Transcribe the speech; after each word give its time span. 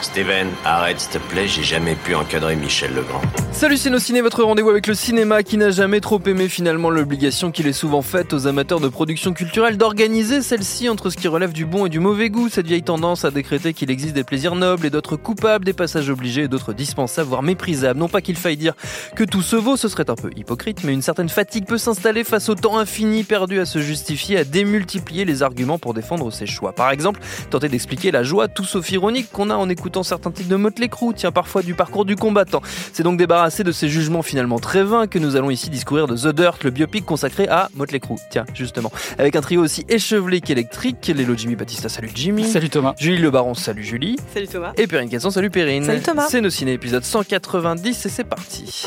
Steven, 0.00 0.48
arrête 0.64 1.00
s'il 1.00 1.10
te 1.10 1.18
plaît, 1.18 1.46
j'ai 1.46 1.62
jamais 1.62 1.96
pu 1.96 2.14
encadrer 2.14 2.56
Michel 2.56 2.94
Legrand. 2.94 3.20
Salut 3.52 3.76
Ciné, 3.76 4.20
votre 4.20 4.42
rendez-vous 4.42 4.70
avec 4.70 4.86
le 4.86 4.94
cinéma 4.94 5.42
qui 5.42 5.56
n'a 5.58 5.70
jamais 5.70 6.00
trop 6.00 6.20
aimé 6.26 6.48
finalement 6.48 6.90
l'obligation 6.90 7.50
qu'il 7.52 7.66
est 7.66 7.72
souvent 7.72 8.02
faite 8.02 8.32
aux 8.32 8.46
amateurs 8.46 8.80
de 8.80 8.88
production 8.88 9.32
culturelle 9.32 9.76
d'organiser 9.76 10.42
celle-ci 10.42 10.88
entre 10.88 11.10
ce 11.10 11.16
qui 11.16 11.28
relève 11.28 11.52
du 11.52 11.66
bon 11.66 11.86
et 11.86 11.88
du 11.88 12.00
mauvais 12.00 12.30
goût, 12.30 12.48
cette 12.48 12.66
vieille 12.66 12.82
tendance 12.82 13.24
à 13.24 13.30
décréter 13.30 13.74
qu'il 13.74 13.90
existe 13.90 14.14
des 14.14 14.24
plaisirs 14.24 14.54
nobles 14.54 14.86
et 14.86 14.90
d'autres 14.90 15.16
coupables, 15.16 15.64
des 15.64 15.72
passages 15.72 16.08
obligés 16.08 16.42
et 16.42 16.48
d'autres 16.48 16.72
dispensables, 16.72 17.28
voire 17.28 17.42
méprisables. 17.42 17.98
Non 17.98 18.08
pas 18.08 18.22
qu'il 18.22 18.36
faille 18.36 18.56
dire 18.56 18.74
que 19.14 19.24
tout 19.24 19.42
se 19.42 19.56
vaut, 19.56 19.76
ce 19.76 19.88
serait 19.88 20.08
un 20.10 20.16
peu 20.16 20.30
hypocrite, 20.36 20.84
mais 20.84 20.92
une 20.92 21.02
certaine 21.02 21.28
fatigue 21.28 21.66
peut 21.66 21.78
s'installer 21.78 22.24
face 22.24 22.48
au 22.48 22.54
temps 22.54 22.78
infini 22.78 23.24
perdu 23.24 23.60
à 23.60 23.66
se 23.66 23.78
justifier, 23.78 24.38
à 24.38 24.44
démultiplier 24.44 25.24
les 25.24 25.42
arguments 25.42 25.78
pour 25.78 25.94
défendre 25.94 26.32
ses 26.32 26.46
choix. 26.46 26.72
Par 26.72 26.93
exemple, 26.94 27.20
tenter 27.50 27.68
d'expliquer 27.68 28.10
la 28.10 28.22
joie 28.22 28.48
tout 28.48 28.64
sauf 28.64 28.90
ironique 28.90 29.28
qu'on 29.30 29.50
a 29.50 29.54
en 29.54 29.68
écoutant 29.68 30.02
certains 30.02 30.30
titres 30.30 30.48
de 30.48 30.56
Motley 30.56 30.88
Crue, 30.88 31.12
tient 31.12 31.32
parfois 31.32 31.62
du 31.62 31.74
parcours 31.74 32.06
du 32.06 32.16
combattant. 32.16 32.62
C'est 32.92 33.02
donc 33.02 33.18
débarrassé 33.18 33.64
de 33.64 33.72
ces 33.72 33.90
jugements 33.90 34.22
finalement 34.22 34.58
très 34.58 34.82
vains 34.82 35.06
que 35.06 35.18
nous 35.18 35.36
allons 35.36 35.50
ici 35.50 35.68
discourir 35.68 36.06
de 36.06 36.16
The 36.16 36.34
Dirt, 36.34 36.64
le 36.64 36.70
biopic 36.70 37.04
consacré 37.04 37.46
à 37.48 37.68
Motley 37.74 38.00
Crue. 38.00 38.16
Tiens, 38.30 38.46
justement. 38.54 38.90
Avec 39.18 39.36
un 39.36 39.42
trio 39.42 39.62
aussi 39.62 39.84
échevelé 39.88 40.40
qu'électrique, 40.40 41.12
Lélo 41.14 41.36
Jimmy 41.36 41.56
Batista, 41.56 41.88
salut 41.88 42.10
Jimmy. 42.14 42.44
Salut 42.44 42.70
Thomas. 42.70 42.94
Julie 42.98 43.18
Le 43.18 43.30
Baron, 43.30 43.54
salut 43.54 43.84
Julie. 43.84 44.16
Salut 44.32 44.48
Thomas. 44.48 44.72
Et 44.76 44.86
Perrine 44.86 45.08
Casson, 45.10 45.30
salut 45.30 45.50
Perrine. 45.50 45.84
Salut 45.84 46.00
Thomas. 46.00 46.26
C'est 46.30 46.40
nos 46.40 46.50
ciné 46.50 46.72
épisode 46.72 47.04
190 47.04 48.06
et 48.06 48.08
c'est 48.08 48.24
parti. 48.24 48.86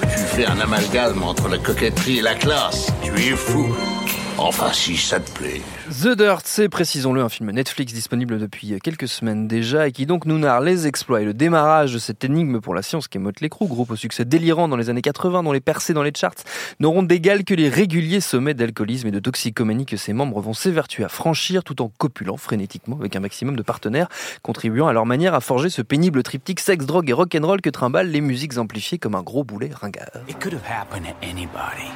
Tu 0.00 0.18
fais 0.18 0.46
un 0.46 0.58
amalgame 0.58 1.22
entre 1.22 1.48
la 1.48 1.58
coquetterie 1.58 2.18
et 2.18 2.22
la 2.22 2.34
classe. 2.34 2.92
Tu 3.02 3.12
es 3.12 3.36
fou. 3.36 3.74
Enfin, 4.36 4.72
si 4.72 4.96
ça 4.96 5.20
te 5.20 5.30
plaît. 5.30 5.60
The 6.02 6.08
Dirt, 6.16 6.42
c'est, 6.44 6.68
précisons-le, 6.68 7.22
un 7.22 7.28
film 7.28 7.52
Netflix 7.52 7.92
disponible 7.92 8.40
depuis 8.40 8.78
quelques 8.82 9.06
semaines 9.06 9.46
déjà 9.46 9.86
et 9.86 9.92
qui 9.92 10.06
donc 10.06 10.26
nous 10.26 10.38
narre 10.38 10.60
les 10.60 10.88
exploits 10.88 11.20
et 11.20 11.24
le 11.24 11.32
démarrage 11.32 11.94
de 11.94 12.00
cette 12.00 12.24
énigme 12.24 12.60
pour 12.60 12.74
la 12.74 12.82
science 12.82 13.06
qu'est 13.06 13.20
Motley 13.20 13.48
Crue, 13.48 13.68
groupe 13.68 13.92
au 13.92 13.96
succès 13.96 14.24
délirant 14.24 14.66
dans 14.66 14.76
les 14.76 14.90
années 14.90 15.02
80 15.02 15.44
dont 15.44 15.52
les 15.52 15.60
percées 15.60 15.94
dans 15.94 16.02
les 16.02 16.12
charts 16.14 16.34
n'auront 16.80 17.04
d'égal 17.04 17.44
que 17.44 17.54
les 17.54 17.68
réguliers 17.68 18.20
sommets 18.20 18.54
d'alcoolisme 18.54 19.06
et 19.06 19.12
de 19.12 19.20
toxicomanie 19.20 19.86
que 19.86 19.96
ses 19.96 20.12
membres 20.12 20.40
vont 20.40 20.52
s'évertuer 20.52 21.04
à 21.04 21.08
franchir 21.08 21.62
tout 21.62 21.80
en 21.80 21.88
copulant 21.96 22.36
frénétiquement 22.36 22.98
avec 22.98 23.14
un 23.14 23.20
maximum 23.20 23.54
de 23.54 23.62
partenaires, 23.62 24.08
contribuant 24.42 24.88
à 24.88 24.92
leur 24.92 25.06
manière 25.06 25.34
à 25.34 25.40
forger 25.40 25.70
ce 25.70 25.80
pénible 25.80 26.24
triptyque 26.24 26.58
sexe, 26.58 26.86
drogue 26.86 27.08
et 27.08 27.12
rock'n'roll 27.12 27.60
que 27.60 27.70
trimballent 27.70 28.10
les 28.10 28.20
musiques 28.20 28.58
amplifiées 28.58 28.98
comme 28.98 29.14
un 29.14 29.22
gros 29.22 29.44
boulet 29.44 29.70
ringard. 29.80 30.24
It 30.28 30.40
could 30.40 30.54
have 30.54 30.68
happened 30.68 31.06
to 31.06 31.14
anybody, 31.22 31.88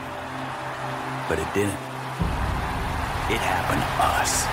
but 1.29 1.39
it 1.39 1.47
didn't. 1.53 1.88
It 3.31 3.37
happened 3.41 3.83
to 3.83 4.05
us. 4.05 4.47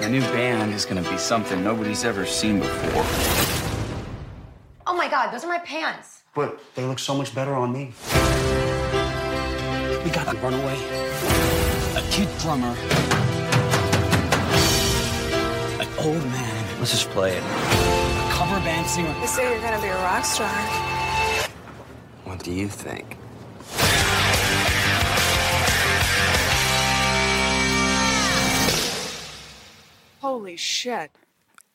The 0.00 0.08
new 0.08 0.20
band 0.32 0.72
is 0.72 0.84
going 0.84 1.02
to 1.02 1.08
be 1.08 1.16
something 1.16 1.62
nobody's 1.62 2.04
ever 2.04 2.26
seen 2.26 2.58
before. 2.58 3.04
Oh 4.86 4.94
my 4.96 5.08
god, 5.08 5.30
those 5.32 5.44
are 5.44 5.48
my 5.48 5.58
pants. 5.58 6.22
But 6.34 6.60
they 6.74 6.84
look 6.84 6.98
so 6.98 7.14
much 7.14 7.34
better 7.34 7.54
on 7.54 7.72
me. 7.72 7.92
We 10.04 10.10
got 10.10 10.26
a 10.32 10.36
runaway, 10.38 10.76
a 11.96 12.02
kid 12.10 12.28
drummer, 12.40 12.74
an 15.80 15.88
old 15.98 16.24
man, 16.24 16.78
Let's 16.80 16.92
just 16.92 17.10
play 17.10 17.32
it. 17.36 17.42
a 17.42 18.28
cover 18.32 18.58
band 18.64 18.86
singer. 18.86 19.14
They 19.20 19.26
say 19.26 19.52
you're 19.52 19.60
gonna 19.62 19.80
be 19.82 19.88
a 19.88 19.94
rock 19.96 20.24
star. 20.24 20.99
What 22.30 22.44
do 22.44 22.52
you 22.52 22.68
think? 22.68 23.16
Holy 30.20 30.56
shit. 30.56 31.10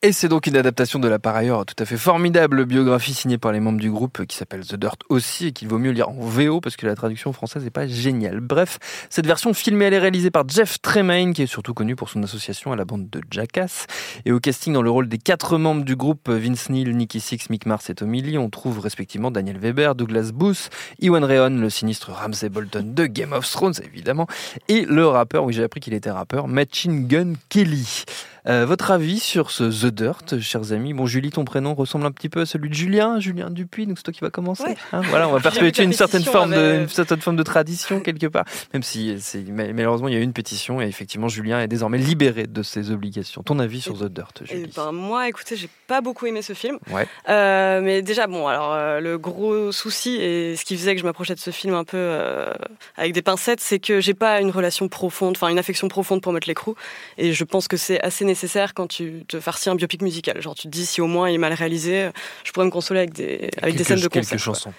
Et 0.02 0.12
c'est 0.12 0.28
donc 0.28 0.46
une 0.46 0.58
adaptation 0.58 0.98
de 0.98 1.08
la 1.08 1.18
par 1.18 1.34
ailleurs 1.34 1.64
tout 1.64 1.74
à 1.78 1.86
fait 1.86 1.96
formidable 1.96 2.66
biographie 2.66 3.14
signée 3.14 3.38
par 3.38 3.50
les 3.50 3.60
membres 3.60 3.80
du 3.80 3.90
groupe 3.90 4.26
qui 4.26 4.36
s'appelle 4.36 4.60
The 4.60 4.74
Dirt 4.74 4.98
aussi 5.08 5.46
et 5.46 5.52
qu'il 5.52 5.68
vaut 5.68 5.78
mieux 5.78 5.90
lire 5.90 6.10
en 6.10 6.20
VO 6.20 6.60
parce 6.60 6.76
que 6.76 6.84
la 6.84 6.94
traduction 6.94 7.32
française 7.32 7.64
n'est 7.64 7.70
pas 7.70 7.86
géniale. 7.86 8.40
Bref, 8.40 8.78
cette 9.08 9.26
version 9.26 9.54
filmée 9.54 9.86
elle 9.86 9.94
est 9.94 9.98
réalisée 9.98 10.30
par 10.30 10.46
Jeff 10.46 10.82
Tremaine 10.82 11.32
qui 11.32 11.40
est 11.40 11.46
surtout 11.46 11.72
connu 11.72 11.96
pour 11.96 12.10
son 12.10 12.22
association 12.22 12.72
à 12.72 12.76
la 12.76 12.84
bande 12.84 13.08
de 13.08 13.22
Jackass 13.30 13.86
et 14.26 14.32
au 14.32 14.38
casting 14.38 14.74
dans 14.74 14.82
le 14.82 14.90
rôle 14.90 15.08
des 15.08 15.16
quatre 15.16 15.56
membres 15.56 15.82
du 15.82 15.96
groupe 15.96 16.28
Vince 16.28 16.68
Neil, 16.68 16.94
Nicky 16.94 17.18
Six, 17.18 17.48
Mick 17.48 17.64
Mars 17.64 17.88
et 17.88 17.94
Tommy 17.94 18.20
Lee, 18.20 18.36
on 18.36 18.50
trouve 18.50 18.80
respectivement 18.80 19.30
Daniel 19.30 19.58
Weber, 19.58 19.94
Douglas 19.94 20.30
Booth, 20.34 20.68
Iwan 21.00 21.24
Rheon, 21.24 21.58
le 21.58 21.70
sinistre 21.70 22.10
Ramsey 22.12 22.50
Bolton 22.50 22.92
de 22.94 23.06
Game 23.06 23.32
of 23.32 23.50
Thrones 23.50 23.74
évidemment 23.82 24.26
et 24.68 24.84
le 24.84 25.06
rappeur, 25.06 25.44
oui 25.44 25.54
j'ai 25.54 25.64
appris 25.64 25.80
qu'il 25.80 25.94
était 25.94 26.10
rappeur, 26.10 26.48
Machine 26.48 27.08
Gun 27.08 27.32
Kelly. 27.48 28.04
Euh, 28.48 28.64
votre 28.64 28.92
avis 28.92 29.18
sur 29.18 29.50
ce 29.50 29.64
The 29.64 29.92
Dirt, 29.92 30.38
chers 30.40 30.70
amis? 30.72 30.94
Bon, 30.94 31.04
Julie, 31.06 31.30
ton 31.30 31.44
prénom 31.44 31.74
ressemble 31.74 32.06
un 32.06 32.12
petit 32.12 32.28
peu 32.28 32.42
à 32.42 32.46
celui 32.46 32.68
de 32.68 32.74
Julien, 32.74 33.18
Julien 33.18 33.50
Dupuis, 33.50 33.88
donc 33.88 33.98
c'est 33.98 34.04
toi 34.04 34.12
qui 34.12 34.20
va 34.20 34.30
commencer. 34.30 34.62
Ouais. 34.62 34.76
Hein, 34.92 35.00
voilà, 35.10 35.28
on 35.28 35.32
va 35.32 35.40
perpétuer 35.50 35.82
une 35.82 35.92
certaine 35.92 36.22
forme 36.22 36.50
de, 36.52 36.56
avait- 36.56 36.82
une 36.82 36.88
certaine 36.88 37.20
forme 37.20 37.34
de 37.36 37.42
tradition 37.42 37.98
quelque 37.98 38.28
part. 38.28 38.44
Même 38.72 38.84
si, 38.84 39.16
mais- 39.48 39.72
malheureusement, 39.72 40.06
il 40.06 40.14
y 40.14 40.16
a 40.16 40.20
eu 40.20 40.22
une 40.22 40.32
pétition 40.32 40.80
et 40.80 40.86
effectivement, 40.86 41.26
Julien 41.26 41.60
est 41.60 41.66
désormais 41.66 41.98
libéré 41.98 42.46
de 42.46 42.62
ses 42.62 42.92
obligations. 42.92 43.42
Ton 43.42 43.58
avis 43.58 43.80
sur 43.80 43.98
The 43.98 44.04
Dirt, 44.12 44.42
Julie? 44.44 44.70
ben 44.76 44.92
moi, 44.92 45.28
écoutez, 45.28 45.56
j'ai 45.56 45.68
pas 45.88 46.00
beaucoup 46.00 46.26
aimé 46.26 46.40
ce 46.40 46.52
film. 46.52 46.78
Ouais. 46.92 47.08
Euh, 47.28 47.80
mais 47.80 48.00
déjà, 48.02 48.28
bon, 48.28 48.46
alors 48.46 48.72
euh, 48.74 49.00
le 49.00 49.18
gros 49.18 49.72
souci 49.72 50.16
et 50.20 50.54
ce 50.54 50.64
qui 50.64 50.76
faisait 50.76 50.94
que 50.94 51.00
je 51.00 51.04
m'approchais 51.06 51.34
de 51.34 51.40
ce 51.40 51.50
film 51.50 51.74
un 51.74 51.82
peu 51.82 51.96
euh, 51.96 52.52
avec 52.96 53.12
des 53.12 53.22
pincettes, 53.22 53.60
c'est 53.60 53.80
que 53.80 54.00
j'ai 54.00 54.14
pas 54.14 54.40
une 54.40 54.50
relation 54.50 54.86
profonde, 54.86 55.34
enfin 55.36 55.48
une 55.48 55.58
affection 55.58 55.88
profonde 55.88 56.20
pour 56.22 56.32
Motley 56.32 56.54
Crue, 56.54 56.74
et 57.18 57.32
je 57.32 57.42
pense 57.42 57.66
que 57.66 57.76
c'est 57.76 58.00
assez 58.02 58.24
nécessaire 58.24 58.35
quand 58.74 58.86
tu 58.86 59.24
te 59.26 59.40
farcis 59.40 59.68
un 59.70 59.74
biopic 59.74 60.02
musical. 60.02 60.40
Genre, 60.40 60.54
tu 60.54 60.62
te 60.62 60.68
dis 60.68 60.86
si 60.86 61.00
au 61.00 61.06
moins 61.06 61.28
il 61.30 61.34
est 61.34 61.38
mal 61.38 61.52
réalisé, 61.52 62.10
je 62.44 62.52
pourrais 62.52 62.66
me 62.66 62.70
consoler 62.70 63.00
avec 63.00 63.12
des 63.12 63.50
avec 63.62 63.76
des 63.76 63.84
scènes 63.84 64.00
de 64.00 64.08
concert. 64.08 64.38
chansons. 64.38 64.72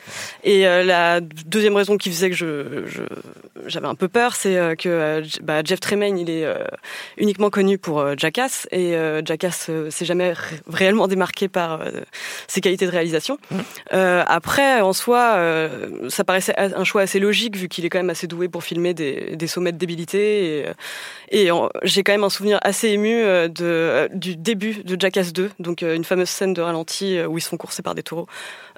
Et 0.44 0.68
euh, 0.68 0.84
la 0.84 1.20
deuxième 1.22 1.76
raison 1.76 1.98
qui 1.98 2.10
faisait 2.10 2.30
que 2.30 2.36
je, 2.36 2.86
j'avais 3.66 3.88
un 3.88 3.96
peu 3.96 4.08
peur, 4.08 4.36
c'est 4.36 4.56
euh, 4.58 4.76
que 4.76 4.90
euh, 4.90 5.24
bah, 5.42 5.62
Jeff 5.64 5.80
Tremaine, 5.80 6.18
il 6.18 6.30
est 6.30 6.46
uniquement 7.18 7.50
connu 7.50 7.78
pour 7.78 8.18
Jackass, 8.18 8.68
et 8.72 8.96
Jackass 9.26 9.70
s'est 9.90 10.06
jamais 10.06 10.34
ré- 10.34 10.58
réellement 10.72 11.08
démarqué 11.08 11.48
par 11.48 11.82
ses 12.48 12.62
qualités 12.62 12.86
de 12.86 12.92
réalisation. 12.92 13.38
Euh, 13.94 14.24
après, 14.28 14.82
en 14.82 14.94
soi, 14.94 15.40
ça 16.10 16.24
paraissait 16.24 16.56
a- 16.56 16.78
un 16.80 16.84
choix 16.84 17.02
assez 17.02 17.20
logique, 17.20 17.58
vu 17.58 17.68
qu'il 17.68 17.86
est 17.86 17.90
quand 17.90 18.00
même 18.00 18.10
assez 18.10 18.28
doué 18.28 18.48
pour 18.50 18.64
filmer 18.64 18.94
des, 18.94 19.36
des 19.36 19.48
sommets 19.48 19.72
de 19.72 19.78
débilité. 19.78 20.66
Et, 21.32 21.50
j'ai 21.84 22.04
quand 22.04 22.12
même 22.12 22.24
un 22.24 22.30
souvenir 22.30 22.60
assez 22.62 22.90
ému 22.90 23.24
de, 23.48 23.66
euh, 23.66 24.08
du 24.14 24.36
début 24.36 24.84
de 24.84 25.00
Jackass 25.00 25.34
2, 25.34 25.52
donc 25.60 25.84
euh, 25.84 25.96
une 25.96 26.04
fameuse 26.04 26.30
scène 26.30 26.54
de 26.54 26.62
ralenti 26.62 27.18
euh, 27.18 27.28
où 27.28 27.38
ils 27.38 27.42
se 27.42 27.50
font 27.50 27.58
courser 27.58 27.82
par 27.82 27.96
des 27.96 28.04
taureaux. 28.04 28.28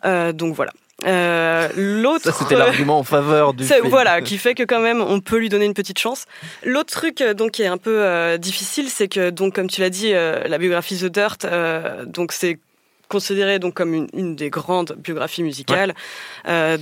Donc 0.03 0.55
voilà. 0.55 0.71
Euh, 1.05 1.69
L'autre, 1.75 2.33
c'était 2.33 2.55
l'argument 2.55 2.99
en 2.99 3.03
faveur 3.03 3.53
du 3.53 3.63
film. 3.63 3.87
voilà, 3.87 4.21
qui 4.21 4.37
fait 4.37 4.53
que 4.53 4.63
quand 4.63 4.81
même 4.81 5.01
on 5.01 5.21
peut 5.21 5.37
lui 5.37 5.49
donner 5.49 5.65
une 5.65 5.73
petite 5.73 5.99
chance. 5.99 6.25
L'autre 6.63 6.91
truc 6.91 7.23
donc 7.23 7.51
qui 7.51 7.63
est 7.63 7.67
un 7.67 7.77
peu 7.77 8.03
euh, 8.03 8.37
difficile, 8.37 8.89
c'est 8.89 9.07
que 9.07 9.29
donc 9.29 9.55
comme 9.55 9.69
tu 9.69 9.81
l'as 9.81 9.89
dit, 9.89 10.13
euh, 10.13 10.43
la 10.47 10.57
biographie 10.57 10.97
The 10.97 11.05
Dirt, 11.05 11.45
donc 12.05 12.31
c'est 12.31 12.59
considéré 13.07 13.59
donc 13.59 13.73
comme 13.73 13.93
une, 13.93 14.07
une 14.13 14.35
des 14.35 14.49
grandes 14.49 14.95
biographies 14.97 15.43
musicales. 15.43 15.93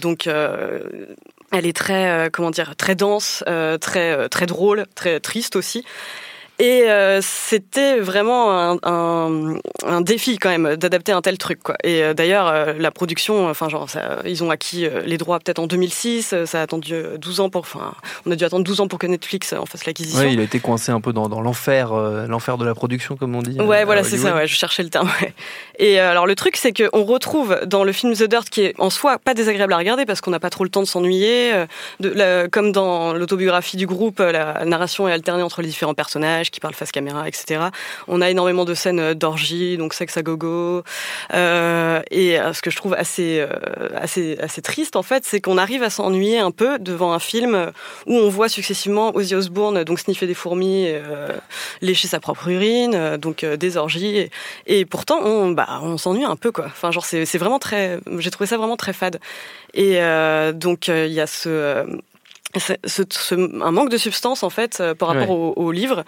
Donc 0.02 0.28
elle 0.28 1.66
est 1.66 1.76
très 1.76 2.30
comment 2.34 2.52
dire 2.52 2.76
très 2.76 2.96
dense, 2.96 3.44
très 3.82 4.30
très 4.30 4.46
drôle, 4.46 4.86
très 4.96 5.20
triste 5.20 5.56
aussi. 5.56 5.86
Et 6.60 6.90
euh, 6.90 7.20
c'était 7.22 8.00
vraiment 8.00 8.52
un, 8.52 8.78
un, 8.82 9.58
un 9.86 10.02
défi 10.02 10.38
quand 10.40 10.50
même 10.50 10.76
d'adapter 10.76 11.12
un 11.12 11.22
tel 11.22 11.38
truc 11.38 11.62
quoi. 11.62 11.76
Et 11.84 12.02
euh, 12.02 12.14
d'ailleurs 12.16 12.48
euh, 12.48 12.74
la 12.80 12.90
production, 12.90 13.48
enfin 13.48 13.70
genre 13.70 13.88
ça, 13.88 14.20
ils 14.26 14.44
ont 14.44 14.50
acquis 14.50 14.86
euh, 14.86 15.04
les 15.06 15.20
droits 15.20 15.40
peut-être 15.40 15.60
en 15.60 15.68
2006, 15.68 16.34
euh, 16.34 16.46
ça 16.48 16.60
a 16.60 16.64
attendu 16.64 16.94
euh, 16.96 17.18
12 17.18 17.42
ans 17.42 17.50
pour, 17.50 17.62
enfin 17.62 17.94
on 18.26 18.32
a 18.32 18.36
dû 18.36 18.44
attendre 18.44 18.64
12 18.64 18.82
ans 18.82 18.88
pour 18.88 18.98
que 18.98 19.06
Netflix 19.06 19.54
euh, 19.54 19.58
en 19.58 19.68
fasse 19.68 19.86
l'acquisition. 19.86 20.20
Ouais, 20.22 20.34
il 20.34 20.40
a 20.40 20.44
été 20.44 20.60
coincé 20.60 20.92
un 20.92 21.00
peu 21.00 21.14
dans, 21.14 21.30
dans 21.30 21.42
l'enfer, 21.42 21.94
euh, 21.94 22.26
l'enfer 22.26 22.58
de 22.58 22.66
la 22.66 22.74
production, 22.74 23.18
comme 23.18 23.36
on 23.36 23.44
dit. 23.44 23.60
Ouais, 23.62 23.82
euh, 23.82 23.86
voilà, 23.86 24.04
c'est 24.04 24.18
ça, 24.18 24.34
ouais, 24.36 24.48
je 24.48 24.56
cherchais 24.56 24.82
le 24.82 24.90
terme. 24.90 25.10
Ouais. 25.22 25.34
Et 25.78 26.00
euh, 26.00 26.10
alors 26.10 26.26
le 26.26 26.34
truc, 26.34 26.58
c'est 26.58 26.74
qu'on 26.74 27.04
retrouve 27.04 27.60
dans 27.68 27.84
le 27.84 27.92
film 27.92 28.14
The 28.14 28.24
Dirt, 28.24 28.50
qui 28.50 28.62
est 28.62 28.74
en 28.80 28.90
soi 28.90 29.20
pas 29.20 29.36
désagréable 29.36 29.74
à 29.74 29.78
regarder 29.78 30.06
parce 30.06 30.22
qu'on 30.22 30.32
n'a 30.32 30.40
pas 30.40 30.50
trop 30.50 30.64
le 30.64 30.72
temps 30.72 30.82
de 30.82 30.88
s'ennuyer, 30.88 31.54
euh, 32.04 32.48
comme 32.52 32.72
dans 32.72 33.14
l'autobiographie 33.14 33.78
du 33.78 33.86
groupe, 33.86 34.20
euh, 34.20 34.32
la 34.32 34.66
narration 34.66 35.08
est 35.08 35.12
alternée 35.12 35.44
entre 35.44 35.62
les 35.62 35.68
différents 35.68 35.94
personnages 35.94 36.47
qui 36.50 36.60
parlent 36.60 36.74
face 36.74 36.92
caméra, 36.92 37.28
etc. 37.28 37.70
On 38.08 38.22
a 38.22 38.30
énormément 38.30 38.66
de 38.66 38.74
scènes 38.74 39.00
euh, 39.00 39.14
d'orgie, 39.14 39.78
donc 39.78 39.94
sexe 39.94 40.18
à 40.18 40.24
gogo. 40.24 40.84
Euh, 41.34 42.02
et 42.12 42.40
euh, 42.40 42.54
ce 42.54 42.62
que 42.62 42.70
je 42.70 42.78
trouve 42.78 42.94
assez, 42.94 43.46
assez, 43.96 44.38
assez 44.40 44.62
triste, 44.62 44.96
en 44.96 45.04
fait, 45.04 45.26
c'est 45.26 45.42
qu'on 45.42 45.58
arrive 45.58 45.84
à 45.84 45.90
s'ennuyer 45.90 46.40
un 46.40 46.52
peu 46.52 46.80
devant 46.80 47.14
un 47.14 47.20
film 47.20 47.72
où 48.06 48.16
on 48.16 48.30
voit 48.30 48.50
successivement 48.50 49.16
Ozzy 49.16 49.36
Osbourne 49.36 49.84
donc 49.84 50.00
sniffer 50.00 50.28
des 50.28 50.34
fourmis, 50.34 50.88
lécher 51.82 52.08
sa 52.08 52.20
propre 52.20 52.48
urine, 52.50 53.18
donc 53.18 53.46
des 53.46 53.78
orgies. 53.78 54.18
Et, 54.18 54.32
et 54.66 54.86
pourtant, 54.86 55.20
on, 55.24 55.52
bah, 55.52 55.80
on 55.82 55.98
s'ennuie 55.98 56.26
un 56.26 56.36
peu, 56.36 56.52
quoi. 56.52 56.66
Enfin, 56.66 56.92
genre, 56.92 57.06
c'est 57.06 57.38
vraiment 57.38 57.60
très. 57.60 58.00
J'ai 58.18 58.32
trouvé 58.32 58.48
ça 58.48 58.58
vraiment 58.58 58.78
très 58.78 58.94
fade. 58.94 59.20
Et 59.74 60.00
donc, 60.54 60.88
il 60.88 61.14
y 61.14 61.22
a 61.22 61.28
ce. 61.28 61.86
Ce- 62.56 62.74
ce- 62.86 63.62
un 63.64 63.72
manque 63.72 63.90
de 63.90 63.98
substance 63.98 64.44
en 64.44 64.50
fait 64.50 64.80
euh, 64.80 64.96
par 64.96 65.10
rapport 65.10 65.30
Ouais. 65.30 65.54
au, 65.58 65.64
au 65.66 65.72
livre 65.72 66.04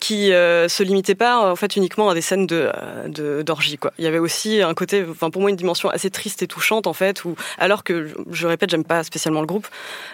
qui 0.00 0.32
euh, 0.32 0.66
se 0.68 0.82
limitait 0.82 1.14
pas 1.14 1.50
en 1.50 1.56
fait 1.56 1.76
uniquement 1.76 2.08
à 2.08 2.14
des 2.14 2.22
scènes 2.22 2.46
euh, 2.50 2.72
de- 3.06 3.42
d'orgie 3.42 3.76
quoi. 3.76 3.92
Il 3.98 4.04
y 4.04 4.08
avait 4.08 4.18
aussi 4.18 4.62
un 4.62 4.72
côté, 4.74 5.04
enfin 5.08 5.30
pour 5.30 5.42
moi 5.42 5.50
une 5.50 5.56
dimension 5.56 5.90
assez 5.90 6.10
triste 6.10 6.42
et 6.42 6.46
touchante 6.46 6.86
en 6.86 6.94
fait 6.94 7.24
où 7.24 7.36
alors 7.58 7.84
que 7.84 8.08
je, 8.30 8.46
répète 8.46 8.70
j'aime 8.70 8.84
pas 8.84 9.04
spécialement 9.04 9.40
le 9.40 9.46
groupe 9.46 9.68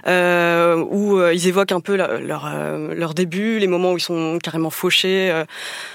euh, 0.07 0.77
où 0.91 1.19
euh, 1.19 1.33
ils 1.33 1.47
évoquent 1.47 1.73
un 1.73 1.81
peu 1.81 1.95
leur 1.95 2.47
leur 2.95 3.15
début, 3.15 3.59
les 3.59 3.69
moments 3.69 3.93
où 3.93 3.97
ils 3.97 4.01
sont 4.03 4.39
carrément 4.43 4.71
fauchés, 4.71 5.33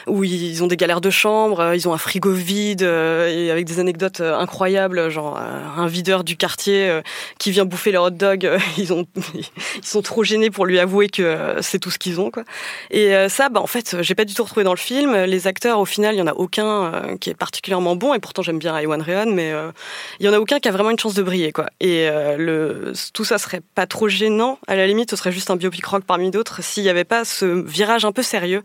où 0.08 0.24
ils 0.24 0.64
ont 0.64 0.68
des 0.68 0.78
galères 0.78 1.02
de 1.02 1.10
chambre, 1.10 1.74
ils 1.74 1.88
ont 1.88 1.94
un 1.94 1.98
frigo 1.98 2.32
vide 2.32 2.84
avec 2.84 3.66
des 3.66 3.80
anecdotes 3.80 4.22
incroyables 4.22 5.10
genre 5.10 5.38
un 5.38 5.88
videur 5.88 6.24
du 6.24 6.38
quartier 6.38 7.02
qui 7.38 7.52
vient 7.52 7.66
bouffer 7.66 7.92
leur 7.92 8.04
hot 8.06 8.12
dog, 8.12 8.50
ils 8.78 8.94
ont 8.94 9.06
ils 9.34 9.86
sont 9.86 10.02
trop 10.02 10.24
gênés 10.24 10.50
pour 10.50 10.66
lui 10.66 10.80
avouer 10.80 11.10
que 11.10 11.56
c'est 11.62 11.80
tout 11.80 11.92
ce 11.92 12.00
qu'ils 12.00 12.22
ont 12.22 12.32
quoi. 12.32 12.44
Et 12.90 13.14
ça, 13.28 13.50
bah 13.50 13.60
en 13.60 13.68
fait, 13.68 13.81
j'ai 14.02 14.16
pas 14.16 14.26
du 14.26 14.34
tout 14.34 14.44
retrouvé 14.44 14.64
dans 14.64 14.74
le 14.74 14.78
film. 14.78 15.16
Les 15.16 15.48
acteurs, 15.48 15.80
au 15.80 15.86
final, 15.86 16.16
il 16.16 16.18
y 16.20 16.22
en 16.22 16.28
a 16.28 16.34
aucun 16.34 16.66
euh, 16.66 17.18
qui 17.18 17.30
est 17.30 17.36
particulièrement 17.36 17.96
bon. 17.96 18.14
Et 18.14 18.20
pourtant, 18.20 18.42
j'aime 18.42 18.60
bien 18.60 18.80
Iwan 18.80 19.02
Rheon, 19.02 19.32
mais 19.34 19.52
euh, 19.52 19.72
il 20.20 20.26
y 20.26 20.30
en 20.30 20.34
a 20.34 20.40
aucun 20.40 20.60
qui 20.60 20.68
a 20.68 20.72
vraiment 20.72 20.92
une 20.92 21.00
chance 21.00 21.14
de 21.14 21.24
briller 21.24 21.52
quoi. 21.52 21.68
Et 21.80 22.08
euh, 22.10 22.38
le 22.38 22.94
tout 23.14 23.26
ça 23.26 23.38
serait 23.38 23.62
pas 23.76 23.88
trop 23.88 24.08
gênant. 24.08 24.60
À 24.68 24.76
la 24.76 24.88
limite, 24.88 25.10
ce 25.10 25.16
serait 25.16 25.32
juste 25.32 25.50
un 25.50 25.56
biopic 25.56 25.86
rock 25.86 26.04
parmi 26.06 26.32
d'autres 26.32 26.64
s'il 26.64 26.84
y 26.84 26.90
avait 26.90 27.04
pas 27.04 27.26
ce 27.26 27.46
virage 27.46 28.06
un 28.06 28.12
peu 28.12 28.24
sérieux 28.24 28.64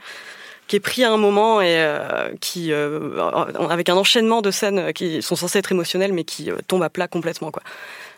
qui 0.67 0.77
est 0.77 0.81
pris 0.81 1.05
à 1.05 1.13
un 1.13 1.17
moment 1.17 1.61
et 1.61 1.87
qui 2.41 2.73
avec 2.73 3.89
un 3.89 3.97
enchaînement 3.97 4.43
de 4.43 4.51
scènes 4.51 4.93
qui 4.93 5.23
sont 5.23 5.37
censées 5.37 5.61
être 5.61 5.71
émotionnelles 5.71 6.13
mais 6.13 6.25
qui 6.25 6.51
euh, 6.51 6.57
tombent 6.67 6.83
à 6.83 6.91
plat 6.91 7.09
complètement 7.09 7.51
quoi. 7.51 7.63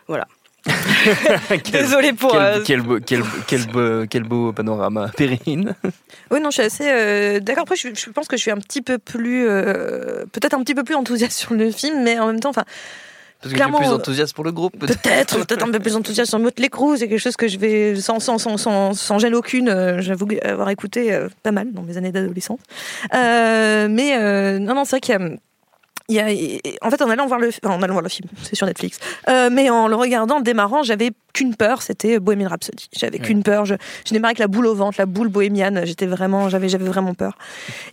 Voilà. 0.07 0.27
Désolée 1.73 2.13
pour 2.13 2.33
Quel, 2.33 2.41
euh, 2.41 2.63
quel 2.65 2.83
beau, 2.83 2.99
quel, 3.05 3.23
quel 3.47 3.67
beau- 3.67 4.07
quel 4.09 4.23
beau 4.25 4.53
panorama. 4.53 5.09
Perrine. 5.17 5.75
Oui, 6.31 6.41
non, 6.41 6.51
je 6.51 6.55
suis 6.57 6.63
assez 6.63 6.85
euh, 6.87 7.41
d'accord. 7.41 7.63
Après, 7.63 7.77
je, 7.77 7.89
je 7.95 8.11
pense 8.11 8.29
que 8.29 8.37
je 8.37 8.43
suis 8.43 8.51
un 8.51 8.59
petit 8.59 8.83
peu 8.83 8.99
plus, 8.99 9.49
euh, 9.49 10.27
peut-être 10.31 10.53
un 10.53 10.63
petit 10.63 10.75
peu 10.75 10.85
plus 10.85 10.95
enthousiaste 10.95 11.39
sur 11.39 11.55
le 11.55 11.71
film, 11.71 12.03
mais 12.03 12.19
en 12.19 12.27
même 12.27 12.39
temps, 12.41 12.51
enfin, 12.51 12.65
Parce 13.41 13.53
que 13.53 13.57
Clairement, 13.57 13.79
plus 13.79 13.89
enthousiaste 13.89 14.35
pour 14.35 14.45
le 14.45 14.53
groupe. 14.53 14.79
peut-être. 14.79 15.01
peut-être, 15.01 15.39
peut-être 15.47 15.65
un 15.67 15.71
peu 15.71 15.79
plus 15.79 15.97
enthousiaste 15.97 16.29
sur 16.29 16.39
Motley 16.39 16.69
Crue. 16.69 16.99
C'est 16.99 17.09
quelque 17.09 17.19
chose 17.21 17.37
que 17.37 17.49
je 17.49 17.57
vais 17.59 17.97
sans 17.97 18.21
sans 18.21 18.37
sans 18.37 18.59
sans, 18.59 18.93
sans 18.93 19.19
gêne 19.19 19.35
aucune. 19.35 19.71
euh, 19.71 20.03
J'avoue 20.03 20.29
avoir 20.45 20.69
écouté 20.69 21.15
euh, 21.15 21.29
pas 21.43 21.53
mal 21.53 21.73
dans 21.73 21.83
mes 21.83 21.97
années 21.97 22.13
d'adolescence. 22.13 22.61
Euh, 23.15 23.89
mais 23.89 24.17
euh, 24.19 24.59
non, 24.59 24.75
non, 24.75 24.85
c'est 24.85 24.97
vrai 24.97 25.01
qu'il 25.01 25.15
y 25.15 25.17
a 25.17 25.31
il 26.09 26.15
y 26.17 26.21
a, 26.21 26.27
en 26.87 26.91
fait, 26.91 27.03
en 27.03 27.11
allant 27.11 27.27
voir 27.27 27.39
le, 27.41 27.49
enfin, 27.63 27.75
en 27.75 27.83
allant 27.83 27.93
voir 27.95 28.03
le 28.03 28.09
film, 28.09 28.29
c'est 28.43 28.55
sur 28.55 28.67
Netflix, 28.67 28.99
euh, 29.29 29.51
mais 29.53 29.69
en 29.71 29.89
le 29.89 29.95
regardant, 29.95 30.37
en 30.37 30.39
le 30.39 30.45
démarrant, 30.45 30.83
j'avais 30.83 31.11
qu'une 31.35 31.55
peur, 31.55 31.83
c'était 31.83 32.19
Bohemian 32.19 32.49
Rhapsody. 32.49 32.89
J'avais 32.97 33.19
qu'une 33.19 33.43
peur, 33.43 33.65
je, 33.67 33.75
je 34.07 34.13
démarrais 34.15 34.31
avec 34.31 34.39
la 34.39 34.47
boule 34.49 34.67
au 34.67 34.75
ventre, 34.75 34.97
la 34.99 35.07
boule 35.07 35.29
bohémienne, 35.29 35.83
j'étais 35.85 36.07
vraiment, 36.07 36.49
j'avais, 36.49 36.69
j'avais 36.69 36.87
vraiment 36.87 37.15
peur. 37.15 37.37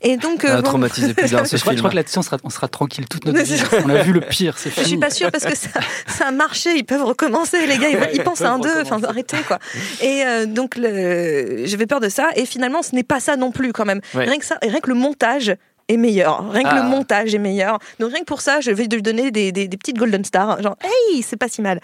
Et 0.01 0.15
donc, 0.17 0.45
euh, 0.45 0.53
a 0.53 0.61
bon, 0.61 0.69
traumatisé 0.69 1.13
plus 1.13 1.29
d'un 1.31 1.43
ce 1.45 1.57
Je 1.57 1.61
crois, 1.61 1.73
je 1.73 1.77
film. 1.77 1.79
crois 1.79 1.89
que 1.91 1.95
là-dessus, 1.97 2.17
on 2.19 2.21
sera, 2.21 2.37
on 2.43 2.49
sera 2.49 2.67
tranquille 2.69 3.05
toute 3.09 3.25
notre 3.25 3.41
vie. 3.43 3.61
On 3.85 3.89
a 3.89 4.01
vu 4.01 4.13
le 4.13 4.21
pire, 4.21 4.57
c'est 4.57 4.69
Je 4.69 4.75
suis 4.75 4.83
fini. 4.85 4.99
pas 4.99 5.09
sûre 5.09 5.29
parce 5.31 5.45
que 5.45 5.55
ça, 5.55 5.69
ça 6.07 6.27
a 6.27 6.31
marché. 6.31 6.75
Ils 6.77 6.85
peuvent 6.85 7.03
recommencer, 7.03 7.67
les 7.67 7.77
gars. 7.77 7.89
Ils, 7.89 7.95
Ouais, 7.97 8.09
ils 8.13 8.17
ils 8.17 8.23
pensent 8.23 8.41
à 8.41 8.51
un 8.51 8.59
deux. 8.59 8.81
Enfin, 8.81 9.01
arrêtez 9.03 9.37
quoi. 9.47 9.59
Et 10.01 10.23
euh, 10.25 10.45
donc, 10.45 10.75
j'avais 10.77 11.85
peur 11.85 11.99
de 11.99 12.09
ça. 12.09 12.29
Et 12.35 12.45
finalement, 12.45 12.81
ce 12.81 12.95
n'est 12.95 13.03
pas 13.03 13.19
ça 13.19 13.35
non 13.35 13.51
plus 13.51 13.73
quand 13.73 13.85
même. 13.85 14.01
Ouais. 14.13 14.25
Rien 14.25 14.37
que 14.39 14.45
ça, 14.45 14.57
rien 14.61 14.79
que 14.79 14.89
le 14.89 14.95
montage 14.95 15.55
est 15.87 15.97
meilleur. 15.97 16.49
Rien 16.51 16.63
que 16.63 16.69
Ah. 16.71 16.81
le 16.83 16.89
montage 16.89 17.35
est 17.35 17.39
meilleur. 17.39 17.79
Donc 17.99 18.11
rien 18.11 18.19
que 18.21 18.25
pour 18.25 18.41
ça, 18.41 18.59
je 18.61 18.71
vais 18.71 18.85
lui 18.85 19.01
donner 19.01 19.31
des, 19.31 19.51
des, 19.51 19.67
des 19.67 19.77
petites 19.77 19.97
golden 19.97 20.23
stars. 20.25 20.61
Genre, 20.61 20.75
hey, 20.83 21.21
c'est 21.21 21.37
pas 21.37 21.47
si 21.47 21.61
mal. 21.61 21.79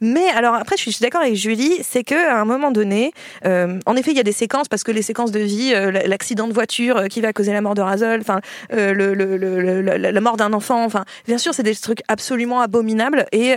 Mais 0.00 0.28
alors 0.36 0.54
après, 0.54 0.76
je 0.76 0.82
suis, 0.82 0.96
d'accord 1.00 1.22
avec 1.22 1.34
Julie, 1.34 1.78
c'est 1.82 2.04
que 2.04 2.14
à 2.14 2.40
un 2.40 2.44
moment 2.44 2.70
donné, 2.70 3.12
euh, 3.44 3.78
en 3.86 3.96
effet, 3.96 4.12
il 4.12 4.16
y 4.16 4.20
a 4.20 4.24
des 4.24 4.32
séquences 4.32 4.68
parce 4.68 4.84
que 4.84 4.92
les 4.92 5.02
séquences 5.02 5.32
de 5.32 5.40
vie, 5.40 5.72
euh, 5.74 5.90
l'accident 5.90 6.46
de 6.46 6.52
voiture 6.52 6.96
euh, 6.96 7.06
qui 7.06 7.20
va 7.20 7.32
causer 7.32 7.52
la 7.52 7.60
mort 7.60 7.74
de 7.74 7.82
Razol, 7.82 8.20
enfin 8.20 8.40
euh, 8.72 8.92
le, 8.92 9.14
le, 9.14 9.36
le- 9.36 9.80
la, 9.82 10.20
mort 10.20 10.36
d'un 10.36 10.52
enfant, 10.52 10.84
enfin 10.84 11.04
bien 11.26 11.38
sûr, 11.38 11.52
c'est 11.54 11.62
des 11.62 11.74
trucs 11.74 12.02
absolument 12.08 12.60
abominables 12.60 13.26
et 13.32 13.54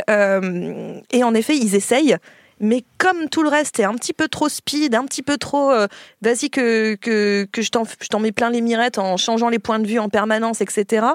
et 1.12 1.24
en 1.24 1.34
effet, 1.36 1.56
ils 1.56 1.76
essayent. 1.76 2.18
Mais 2.60 2.84
comme 2.98 3.30
tout 3.30 3.44
le 3.44 3.50
reste 3.50 3.80
est 3.80 3.84
un 3.84 3.96
petit 3.96 4.14
peu 4.14 4.28
trop 4.28 4.48
speed, 4.50 4.96
un 4.96 5.06
petit 5.06 5.24
peu 5.24 5.38
trop, 5.38 5.72
euh, 5.72 5.88
vas-y 6.22 6.50
que, 6.50 6.96
que, 6.96 7.46
que 7.52 7.62
je 7.62 7.70
t'en 7.72 8.20
mets 8.20 8.32
plein 8.32 8.50
les 8.50 8.62
mirettes 8.62 8.98
en 8.98 9.18
changeant 9.18 9.50
les 9.50 9.60
points 9.60 9.80
de 9.80 9.88
vue 9.88 10.00
en 10.00 10.10
permanence, 10.10 10.62
etc., 10.62 11.06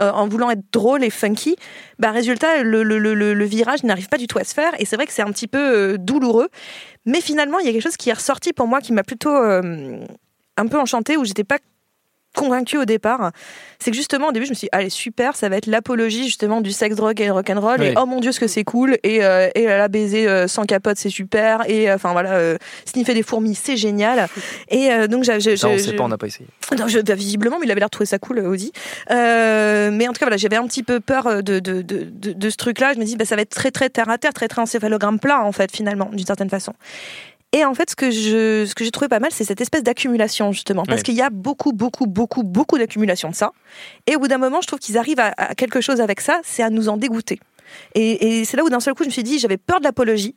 euh, 0.00 0.10
en 0.10 0.26
voulant 0.28 0.50
être 0.50 0.64
drôle 0.72 1.04
et 1.04 1.10
funky, 1.10 1.56
bah 1.98 2.10
résultat, 2.10 2.62
le, 2.62 2.82
le- 2.82 2.98
le 2.98 3.44
virage 3.44 3.82
n'arrive 3.84 4.08
pas 4.08 4.18
du 4.18 4.26
tout 4.26 4.38
à 4.38 4.44
se 4.44 4.54
faire. 4.54 4.72
Et 4.80 4.84
c'est 4.84 4.96
vrai 4.96 5.06
que 5.06 5.12
c'est 5.12 5.22
un 5.22 5.30
petit 5.32 5.46
peu 5.48 5.58
euh, 5.58 5.96
douloureux. 5.98 6.48
Mais 7.04 7.20
finalement, 7.20 7.58
il 7.60 7.66
y 7.66 7.68
a 7.68 7.72
quelque 7.72 7.82
chose 7.82 7.96
qui 7.96 8.10
est 8.10 8.14
ressorti 8.14 8.52
pour 8.52 8.66
moi 8.66 8.80
qui 8.80 8.92
m'a 8.92 9.04
plutôt 9.04 9.34
euh, 9.36 10.00
un 10.56 10.66
peu 10.66 10.78
enchantée, 10.78 11.16
où 11.16 11.24
j'étais 11.24 11.44
pas 11.44 11.58
convaincue 12.36 12.78
au 12.78 12.84
départ, 12.84 13.32
c'est 13.80 13.90
que 13.90 13.96
justement 13.96 14.28
au 14.28 14.32
début 14.32 14.46
je 14.46 14.50
me 14.50 14.54
suis 14.54 14.66
dit 14.66 14.70
allez 14.70 14.90
super 14.90 15.34
ça 15.34 15.48
va 15.48 15.56
être 15.56 15.66
l'apologie 15.66 16.24
justement 16.24 16.60
du 16.60 16.70
sexe 16.70 16.94
drogue 16.94 17.20
et 17.20 17.30
rock'n'roll 17.30 17.82
et 17.82 17.86
Ouais. 17.88 17.94
oh 17.96 18.06
mon 18.06 18.20
dieu 18.20 18.30
ce 18.30 18.38
que 18.38 18.46
c'est 18.46 18.62
cool 18.62 18.98
et 19.02 19.24
euh, 19.24 19.48
et 19.54 19.64
la 19.66 19.88
baiser 19.88 20.28
euh, 20.28 20.46
sans 20.46 20.64
capote 20.66 20.96
c'est 20.98 21.10
super 21.10 21.68
et 21.68 21.90
euh, 21.90 21.94
enfin 21.96 22.12
voilà 22.12 22.34
euh, 22.34 22.56
sniffer 22.84 23.14
des 23.14 23.22
fourmis 23.24 23.54
c'est 23.56 23.76
génial 23.76 24.28
et 24.68 24.90
euh, 24.92 25.06
donc 25.08 25.24
j'ai 25.24 25.56
Ça, 25.56 25.68
on 25.68 25.78
sait 25.78 25.94
pas, 25.94 26.04
on 26.04 26.08
n'a 26.08 26.18
pas 26.18 26.26
essayé. 26.28 26.46
non, 26.78 26.86
je, 26.88 26.98
bah, 27.00 27.14
visiblement, 27.14 27.58
mais 27.58 27.66
il 27.66 27.70
avait 27.70 27.80
l'air 27.80 27.88
de 27.88 27.90
trouver 27.90 28.06
ça 28.06 28.18
cool, 28.18 28.38
euh, 28.38 28.48
Audi. 28.48 28.72
Euh, 29.10 29.90
mais 29.92 30.06
en 30.08 30.12
tout 30.12 30.18
cas, 30.18 30.26
voilà, 30.26 30.36
j'avais 30.36 30.56
un 30.56 30.66
petit 30.66 30.82
peu 30.82 31.00
peur 31.00 31.26
euh, 31.26 31.40
de, 31.42 31.58
de, 31.58 31.82
de, 31.82 32.04
de, 32.10 32.32
de 32.32 32.50
ce 32.50 32.56
truc-là. 32.56 32.92
Je 32.94 32.98
me 32.98 33.04
dis, 33.04 33.16
bah, 33.16 33.24
ça 33.24 33.36
va 33.36 33.42
être 33.42 33.50
très, 33.54 33.70
très 33.70 33.88
terre 33.88 34.08
à 34.10 34.18
terre, 34.18 34.32
très, 34.34 34.48
très 34.48 34.60
encéphalogramme 34.62 35.18
plat, 35.18 35.42
en 35.44 35.52
fait, 35.52 35.70
finalement, 35.74 36.10
d'une 36.12 36.26
certaine 36.26 36.50
façon. 36.50 36.74
Et 37.52 37.64
en 37.64 37.74
fait, 37.74 37.88
ce 37.90 37.96
que 37.96 38.10
je, 38.10 38.66
ce 38.66 38.74
que 38.74 38.84
j'ai 38.84 38.90
trouvé 38.90 39.08
pas 39.08 39.20
mal, 39.20 39.30
c'est 39.32 39.44
cette 39.44 39.60
espèce 39.60 39.82
d'accumulation, 39.82 40.52
justement. 40.52 40.82
Parce 40.84 40.98
Ouais. 40.98 41.02
qu'il 41.04 41.14
y 41.14 41.22
a 41.22 41.30
beaucoup, 41.30 41.72
beaucoup, 41.72 42.06
beaucoup, 42.06 42.42
beaucoup 42.42 42.76
d'accumulation 42.76 43.30
de 43.30 43.34
ça. 43.34 43.52
Et 44.06 44.16
au 44.16 44.18
bout 44.18 44.28
d'un 44.28 44.38
moment, 44.38 44.60
je 44.60 44.66
trouve 44.66 44.78
qu'ils 44.80 44.98
arrivent 44.98 45.20
à, 45.20 45.32
à 45.36 45.54
quelque 45.54 45.80
chose 45.80 46.00
avec 46.00 46.20
ça, 46.20 46.40
c'est 46.44 46.62
à 46.62 46.70
nous 46.70 46.88
en 46.88 46.96
dégoûter. 46.96 47.38
Et, 47.94 48.40
et 48.40 48.44
c'est 48.44 48.56
là 48.56 48.64
où 48.64 48.68
d'un 48.68 48.80
seul 48.80 48.94
coup, 48.94 49.04
je 49.04 49.08
me 49.08 49.12
suis 49.12 49.22
dit, 49.22 49.38
j'avais 49.38 49.56
peur 49.56 49.78
de 49.80 49.84
l'apologie. 49.84 50.36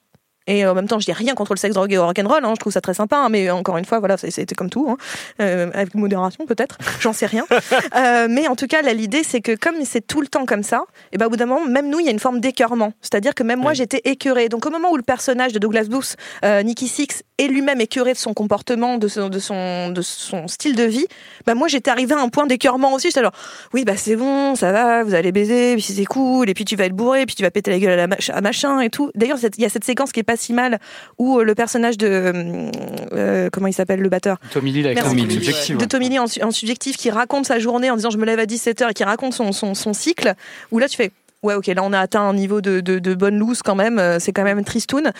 Et 0.49 0.65
en 0.65 0.73
même 0.73 0.87
temps, 0.87 0.99
je 0.99 1.05
dis 1.05 1.13
rien 1.13 1.35
contre 1.35 1.53
le 1.53 1.59
sexe, 1.59 1.75
drogue 1.75 1.93
et 1.93 1.97
rock'n'roll, 1.99 2.43
hein, 2.43 2.53
je 2.55 2.59
trouve 2.59 2.73
ça 2.73 2.81
très 2.81 2.95
sympa, 2.95 3.17
hein, 3.17 3.29
mais 3.29 3.51
encore 3.51 3.77
une 3.77 3.85
fois, 3.85 3.99
voilà, 3.99 4.17
c'était 4.17 4.55
comme 4.55 4.71
tout, 4.71 4.87
hein, 4.89 4.97
euh, 5.41 5.69
avec 5.75 5.93
modération 5.93 6.45
peut-être, 6.47 6.77
j'en 6.99 7.13
sais 7.13 7.27
rien. 7.27 7.45
Euh, 7.95 8.27
mais 8.29 8.47
en 8.47 8.55
tout 8.55 8.67
cas, 8.67 8.81
là, 8.81 8.93
l'idée, 8.93 9.23
c'est 9.23 9.41
que 9.41 9.55
comme 9.55 9.75
c'est 9.83 10.05
tout 10.05 10.21
le 10.21 10.27
temps 10.27 10.45
comme 10.45 10.63
ça, 10.63 10.83
et 11.11 11.17
ben 11.17 11.25
au 11.25 11.29
bout 11.29 11.37
d'un 11.37 11.45
moment, 11.45 11.65
même 11.65 11.89
nous, 11.89 11.99
il 11.99 12.05
y 12.05 12.09
a 12.09 12.11
une 12.11 12.19
forme 12.19 12.39
d'écœurement. 12.39 12.93
C'est-à-dire 13.01 13.33
que 13.35 13.43
même 13.43 13.59
moi, 13.59 13.73
j'étais 13.73 14.01
écœurée. 14.05 14.47
Donc 14.49 14.65
au 14.65 14.69
moment 14.69 14.91
où 14.91 14.97
le 14.97 15.03
personnage 15.03 15.53
de 15.53 15.59
Douglas 15.59 15.85
Booth, 15.89 16.15
euh, 16.45 16.63
Nicky 16.63 16.87
Six, 16.87 17.23
est 17.37 17.47
lui-même 17.47 17.79
écœuré 17.81 18.13
de 18.13 18.17
son 18.17 18.33
comportement, 18.33 18.97
de 18.97 19.07
son, 19.07 19.29
de 19.29 19.39
son, 19.39 19.89
de 19.89 20.01
son 20.01 20.47
style 20.47 20.75
de 20.75 20.83
vie, 20.83 21.07
bah 21.45 21.55
moi, 21.55 21.67
j'étais 21.67 21.91
arrivée 21.91 22.15
à 22.15 22.19
un 22.19 22.29
point 22.29 22.45
d'écœurement 22.47 22.93
aussi. 22.93 23.07
J'étais 23.07 23.19
alors, 23.19 23.33
oui, 23.73 23.85
bah 23.85 23.93
c'est 23.95 24.15
bon, 24.15 24.55
ça 24.55 24.71
va, 24.71 25.03
vous 25.03 25.13
allez 25.13 25.31
baiser, 25.31 25.73
puis 25.75 25.83
c'est 25.83 26.05
cool, 26.05 26.49
et 26.49 26.53
puis 26.53 26.65
tu 26.65 26.75
vas 26.75 26.85
être 26.85 26.95
bourré, 26.95 27.25
puis 27.25 27.35
tu 27.35 27.43
vas 27.43 27.51
péter 27.51 27.71
la 27.71 27.79
gueule 27.79 27.91
à, 27.91 27.95
la 27.95 28.07
mach- 28.07 28.31
à 28.31 28.41
machin 28.41 28.79
et 28.81 28.89
tout. 28.89 29.11
D'ailleurs, 29.15 29.37
il 29.57 29.61
y 29.61 29.65
a 29.65 29.69
cette 29.69 29.85
séquence 29.85 30.11
qui 30.11 30.19
est 30.19 30.23
pas 30.23 30.37
si 30.39 30.53
mal 30.53 30.79
où 31.17 31.39
euh, 31.39 31.43
le 31.43 31.53
personnage 31.55 31.97
de 31.97 32.07
euh, 32.07 32.71
euh, 33.13 33.49
comment 33.51 33.67
il 33.67 33.73
s'appelle 33.73 33.99
le 33.99 34.09
batteur? 34.09 34.37
Tommy 34.51 34.71
Lee 34.71 34.83
Merci. 34.83 35.01
son 35.03 35.09
Tommy 35.09 35.25
Lee, 35.25 35.33
subjectif. 35.35 35.77
de 35.77 35.85
Tommy 35.85 36.09
Lee 36.09 36.19
en, 36.19 36.27
su- 36.27 36.41
en 36.43 36.51
subjectif 36.51 36.97
qui 36.97 37.09
raconte 37.11 37.45
sa 37.45 37.59
journée 37.59 37.89
en 37.91 37.95
disant 37.95 38.09
je 38.09 38.17
me 38.17 38.25
lève 38.25 38.39
à 38.39 38.45
17h 38.45 38.91
et 38.91 38.93
qui 38.93 39.03
raconte 39.03 39.33
son, 39.33 39.51
son, 39.51 39.73
son 39.75 39.93
cycle 39.93 40.33
où 40.71 40.79
là 40.79 40.87
tu 40.87 40.95
fais 40.97 41.11
ouais 41.43 41.53
ok 41.55 41.67
là 41.67 41.81
on 41.83 41.93
a 41.93 41.99
atteint 41.99 42.21
un 42.21 42.33
niveau 42.33 42.61
de, 42.61 42.79
de, 42.79 42.99
de 42.99 43.13
bonne 43.13 43.37
loose 43.37 43.61
quand 43.61 43.75
même 43.75 44.01
c'est 44.19 44.31
quand 44.33 44.43
même 44.43 44.63
tristoun 44.63 45.11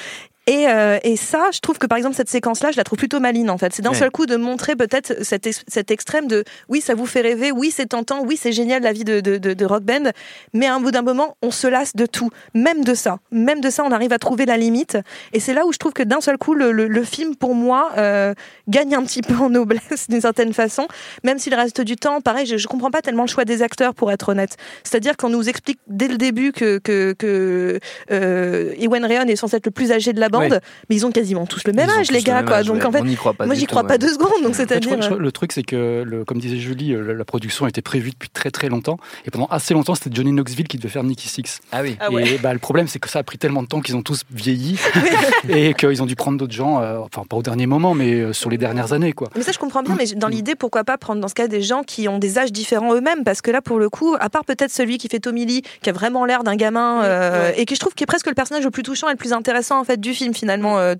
et, 0.49 0.67
euh, 0.67 0.97
et 1.03 1.15
ça, 1.15 1.49
je 1.53 1.59
trouve 1.59 1.77
que 1.77 1.85
par 1.87 1.97
exemple 1.97 2.15
cette 2.15 2.29
séquence-là, 2.29 2.71
je 2.71 2.77
la 2.77 2.83
trouve 2.83 2.97
plutôt 2.97 3.19
maligne 3.19 3.49
en 3.49 3.57
fait. 3.57 3.71
C'est 3.73 3.81
d'un 3.83 3.91
Ouais. 3.91 3.95
seul 3.97 4.09
coup 4.11 4.25
de 4.25 4.35
montrer 4.35 4.75
peut-être 4.75 5.23
cet, 5.23 5.45
ex- 5.47 5.63
cet 5.67 5.91
extrême 5.91 6.27
de 6.27 6.43
oui, 6.69 6.81
ça 6.81 6.95
vous 6.95 7.05
fait 7.05 7.21
rêver, 7.21 7.51
oui, 7.51 7.71
c'est 7.75 7.85
tentant, 7.87 8.23
oui, 8.25 8.35
c'est 8.41 8.51
génial 8.51 8.81
la 8.81 8.91
vie 8.91 9.03
de, 9.03 9.19
de, 9.19 9.37
de, 9.37 9.53
de 9.53 9.65
rock 9.65 9.83
band, 9.83 10.09
mais 10.53 10.65
à 10.65 10.73
un 10.75 10.79
bout 10.79 10.91
d'un 10.91 11.01
moment, 11.03 11.35
on 11.41 11.51
se 11.51 11.67
lasse 11.67 11.95
de 11.95 12.05
tout, 12.05 12.29
même 12.53 12.83
de 12.83 12.93
ça, 12.95 13.19
même 13.31 13.61
de 13.61 13.69
ça, 13.69 13.83
on 13.85 13.91
arrive 13.91 14.11
à 14.13 14.17
trouver 14.19 14.45
la 14.45 14.57
limite. 14.57 14.97
Et 15.33 15.39
c'est 15.39 15.53
là 15.53 15.65
où 15.65 15.71
je 15.73 15.77
trouve 15.77 15.93
que 15.93 16.03
d'un 16.03 16.21
seul 16.21 16.37
coup, 16.37 16.53
le, 16.55 16.71
le, 16.71 16.87
le 16.87 17.03
film 17.03 17.35
pour 17.35 17.53
moi 17.55 17.91
euh, 17.97 18.33
gagne 18.67 18.95
un 18.95 19.03
petit 19.03 19.21
peu 19.21 19.35
en 19.35 19.49
noblesse 19.49 20.07
d'une 20.09 20.21
certaine 20.21 20.53
façon, 20.53 20.87
même 21.23 21.37
si 21.39 21.49
le 21.49 21.57
reste 21.57 21.81
du 21.81 21.95
temps, 21.95 22.21
pareil, 22.21 22.45
je, 22.47 22.57
je 22.57 22.67
comprends 22.67 22.91
pas 22.91 23.01
tellement 23.01 23.23
le 23.23 23.29
choix 23.29 23.45
des 23.45 23.61
acteurs 23.61 23.93
pour 23.93 24.11
être 24.11 24.29
honnête. 24.29 24.57
C'est-à-dire 24.83 25.15
qu'on 25.17 25.29
nous 25.29 25.47
explique 25.49 25.79
dès 25.87 26.07
le 26.07 26.17
début 26.17 26.51
que 26.51 26.79
que, 26.79 27.13
que 27.17 27.79
euh, 28.11 28.73
Ewan 28.79 29.05
Rheon 29.05 29.27
est 29.27 29.35
censé 29.35 29.57
être 29.57 29.65
le 29.65 29.71
plus 29.71 29.91
âgé 29.91 30.13
de 30.13 30.19
la 30.19 30.29
bande, 30.29 30.38
Ouais. 30.39 30.49
mais 30.89 30.95
ils 30.95 31.05
ont 31.05 31.11
quasiment 31.11 31.45
tous 31.45 31.61
le 31.65 31.73
même 31.73 31.89
Ils 31.95 31.99
âge, 31.99 32.11
les 32.11 32.19
le 32.19 32.23
gars, 32.23 32.43
quoi. 32.43 32.57
âge, 32.57 32.65
Donc 32.67 32.77
ouais. 32.77 32.85
en 32.85 32.91
fait, 32.91 33.01
on 33.01 33.05
n'y 33.05 33.15
croit 33.15 33.33
pas. 33.33 33.45
moi 33.45 33.55
j'y 33.55 33.65
crois 33.65 33.83
pas 33.85 33.97
deux 33.97 34.11
secondes. 34.13 34.29
Donc 34.43 34.55
c'est-à-dire. 34.55 35.17
le 35.17 35.31
truc, 35.31 35.51
c'est 35.51 35.63
que, 35.63 36.03
le- 36.05 36.25
comme 36.25 36.39
disait 36.39 36.57
Julie, 36.57 36.93
euh, 36.93 37.13
la, 37.13 37.25
production 37.25 37.65
a 37.65 37.69
été 37.69 37.81
prévue 37.81 38.11
depuis 38.11 38.29
très 38.29 38.51
très 38.51 38.69
longtemps. 38.69 38.97
Et 39.25 39.31
pendant 39.31 39.45
assez 39.47 39.73
longtemps, 39.73 39.95
c'était 39.95 40.09
Johnny 40.13 40.31
Knoxville 40.31 40.67
qui 40.67 40.77
devait 40.77 40.89
faire 40.89 41.03
Nicky 41.03 41.27
Six. 41.27 41.59
Ah 41.71 41.81
oui. 41.83 41.95
Ah 41.99 42.11
ouais. 42.11 42.27
Et 42.27 42.37
bah, 42.37 42.53
le 42.53 42.59
problème, 42.59 42.87
c'est 42.87 42.99
que 42.99 43.09
ça 43.09 43.19
a 43.19 43.23
pris 43.23 43.37
tellement 43.37 43.61
de 43.63 43.67
temps 43.67 43.81
qu'ils 43.81 43.95
ont 43.95 44.01
tous 44.01 44.23
vieilli 44.31 44.77
et 45.49 45.73
qu'ils 45.73 46.01
ont 46.01 46.05
dû 46.05 46.15
prendre 46.15 46.37
d'autres 46.37 46.53
gens, 46.53 46.81
euh, 46.81 46.97
enfin 46.99 47.23
pas 47.27 47.37
au 47.37 47.43
dernier 47.43 47.65
moment, 47.67 47.93
mais 47.93 48.13
euh, 48.13 48.33
sur 48.33 48.49
les 48.49 48.57
dernières 48.57 48.93
années. 48.93 49.13
quoi. 49.13 49.29
Mais 49.35 49.43
ça, 49.43 49.51
je 49.51 49.59
comprends 49.59 49.83
bien, 49.83 49.95
mais 49.97 50.05
dans 50.15 50.27
l'idée, 50.27 50.55
pourquoi 50.55 50.83
pas 50.83 50.97
prendre 50.97 51.21
dans 51.21 51.27
ce 51.27 51.33
cas 51.35 51.47
des 51.47 51.61
gens 51.61 51.83
qui 51.83 52.07
ont 52.07 52.17
des 52.17 52.37
âges 52.37 52.51
différents 52.51 52.93
eux-mêmes? 52.95 53.23
Parce 53.23 53.41
que 53.41 53.51
là, 53.51 53.61
pour 53.61 53.79
le 53.79 53.89
coup, 53.89 54.15
à 54.19 54.29
part 54.29 54.45
peut-être 54.45 54.71
celui 54.71 54.97
qui 54.97 55.07
fait 55.07 55.19
Tommy 55.19 55.45
Lee, 55.45 55.61
qui 55.81 55.89
a 55.89 55.93
vraiment 55.93 56.25
l'air 56.25 56.43
d'un 56.43 56.55
gamin, 56.55 57.03
euh, 57.03 57.51
et 57.55 57.65
qui 57.65 57.75
je 57.75 57.79
trouve 57.79 57.93
qui 57.93 58.03
est 58.03 58.07
presque 58.07 58.27
le 58.27 58.33
personnage 58.33 58.63
le 58.63 58.71
plus 58.71 58.83
touchant 58.83 59.07
et 59.07 59.11
le 59.11 59.17
plus 59.17 59.33
intéressant 59.33 59.79
en 59.79 59.83
fait 59.83 59.99
du 59.99 60.13
film. 60.13 60.28
Film 60.33 60.49
finalement, 60.49 60.79
euh. 60.79 60.95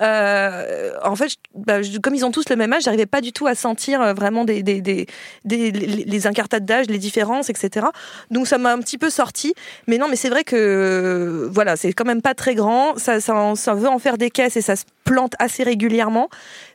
Euh, 0.00 0.92
en 1.04 1.16
fait, 1.16 1.32
bah, 1.54 1.78
comme 2.02 2.14
ils 2.14 2.24
ont 2.24 2.30
tous 2.30 2.48
le 2.48 2.56
même 2.56 2.72
âge, 2.72 2.84
j'arrivais 2.84 3.06
pas 3.06 3.20
du 3.20 3.32
tout 3.32 3.46
à 3.46 3.54
sentir 3.54 4.00
euh, 4.00 4.14
vraiment 4.14 4.44
les, 4.44 6.26
incartades 6.26 6.64
d'âge, 6.64 6.86
les 6.86 6.98
différences, 6.98 7.50
etc. 7.50 7.86
Donc 8.30 8.46
ça 8.46 8.58
m'a 8.58 8.72
un 8.72 8.78
petit 8.78 8.98
peu 8.98 9.10
sorti. 9.10 9.54
Mais 9.86 9.98
non, 9.98 10.08
mais 10.08 10.16
c'est 10.16 10.30
vrai 10.30 10.44
que 10.44 10.56
euh, 10.56 11.48
voilà, 11.50 11.76
c'est 11.76 11.92
quand 11.92 12.04
même 12.04 12.22
pas 12.22 12.34
très 12.34 12.54
grand. 12.54 12.98
Ça, 12.98 13.20
ça 13.20 13.74
veut 13.74 13.88
en 13.88 13.98
faire 13.98 14.18
des 14.18 14.30
caisses 14.30 14.56
et 14.56 14.62
ça 14.62 14.76
se 14.76 14.84
plante 15.04 15.34
assez 15.38 15.62
régulièrement. 15.62 16.28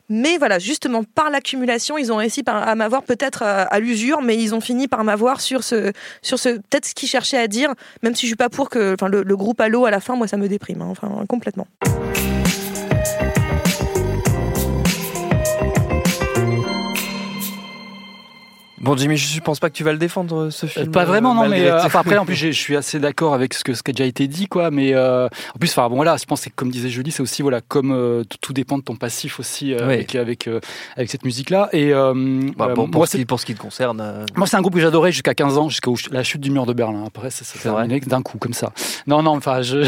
Mais 0.09 0.37
voilà, 0.37 0.59
justement, 0.59 1.03
par 1.03 1.29
l'accumulation, 1.29 1.97
ils 1.97 2.11
ont 2.11 2.17
réussi 2.17 2.43
à 2.45 2.75
m'avoir 2.75 3.03
peut-être 3.03 3.43
à, 3.43 3.63
à 3.63 3.79
l'usure, 3.79 4.21
mais 4.21 4.37
ils 4.37 4.55
ont 4.55 4.61
fini 4.61 4.87
par 4.87 5.03
m'avoir 5.03 5.41
sur 5.41 5.63
ce, 5.63 5.91
sur 6.21 6.39
ce, 6.39 6.49
peut-être 6.49 6.85
ce 6.85 6.93
qu'ils 6.93 7.09
cherchaient 7.09 7.37
à 7.37 7.47
dire, 7.47 7.73
même 8.03 8.15
si 8.15 8.21
je 8.21 8.27
suis 8.27 8.35
pas 8.35 8.49
pour 8.49 8.69
que, 8.69 8.93
enfin, 8.93 9.09
le, 9.09 9.23
groupe 9.35 9.59
Halo 9.61 9.85
à 9.85 9.91
la 9.91 9.99
fin, 9.99 10.15
moi, 10.15 10.27
ça 10.27 10.37
me 10.37 10.47
déprime, 10.47 10.81
hein, 10.81 10.87
enfin, 10.89 11.23
complètement. 11.27 11.67
Bon, 18.79 18.95
Jimmy, 18.95 19.17
je 19.17 19.39
pense 19.41 19.59
pas 19.59 19.69
que 19.71 19.75
tu 19.75 19.83
vas 19.83 19.91
le 19.91 19.97
défendre 19.97 20.51
ce 20.51 20.67
Euh, 20.67 20.69
film. 20.69 20.91
Pas 20.91 21.03
vraiment, 21.03 21.31
euh, 21.31 21.43
non, 21.45 21.49
mais 21.49 21.65
euh, 21.67 21.83
enfin, 21.83 21.99
après, 22.01 22.17
en 22.17 22.25
plus, 22.25 22.35
je 22.35 22.51
suis 22.51 22.75
assez 22.75 22.99
d'accord 22.99 23.33
avec 23.33 23.55
ce 23.55 23.63
que 23.63 23.73
ce 23.73 23.81
qui 23.81 23.89
a 23.89 23.93
déjà 23.93 24.05
été 24.05 24.27
dit, 24.27 24.47
quoi. 24.47 24.69
Mais 24.69 24.93
euh, 24.93 25.25
en 25.25 25.57
plus, 25.59 25.71
enfin, 25.71 25.89
bon, 25.89 25.95
voilà, 25.95 26.15
je 26.17 26.25
pense 26.25 26.45
que 26.45 26.49
comme 26.55 26.69
disait 26.69 26.89
Julie, 26.89 27.09
c'est 27.11 27.23
aussi 27.23 27.41
voilà, 27.41 27.59
comme 27.61 27.91
euh, 27.91 28.23
tout, 28.41 28.53
dépend 28.53 28.77
de 28.77 28.83
ton 28.83 28.95
passif 28.95 29.39
aussi 29.39 29.73
euh, 29.73 29.87
Oui. 29.87 29.93
avec 29.95 30.13
avec 30.15 30.47
euh, 30.47 30.59
avec 30.95 31.09
cette 31.09 31.25
musique-là. 31.25 31.69
Et 31.73 31.91
euh, 31.91 32.13
Bah, 32.55 32.67
euh, 32.69 32.73
pour, 32.75 32.87
moi, 32.89 33.07
ce 33.07 33.17
qui, 33.17 33.25
pour 33.25 33.39
ce 33.39 33.47
qui 33.47 33.55
te 33.55 33.59
concerne. 33.59 33.99
euh, 33.99 34.25
moi, 34.35 34.45
c'est 34.45 34.57
un 34.57 34.61
groupe 34.61 34.75
que 34.75 34.79
j'adorais 34.79 35.11
jusqu'à 35.11 35.33
15 35.33 35.57
ans, 35.57 35.69
jusqu'à 35.69 35.89
la 36.11 36.23
chute 36.23 36.41
du 36.41 36.51
mur 36.51 36.67
de 36.67 36.73
Berlin. 36.73 37.03
Après, 37.07 37.31
ça 37.31 37.43
s'est 37.45 37.57
C'est 37.57 37.69
vrai. 37.69 37.87
terminé 37.87 37.99
d'un 38.01 38.21
coup, 38.21 38.37
comme 38.37 38.53
ça. 38.53 38.73
Non, 39.07 39.23
non, 39.23 39.31
enfin, 39.37 39.63
je, 39.63 39.87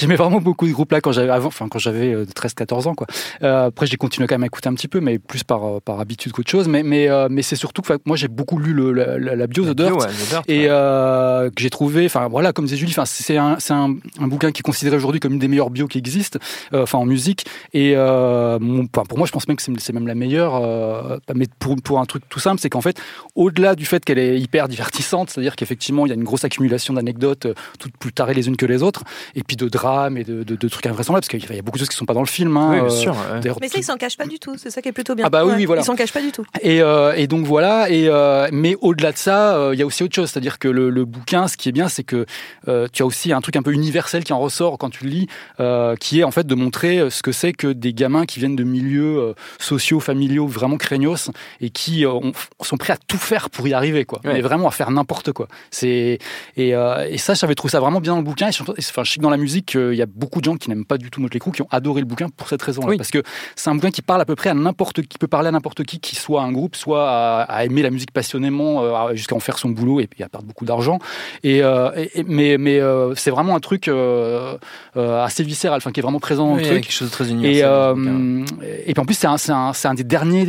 j'aimais 0.00 0.16
vraiment 0.16 0.40
beaucoup 0.40 0.66
de 0.66 0.72
groupes 0.72 0.92
là 0.92 1.00
quand 1.00 1.12
j'avais 1.12 1.30
avant, 1.30 1.48
enfin, 1.48 1.68
quand 1.68 1.78
j'avais 1.78 2.12
euh, 2.12 2.24
13-14 2.24 2.88
ans, 2.88 2.94
quoi. 2.94 3.06
Euh, 3.42 3.66
après, 3.66 3.86
j'ai 3.86 3.96
continué 3.96 4.26
quand 4.26 4.34
même 4.34 4.42
à 4.42 4.46
écouter 4.46 4.68
un 4.68 4.74
petit 4.74 4.88
peu, 4.88 5.00
mais 5.00 5.18
plus 5.18 5.44
par, 5.44 5.64
euh, 5.64 5.80
par 5.84 6.00
habitude 6.00 6.32
qu'autre 6.32 6.50
chose. 6.50 6.68
Mais, 6.68 6.82
mais, 6.82 7.08
euh, 7.08 7.28
mais 7.30 7.42
c'est 7.42 7.56
surtout 7.56 7.82
que 7.82 7.92
moi, 8.04 8.16
j'ai 8.16 8.28
beaucoup 8.28 8.58
lu 8.58 8.72
le, 8.72 8.92
la, 8.92 9.18
la, 9.18 9.46
bio 9.46 9.64
The 9.64 9.76
Dirt. 9.76 9.92
ouais, 9.94 10.06
The 10.06 10.28
Dirt, 10.30 10.44
Et 10.48 10.60
ouais. 10.62 10.66
euh, 10.70 11.50
que 11.50 11.60
j'ai 11.62 11.70
trouvé, 11.70 12.06
enfin 12.06 12.28
voilà, 12.28 12.52
comme 12.52 12.64
disait 12.64 12.76
Julie, 12.76 12.92
enfin 12.92 13.04
c'est 13.04 13.36
un, 13.36 13.56
c'est 13.58 13.72
un, 13.74 13.94
un 14.20 14.26
bouquin 14.28 14.52
qui 14.52 14.60
est 14.60 14.62
considéré 14.62 14.96
aujourd'hui 14.96 15.20
comme 15.20 15.34
une 15.34 15.38
des 15.38 15.48
meilleures 15.48 15.70
bios 15.70 15.86
qui 15.88 15.98
existent, 15.98 16.38
euh, 16.72 16.82
enfin 16.84 16.98
en 16.98 17.06
musique. 17.06 17.44
Et 17.72 17.92
euh, 17.96 18.58
mon- 18.60 18.86
pour 18.86 19.18
moi, 19.18 19.26
je 19.26 19.32
pense 19.32 19.46
même 19.48 19.56
que 19.56 19.62
c'est 19.62 19.92
même 19.92 20.06
la 20.06 20.14
meilleure. 20.14 20.54
euh, 20.56 21.18
mais 21.34 21.46
pour 21.58 21.76
pour 21.82 22.00
un 22.00 22.04
truc 22.06 22.22
tout 22.28 22.40
simple, 22.40 22.60
c'est 22.60 22.70
qu'en 22.70 22.80
fait, 22.80 23.00
au-delà 23.34 23.74
du 23.74 23.84
fait 23.86 24.04
qu'elle 24.04 24.18
est 24.18 24.38
hyper 24.40 24.68
divertissante, 24.68 25.30
c'est-à-dire 25.30 25.56
qu'effectivement, 25.56 26.06
il 26.06 26.08
y 26.08 26.12
a 26.12 26.14
une 26.14 26.24
grosse 26.24 26.44
accumulation 26.44 26.94
d'anecdotes, 26.94 27.46
euh, 27.46 27.54
toutes 27.78 27.96
plus 27.96 28.12
tarées 28.12 28.34
les 28.34 28.48
unes 28.48 28.56
que 28.56 28.66
les 28.66 28.82
autres, 28.82 29.04
et 29.34 29.42
puis 29.42 29.56
de 29.56 29.68
drames 29.68 29.89
et 30.16 30.24
de, 30.24 30.42
de, 30.42 30.56
de 30.56 30.68
trucs 30.68 30.86
invraisemblables, 30.86 31.26
parce 31.26 31.28
qu'il 31.28 31.54
y 31.56 31.58
a 31.58 31.62
beaucoup 31.62 31.76
de 31.78 31.80
choses 31.80 31.88
qui 31.88 31.96
sont 31.96 32.04
pas 32.06 32.14
dans 32.14 32.20
le 32.22 32.26
film. 32.26 32.56
Hein, 32.56 32.68
Oui, 32.70 32.76
bien 32.76 32.84
euh, 32.86 32.90
sûr. 32.90 33.12
ouais. 33.12 33.52
Mais 33.60 33.68
ça, 33.68 33.78
ils 33.78 33.84
s'en 33.84 33.96
cachent 33.96 34.16
pas 34.16 34.26
du 34.26 34.38
tout, 34.38 34.54
c'est 34.56 34.70
ça 34.70 34.80
qui 34.82 34.88
est 34.88 34.92
plutôt 34.92 35.14
bien. 35.14 35.24
Ah 35.26 35.30
bah 35.30 35.44
oui, 35.44 35.52
oui, 35.56 35.64
voilà. 35.64 35.82
Ils 35.82 35.84
s'en 35.84 35.94
cachent 35.96 36.12
pas 36.12 36.22
du 36.22 36.32
tout. 36.32 36.44
et, 36.62 36.80
euh, 36.82 37.12
et 37.16 37.26
donc 37.26 37.44
voilà. 37.46 37.90
Et 37.90 38.08
euh, 38.08 38.48
mais 38.52 38.76
au-delà 38.80 39.12
de 39.12 39.16
ça, 39.18 39.56
euh, 39.56 39.74
il 39.74 39.78
y 39.78 39.82
a 39.82 39.86
aussi 39.86 40.02
autre 40.02 40.14
chose, 40.14 40.30
c'est-à-dire 40.30 40.58
que 40.58 40.68
le, 40.68 40.90
le 40.90 41.04
bouquin, 41.04 41.48
ce 41.48 41.56
qui 41.56 41.68
est 41.68 41.72
bien, 41.72 41.88
c'est 41.88 42.04
que 42.04 42.26
euh, 42.68 42.86
tu 42.92 43.02
as 43.02 43.06
aussi 43.06 43.32
un 43.32 43.40
truc 43.40 43.56
un 43.56 43.62
peu 43.62 43.72
universel 43.72 44.24
qui 44.24 44.32
en 44.32 44.38
ressort 44.40 44.78
quand 44.78 44.90
tu 44.90 45.04
le 45.04 45.10
lis, 45.10 45.26
euh, 45.60 45.96
qui 45.96 46.20
est 46.20 46.24
en 46.24 46.30
fait 46.30 46.46
de 46.46 46.54
montrer 46.54 47.10
ce 47.10 47.22
que 47.22 47.32
c'est 47.32 47.52
que 47.52 47.68
des 47.68 47.92
gamins 47.92 48.26
qui 48.26 48.38
viennent 48.38 48.56
de 48.56 48.64
milieux 48.64 49.18
euh, 49.18 49.34
sociaux, 49.58 50.00
familiaux 50.00 50.46
vraiment 50.46 50.76
craignos 50.76 51.30
et 51.60 51.70
qui 51.70 52.04
euh, 52.04 52.10
ont- 52.12 52.32
sont 52.62 52.76
prêts 52.76 52.92
à 52.92 52.98
tout 53.08 53.18
faire 53.18 53.50
pour 53.50 53.66
y 53.68 53.74
arriver, 53.74 54.04
quoi. 54.04 54.20
Ouais. 54.24 54.34
Mais 54.34 54.40
vraiment 54.40 54.68
à 54.68 54.70
faire 54.70 54.90
n'importe 54.90 55.32
quoi. 55.32 55.48
C'est 55.70 56.18
et, 56.56 56.74
euh, 56.74 57.06
et 57.08 57.18
ça, 57.18 57.34
j'avais 57.34 57.54
trouvé 57.54 57.70
ça 57.72 57.80
vraiment 57.80 58.00
bien 58.00 58.12
dans 58.12 58.18
le 58.18 58.24
bouquin. 58.24 58.48
Et 58.48 58.52
surtout- 58.52 58.74
enfin, 58.78 59.04
je 59.04 59.10
sais 59.12 59.16
que 59.18 59.22
dans 59.22 59.30
la 59.30 59.36
musique, 59.36 59.76
euh, 59.80 59.94
il 59.94 59.98
y 59.98 60.02
a 60.02 60.06
beaucoup 60.06 60.40
de 60.40 60.44
gens 60.44 60.56
qui 60.56 60.68
n'aiment 60.70 60.84
pas 60.84 60.98
du 60.98 61.10
tout 61.10 61.20
Motley 61.20 61.40
Crue, 61.40 61.52
qui 61.52 61.62
ont 61.62 61.68
adoré 61.70 62.00
le 62.00 62.06
bouquin 62.06 62.28
pour 62.28 62.48
cette 62.48 62.62
raison-là, 62.62 62.88
Oui. 62.90 62.96
parce 62.96 63.10
que 63.10 63.22
c'est 63.56 63.70
un 63.70 63.74
bouquin 63.74 63.90
qui 63.90 64.02
parle 64.02 64.20
à 64.20 64.24
peu 64.24 64.36
près 64.36 64.50
à 64.50 64.54
n'importe 64.54 65.02
qui, 65.02 65.18
peut 65.18 65.26
parler 65.28 65.48
à 65.48 65.50
n'importe 65.52 65.84
qui, 65.84 65.98
qui 66.00 66.16
soit 66.16 66.42
un 66.42 66.52
groupe, 66.52 66.76
soit 66.76 67.08
à, 67.10 67.42
à 67.42 67.64
aimer 67.64 67.82
la 67.82 67.90
musique 67.90 68.12
passionnément, 68.12 68.82
euh, 68.82 69.14
jusqu'à 69.14 69.34
en 69.34 69.40
faire 69.40 69.58
son 69.58 69.70
boulot 69.70 70.00
et 70.00 70.06
puis 70.06 70.22
à 70.22 70.28
perdre 70.28 70.46
beaucoup 70.46 70.64
d'argent. 70.64 70.98
Et, 71.42 71.62
euh, 71.62 71.90
et- 71.96 72.20
et- 72.20 72.24
mais 72.24 72.58
mais 72.58 72.78
euh, 72.80 73.14
c'est 73.14 73.30
vraiment 73.30 73.56
un 73.56 73.60
truc 73.60 73.88
euh, 73.88 74.56
assez 74.96 75.42
viscéral, 75.42 75.78
enfin 75.78 75.92
qui 75.92 76.00
est 76.00 76.02
vraiment 76.02 76.20
présent 76.20 76.46
dans 76.48 76.54
Oui, 76.54 76.60
le 76.60 76.64
il 76.64 76.66
y 76.66 76.70
a 76.70 76.72
truc. 76.74 76.84
quelque 76.84 76.92
chose 76.94 77.08
de 77.08 77.12
très 77.12 77.28
Et, 77.28 77.32
universel. 77.32 78.44
et 78.86 78.92
puis 78.92 79.00
en 79.00 79.04
plus, 79.04 79.14
c'est 79.14 79.26
un, 79.26 79.36
un, 79.48 79.72
un 79.84 79.94
des 79.94 80.04
derniers 80.04 80.48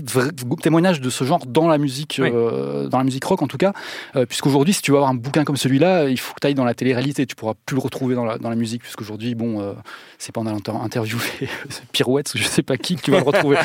témoignages 0.62 1.02
de 1.02 1.10
ce 1.10 1.24
genre 1.24 1.46
dans 1.46 1.68
la 1.68 1.78
musique, 1.78 2.20
Oui. 2.22 2.32
dans 2.32 2.98
la 2.98 3.04
musique 3.04 3.24
rock 3.24 3.42
en 3.42 3.48
tout 3.48 3.58
cas. 3.58 3.74
Puisqu'aujourd'hui, 4.28 4.74
si 4.74 4.82
tu 4.82 4.92
veux 4.92 4.98
avoir 4.98 5.12
un 5.12 5.16
bouquin 5.16 5.44
comme 5.44 5.58
celui-là, 5.58 6.08
il 6.10 6.20
faut 6.20 6.34
que 6.34 6.40
tu 6.42 6.48
ailles 6.48 6.56
dans 6.56 6.66
la 6.66 6.74
télé-réalité. 6.74 7.26
Tu 7.26 7.36
pourras 7.36 7.54
plus 7.66 7.76
le 7.76 7.82
retrouver 7.82 8.16
dans 8.16 8.26
la, 8.26 8.38
dans 8.38 8.50
la 8.50 8.56
musique, 8.56 8.82
puisqu'aujourd'hui, 8.82 9.21
bon, 9.36 9.62
euh, 9.62 9.74
c'est 10.18 10.32
pas 10.34 10.42
en 10.42 10.48
allant 10.48 10.58
inter- 10.58 10.72
interviewer 10.84 11.22
Pirouette 11.92 12.34
ou 12.34 12.38
je 12.38 12.44
sais 12.44 12.64
pas 12.64 12.78
qui 12.78 12.96
que 12.96 13.02
tu 13.02 13.12
vas 13.12 13.18
le 13.20 13.24
retrouver. 13.24 13.58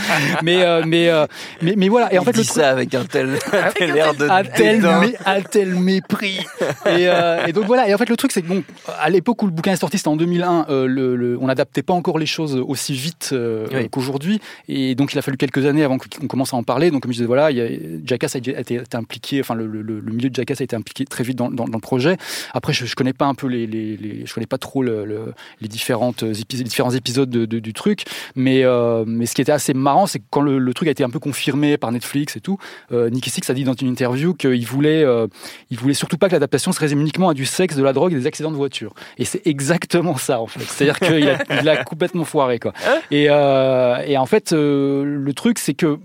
mais, 0.42 0.62
euh, 0.62 0.82
mais, 0.86 1.08
euh, 1.08 1.26
mais, 1.62 1.74
mais 1.76 1.88
voilà. 1.88 2.12
Et 2.12 2.18
en 2.18 2.22
Il 2.22 2.24
fait, 2.26 2.32
dit 2.32 2.38
le 2.40 2.44
truc- 2.44 2.56
ça 2.56 2.70
avec 2.70 2.94
un 2.94 3.04
tel, 3.04 3.38
un 3.52 3.70
tel 3.72 3.96
air 3.96 4.14
de 4.14 4.28
un 4.28 4.42
tel, 4.44 4.76
dédain. 4.76 5.00
mé- 5.02 5.16
un 5.24 5.40
tel 5.42 5.74
mépris. 5.74 6.40
Et, 6.86 7.08
et 7.48 7.52
donc 7.52 7.64
voilà. 7.66 7.88
Et 7.88 7.94
en 7.94 7.98
fait, 7.98 8.08
le 8.08 8.16
truc, 8.16 8.32
c'est 8.32 8.42
que 8.42 8.48
bon, 8.48 8.62
à 8.98 9.10
l'époque 9.10 9.42
où 9.42 9.46
le 9.46 9.52
bouquin 9.52 9.72
est 9.72 9.76
sorti, 9.76 9.98
c'était 9.98 10.08
en 10.08 10.16
2001. 10.16 10.66
euh, 10.68 10.86
le, 10.86 11.16
le- 11.16 11.38
on 11.40 11.46
n'adaptait 11.46 11.82
pas 11.82 11.94
encore 11.94 12.18
les 12.18 12.26
choses 12.26 12.56
aussi 12.56 12.92
vite 12.94 13.32
Oui. 13.32 13.88
qu'aujourd'hui. 13.90 14.40
Et 14.68 14.94
donc, 14.94 15.12
il 15.12 15.18
a 15.18 15.22
fallu 15.22 15.36
quelques 15.36 15.64
années 15.66 15.84
avant 15.84 15.98
qu'on 15.98 16.26
commence 16.26 16.52
à 16.54 16.56
en 16.56 16.62
parler. 16.62 16.90
Donc, 16.90 17.02
comme 17.02 17.12
je 17.12 17.16
disais, 17.18 17.26
voilà, 17.26 17.50
il 17.50 17.56
y 17.56 17.60
a, 17.60 17.66
Jackass 18.04 18.34
a 18.36 18.38
été, 18.38 18.56
a 18.78 18.96
impliqué. 18.96 19.40
Enfin, 19.40 19.54
le, 19.54 19.66
le- 19.66 19.82
le 19.82 20.12
milieu 20.12 20.30
de 20.30 20.34
Jackass 20.34 20.60
a 20.60 20.64
été 20.64 20.76
impliqué 20.76 21.04
très 21.04 21.24
vite 21.24 21.36
dans, 21.36 21.50
dans- 21.50 21.66
dans 21.66 21.76
le 21.78 21.80
projet. 21.82 22.16
Après, 22.54 22.72
je, 22.72 22.86
je 22.86 22.94
connais 22.94 23.12
pas 23.12 23.26
un 23.26 23.34
peu 23.34 23.46
les, 23.46 23.66
les, 23.66 23.96
les- 23.96 24.26
je 24.26 24.34
connais 24.34 24.46
pas 24.46 24.58
trop 24.58 24.82
le- 24.82 25.04
le- 25.04 25.34
les 25.60 25.68
différentes 25.68 26.22
épis- 26.22 26.56
les 26.58 26.64
différents 26.64 26.90
épisodes 26.92 27.28
de- 27.30 27.46
de- 27.46 27.58
du 27.58 27.72
truc. 27.72 28.04
Mais, 28.34 28.64
euh, 28.64 29.04
mais 29.06 29.26
ce 29.26 29.34
qui 29.34 29.42
était 29.42 29.52
assez 29.52 29.74
marrant, 29.74 30.06
c'est 30.06 30.18
que 30.18 30.24
quand 30.30 30.40
le, 30.40 30.58
le 30.58 30.74
truc 30.74 30.88
a 30.88 30.90
été 30.90 31.04
un 31.04 31.10
peu 31.10 31.18
confirmé 31.18 31.76
par 31.76 31.92
Netflix 31.92 32.36
et 32.36 32.40
tout, 32.40 32.58
euh, 32.92 33.10
Nicky 33.10 33.30
Six 33.30 33.48
a 33.50 33.54
dit 33.54 33.64
dans 33.64 33.74
une 33.74 33.88
interview 33.88 34.34
qu'il 34.34 34.66
voulait, 34.66 35.02
euh, 35.04 35.26
il 35.70 35.78
voulait 35.78 35.94
surtout 35.94 36.18
pas 36.18 36.28
que 36.28 36.32
l'adaptation 36.32 36.72
se 36.72 36.80
résume 36.80 37.00
uniquement 37.00 37.28
à 37.28 37.34
du 37.34 37.44
sexe, 37.46 37.76
de 37.76 37.82
la 37.82 37.92
drogue 37.92 38.12
et 38.12 38.16
des 38.16 38.26
accidents 38.26 38.50
de 38.50 38.56
voiture. 38.56 38.94
Et 39.18 39.24
c'est 39.24 39.46
exactement 39.46 40.16
ça 40.16 40.40
en 40.40 40.46
fait. 40.46 40.60
C'est-à-dire 40.64 40.98
qu'il 40.98 41.28
a, 41.28 41.38
il 41.62 41.68
a 41.68 41.76
complètement 41.84 42.24
foiré 42.24 42.58
quoi. 42.58 42.72
Et, 43.10 43.26
euh, 43.30 43.96
et 44.06 44.16
en 44.18 44.26
fait, 44.26 44.52
euh, 44.52 45.04
le 45.04 45.32
truc 45.34 45.58
c'est 45.58 45.74
que 45.74 45.98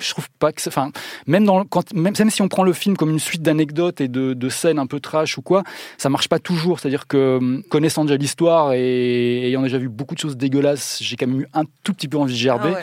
je 0.00 0.10
trouve 0.10 0.28
pas 0.38 0.52
que, 0.52 0.60
enfin, 0.68 0.90
même 1.26 1.44
dans, 1.44 1.64
quand, 1.64 1.92
même, 1.94 2.14
même 2.18 2.30
si 2.30 2.42
on 2.42 2.48
prend 2.48 2.62
le 2.62 2.72
film 2.72 2.96
comme 2.96 3.10
une 3.10 3.18
suite 3.18 3.42
d'anecdotes 3.42 4.00
et 4.00 4.08
de, 4.08 4.34
de 4.34 4.48
scènes 4.48 4.78
un 4.78 4.86
peu 4.86 5.00
trash 5.00 5.38
ou 5.38 5.42
quoi, 5.42 5.62
ça 5.98 6.08
marche 6.08 6.28
pas 6.28 6.38
toujours. 6.38 6.80
C'est-à-dire 6.80 7.06
que 7.06 7.38
hum, 7.38 7.62
connaissant 7.70 8.04
déjà 8.04 8.16
l'histoire 8.16 8.72
et 8.72 9.46
ayant 9.46 9.62
déjà 9.62 9.78
vu 9.78 9.88
beaucoup 9.88 10.14
de 10.14 10.20
choses 10.20 10.36
dégueulasses, 10.36 10.98
j'ai 11.00 11.16
quand 11.16 11.26
même 11.26 11.40
eu 11.42 11.46
un 11.54 11.64
tout 11.82 11.92
petit 11.92 12.08
peu 12.08 12.18
envie 12.18 12.34
de 12.34 12.38
gerber. 12.38 12.72
Ah 12.74 12.78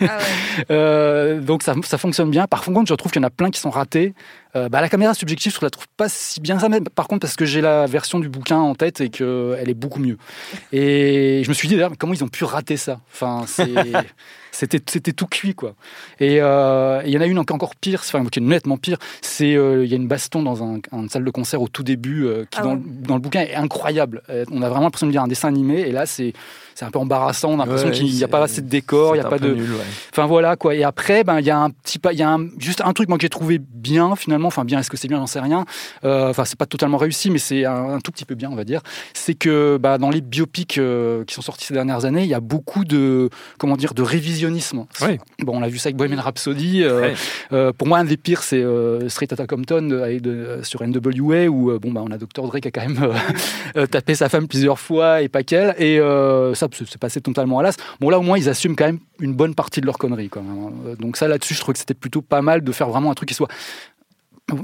ouais. 0.00 0.08
Ah 0.08 0.18
ouais. 0.18 0.24
Euh, 0.70 1.40
donc 1.40 1.62
ça, 1.62 1.74
ça 1.84 1.98
fonctionne 1.98 2.30
bien. 2.30 2.46
Par 2.46 2.62
contre, 2.64 2.88
je 2.88 2.94
trouve 2.94 3.10
qu'il 3.10 3.20
y 3.20 3.24
en 3.24 3.26
a 3.26 3.30
plein 3.30 3.50
qui 3.50 3.60
sont 3.60 3.70
ratés. 3.70 4.14
Euh, 4.56 4.68
bah, 4.68 4.80
la 4.80 4.88
caméra 4.88 5.14
subjective, 5.14 5.54
je 5.54 5.64
la 5.64 5.70
trouve 5.70 5.86
pas 5.96 6.08
si 6.08 6.40
bien 6.40 6.58
ça. 6.58 6.68
Mais 6.68 6.80
par 6.80 7.08
contre, 7.08 7.20
parce 7.20 7.36
que 7.36 7.44
j'ai 7.44 7.60
la 7.60 7.86
version 7.86 8.18
du 8.18 8.28
bouquin 8.28 8.58
en 8.58 8.74
tête 8.74 9.00
et 9.00 9.10
qu'elle 9.10 9.68
est 9.68 9.74
beaucoup 9.74 10.00
mieux. 10.00 10.18
Et 10.72 11.42
je 11.44 11.48
me 11.48 11.54
suis 11.54 11.68
dit 11.68 11.74
d'ailleurs, 11.74 11.92
comment 11.98 12.14
ils 12.14 12.24
ont 12.24 12.28
pu 12.28 12.44
rater 12.44 12.76
ça? 12.76 13.00
Enfin, 13.12 13.44
c'était 14.54 14.80
c'était 14.88 15.12
tout 15.12 15.26
cuit 15.26 15.54
quoi. 15.54 15.74
Et 16.20 16.40
euh, 16.40 17.02
il 17.04 17.12
y 17.12 17.18
en 17.18 17.20
a 17.20 17.26
une 17.26 17.38
encore 17.38 17.74
pire, 17.76 18.00
enfin 18.04 18.24
qui 18.26 18.38
est 18.38 18.42
nettement 18.42 18.78
pire. 18.78 18.98
C'est 19.20 19.54
euh, 19.54 19.84
il 19.84 19.90
y 19.90 19.94
a 19.94 19.96
une 19.96 20.08
baston 20.08 20.42
dans 20.42 20.62
un, 20.62 20.80
une 20.92 21.08
salle 21.08 21.24
de 21.24 21.30
concert 21.30 21.60
au 21.60 21.68
tout 21.68 21.82
début 21.82 22.24
euh, 22.24 22.44
qui 22.50 22.58
Ah 22.60 22.62
dans, 22.62 22.74
ouais. 22.76 22.82
dans 22.84 23.14
le 23.14 23.20
bouquin 23.20 23.40
est 23.40 23.54
incroyable. 23.54 24.22
On 24.50 24.62
a 24.62 24.68
vraiment 24.68 24.84
l'impression 24.84 25.06
de 25.06 25.12
lire 25.12 25.22
un 25.22 25.28
dessin 25.28 25.48
animé 25.48 25.80
et 25.80 25.92
là 25.92 26.06
c'est 26.06 26.32
c'est 26.74 26.84
un 26.84 26.90
peu 26.90 26.98
embarrassant. 26.98 27.50
On 27.50 27.54
a 27.54 27.64
l'impression 27.64 27.88
Ouais, 27.88 27.94
qu'il 27.94 28.12
n'y 28.14 28.24
a 28.24 28.28
pas 28.28 28.42
assez 28.42 28.60
de 28.62 28.68
décor, 28.68 29.14
il 29.16 29.20
n'y 29.20 29.24
a 29.24 29.28
pas 29.28 29.38
de 29.38 29.52
nul, 29.54 29.70
ouais. 29.72 29.78
Enfin 30.12 30.26
voilà 30.26 30.56
quoi. 30.56 30.74
Et 30.74 30.82
après, 30.84 31.24
ben 31.24 31.40
il 31.40 31.46
y 31.46 31.50
a 31.50 31.58
un 31.58 31.70
petit 31.70 31.98
pas, 31.98 32.12
il 32.12 32.18
y 32.18 32.22
a 32.22 32.30
un- 32.30 32.48
juste 32.58 32.80
un 32.84 32.92
truc 32.92 33.08
moi 33.08 33.18
que 33.18 33.22
j'ai 33.22 33.28
trouvé 33.28 33.58
bien 33.60 34.16
finalement. 34.16 34.48
Enfin 34.48 34.64
bien, 34.64 34.78
est-ce 34.80 34.90
que 34.90 34.96
c'est 34.96 35.08
bien, 35.08 35.18
j'en 35.18 35.26
sais 35.26 35.40
rien. 35.40 35.64
Euh, 36.04 36.30
Enfin 36.30 36.44
c'est 36.44 36.58
pas 36.58 36.66
totalement 36.66 36.98
réussi, 36.98 37.30
mais 37.30 37.38
c'est 37.38 37.64
un, 37.64 37.94
un 37.94 37.98
tout 38.00 38.10
petit 38.10 38.24
peu 38.24 38.34
bien, 38.34 38.50
on 38.50 38.56
va 38.56 38.64
dire. 38.64 38.80
C'est 39.14 39.34
que 39.34 39.76
bah, 39.80 39.98
dans 39.98 40.10
les 40.10 40.20
biopics 40.20 40.78
euh, 40.78 41.24
qui 41.24 41.34
sont 41.34 41.42
sortis 41.42 41.66
ces 41.66 41.74
dernières 41.74 42.04
années, 42.04 42.22
il 42.22 42.28
y 42.28 42.34
a 42.34 42.40
beaucoup 42.40 42.84
de 42.84 43.30
comment 43.58 43.76
dire 43.76 43.94
de 43.94 44.02
révisionnisme. 44.02 44.86
Oui. 45.02 45.18
Bon, 45.40 45.56
on 45.56 45.60
l'a 45.60 45.68
vu 45.68 45.78
ça 45.78 45.88
avec 45.88 45.96
Bohemian 45.96 46.20
Rhapsody. 46.22 46.82
euh, 46.82 47.12
euh, 47.52 47.72
pour 47.72 47.86
moi, 47.86 47.98
un 47.98 48.04
des 48.04 48.16
pires, 48.16 48.42
c'est 48.42 48.64
Straight 49.08 49.32
Outta 49.32 49.46
Compton 49.46 49.82
de- 49.82 50.18
de- 50.18 50.60
sur 50.62 50.82
NWA 50.82 51.46
où 51.48 51.78
bon 51.78 51.92
bah 51.92 52.02
on 52.04 52.10
a 52.10 52.18
Dr 52.18 52.46
Dre 52.48 52.58
qui 52.60 52.68
a 52.68 52.70
quand 52.70 52.86
même 52.88 52.98
tapé 53.90 54.14
sa 54.14 54.28
femme 54.28 54.48
plusieurs 54.48 54.78
fois 54.78 55.22
et 55.22 55.28
pas 55.28 55.42
qu'elle. 55.42 55.74
Et 55.78 55.98
euh, 55.98 56.54
ça, 56.64 56.68
c'est 56.78 56.94
c'est 56.94 56.98
passé 56.98 57.20
totalement 57.20 57.58
à 57.58 57.62
l'as. 57.62 57.76
Bon 58.00 58.08
là 58.08 58.18
au 58.18 58.22
moins 58.22 58.38
ils 58.38 58.48
assument 58.48 58.76
quand 58.76 58.86
même 58.86 59.00
une 59.20 59.34
bonne 59.34 59.54
partie 59.54 59.80
de 59.80 59.86
leur 59.86 59.98
connerie. 59.98 60.30
Donc 60.98 61.16
ça 61.16 61.28
là-dessus, 61.28 61.54
je 61.54 61.60
trouve 61.60 61.72
que 61.74 61.78
c'était 61.78 61.94
plutôt 61.94 62.22
pas 62.22 62.42
mal 62.42 62.62
de 62.62 62.72
faire 62.72 62.88
vraiment 62.88 63.10
un 63.10 63.14
truc 63.14 63.28
qui 63.28 63.34
soit 63.34 63.48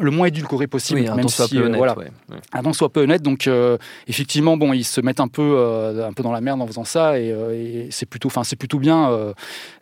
le 0.01 0.11
moins 0.11 0.27
édulcoré 0.27 0.67
possible, 0.67 1.01
Oui, 1.01 1.09
même 1.17 1.29
soit 1.29 1.47
si 1.47 1.57
peu 1.57 1.63
euh, 1.63 1.67
honnête, 1.67 1.79
voilà, 1.79 1.97
ouais. 1.99 2.73
Soit 2.75 2.93
peu 2.93 3.01
honnête. 3.01 3.23
Donc 3.23 3.47
euh, 3.47 3.79
effectivement, 4.07 4.57
bon, 4.57 4.73
ils 4.75 4.85
se 4.85 5.01
mettent 5.01 5.21
un 5.21 5.27
peu, 5.29 5.55
euh, 5.57 6.07
un 6.07 6.13
peu 6.13 6.23
dans 6.23 6.33
la 6.33 6.41
merde 6.43 6.61
en 6.61 6.67
faisant 6.67 6.85
ça, 6.85 7.19
et, 7.19 7.33
euh, 7.33 7.53
et 7.55 7.89
c'est 7.91 8.05
plutôt, 8.07 8.29
enfin, 8.29 8.45
c'est 8.45 8.57
plutôt 8.57 8.79
bien, 8.79 9.11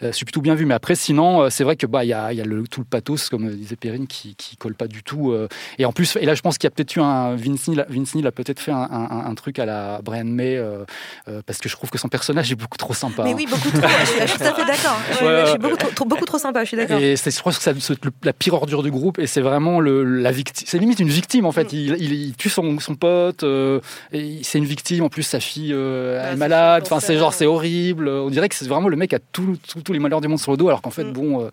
c'est 0.01 0.25
plutôt 0.25 0.41
bien 0.41 0.55
vu. 0.55 0.67
Mais 0.67 0.75
après, 0.75 0.95
sinon, 0.95 1.51
c'est 1.51 1.65
vrai 1.65 1.77
que 1.77 1.87
bah, 1.87 2.05
il 2.05 2.09
y 2.09 2.13
a, 2.13 2.33
il 2.33 2.39
y 2.39 2.41
a 2.41 2.45
le, 2.45 2.63
tout 2.69 2.81
le 2.81 2.87
pathos, 2.87 3.29
comme 3.29 3.49
disait 3.51 3.77
Perrine, 3.77 4.07
qui, 4.07 4.35
qui 4.37 4.57
colle 4.57 4.75
pas 4.75 4.87
du 4.87 5.03
tout. 5.03 5.33
euh. 5.33 5.49
et 5.79 5.85
en 5.85 5.93
plus, 5.93 6.17
et 6.21 6.25
là, 6.27 6.35
je 6.35 6.43
pense 6.43 6.59
qu'il 6.59 6.67
y 6.67 6.69
a 6.69 6.71
peut-être 6.71 6.95
eu 6.97 7.01
un 7.01 7.35
Vince 7.35 7.67
Neil, 7.69 7.85
Vince 7.89 8.15
Neil 8.15 8.27
a 8.27 8.33
peut-être 8.33 8.61
fait 8.61 8.73
un, 8.73 8.89
un- 8.91 9.25
un 9.27 9.35
truc 9.35 9.59
à 9.59 9.67
la 9.67 10.01
Brian 10.03 10.25
May, 10.25 10.57
euh, 10.57 10.85
euh, 11.29 11.43
parce 11.45 11.59
que 11.59 11.69
je 11.69 11.75
trouve 11.75 11.91
que 11.91 11.99
son 11.99 12.09
personnage 12.09 12.51
est 12.53 12.57
beaucoup 12.57 12.79
trop 12.79 12.95
sympa. 12.95 13.25
Mais 13.25 13.33
hein. 13.33 13.37
oui, 13.37 13.47
beaucoup 13.51 13.71
trop. 13.71 13.89
je, 14.01 14.07
suis, 14.07 14.21
je 14.23 14.27
suis 14.27 14.39
tout 14.39 14.45
à 14.45 14.55
fait 14.55 14.65
d'accord. 14.65 14.97
Je, 15.11 15.17
suis- 15.17 15.27
Ouais, 15.27 15.41
je 15.41 15.45
suis 15.47 15.53
ouais. 15.55 15.59
beaucoup 15.59 15.77
trop, 15.77 15.91
trop- 15.91 16.05
beaucoup 16.05 16.25
trop 16.25 16.39
sympa. 16.39 16.63
Je 16.63 16.69
suis 16.69 16.77
d'accord. 16.77 16.99
Et 17.01 17.17
c'est, 17.17 17.37
je 17.37 17.43
pense 17.43 17.59
que 17.59 17.65
c'est 17.65 17.97
la 18.25 18.33
pire 18.33 18.55
ordure 18.55 18.83
du 18.83 18.91
groupe 18.93 19.19
et 19.19 19.27
c'est 19.27 19.41
vraiment 19.41 19.81
le, 19.81 19.88
la 19.91 20.31
victime. 20.31 20.67
C'est 20.69 20.79
limite 20.79 21.01
une 21.01 21.09
victime 21.09 21.45
en 21.47 21.51
Mm. 21.51 21.53
fait. 21.53 21.73
Il, 21.73 21.97
il- 22.01 22.13
il 22.13 22.35
tue 22.37 22.49
son, 22.49 22.79
son 22.81 22.95
pote. 22.95 23.43
euh, 23.45 23.81
et 24.13 24.39
c'est 24.43 24.59
une 24.59 24.65
victime. 24.65 25.05
En 25.05 25.09
plus, 25.09 25.23
sa 25.23 25.41
fille 25.41 25.73
euh, 25.73 26.21
Bah, 26.23 26.33
est 26.33 26.37
malade. 26.37 26.83
Enfin, 26.87 27.01
c'est 27.01 27.17
genre 27.19 27.33
c'est 27.35 27.47
horrible. 27.47 28.09
On 28.09 28.31
dirait 28.31 28.49
que 28.49 28.55
c'est 28.55 28.67
vraiment 28.69 28.89
le 28.89 28.97
mec 28.97 29.13
a 29.13 29.19
tous 29.33 29.57
les 29.91 29.99
malheurs 29.99 30.21
du 30.21 30.29
monde 30.29 30.39
sur 30.41 30.51
le 30.53 30.57
dos, 30.57 30.69
alors 30.69 30.83
qu'en 30.83 30.91
fait, 30.91 31.05
Mm. 31.05 31.13
bon, 31.13 31.43
euh, 31.45 31.49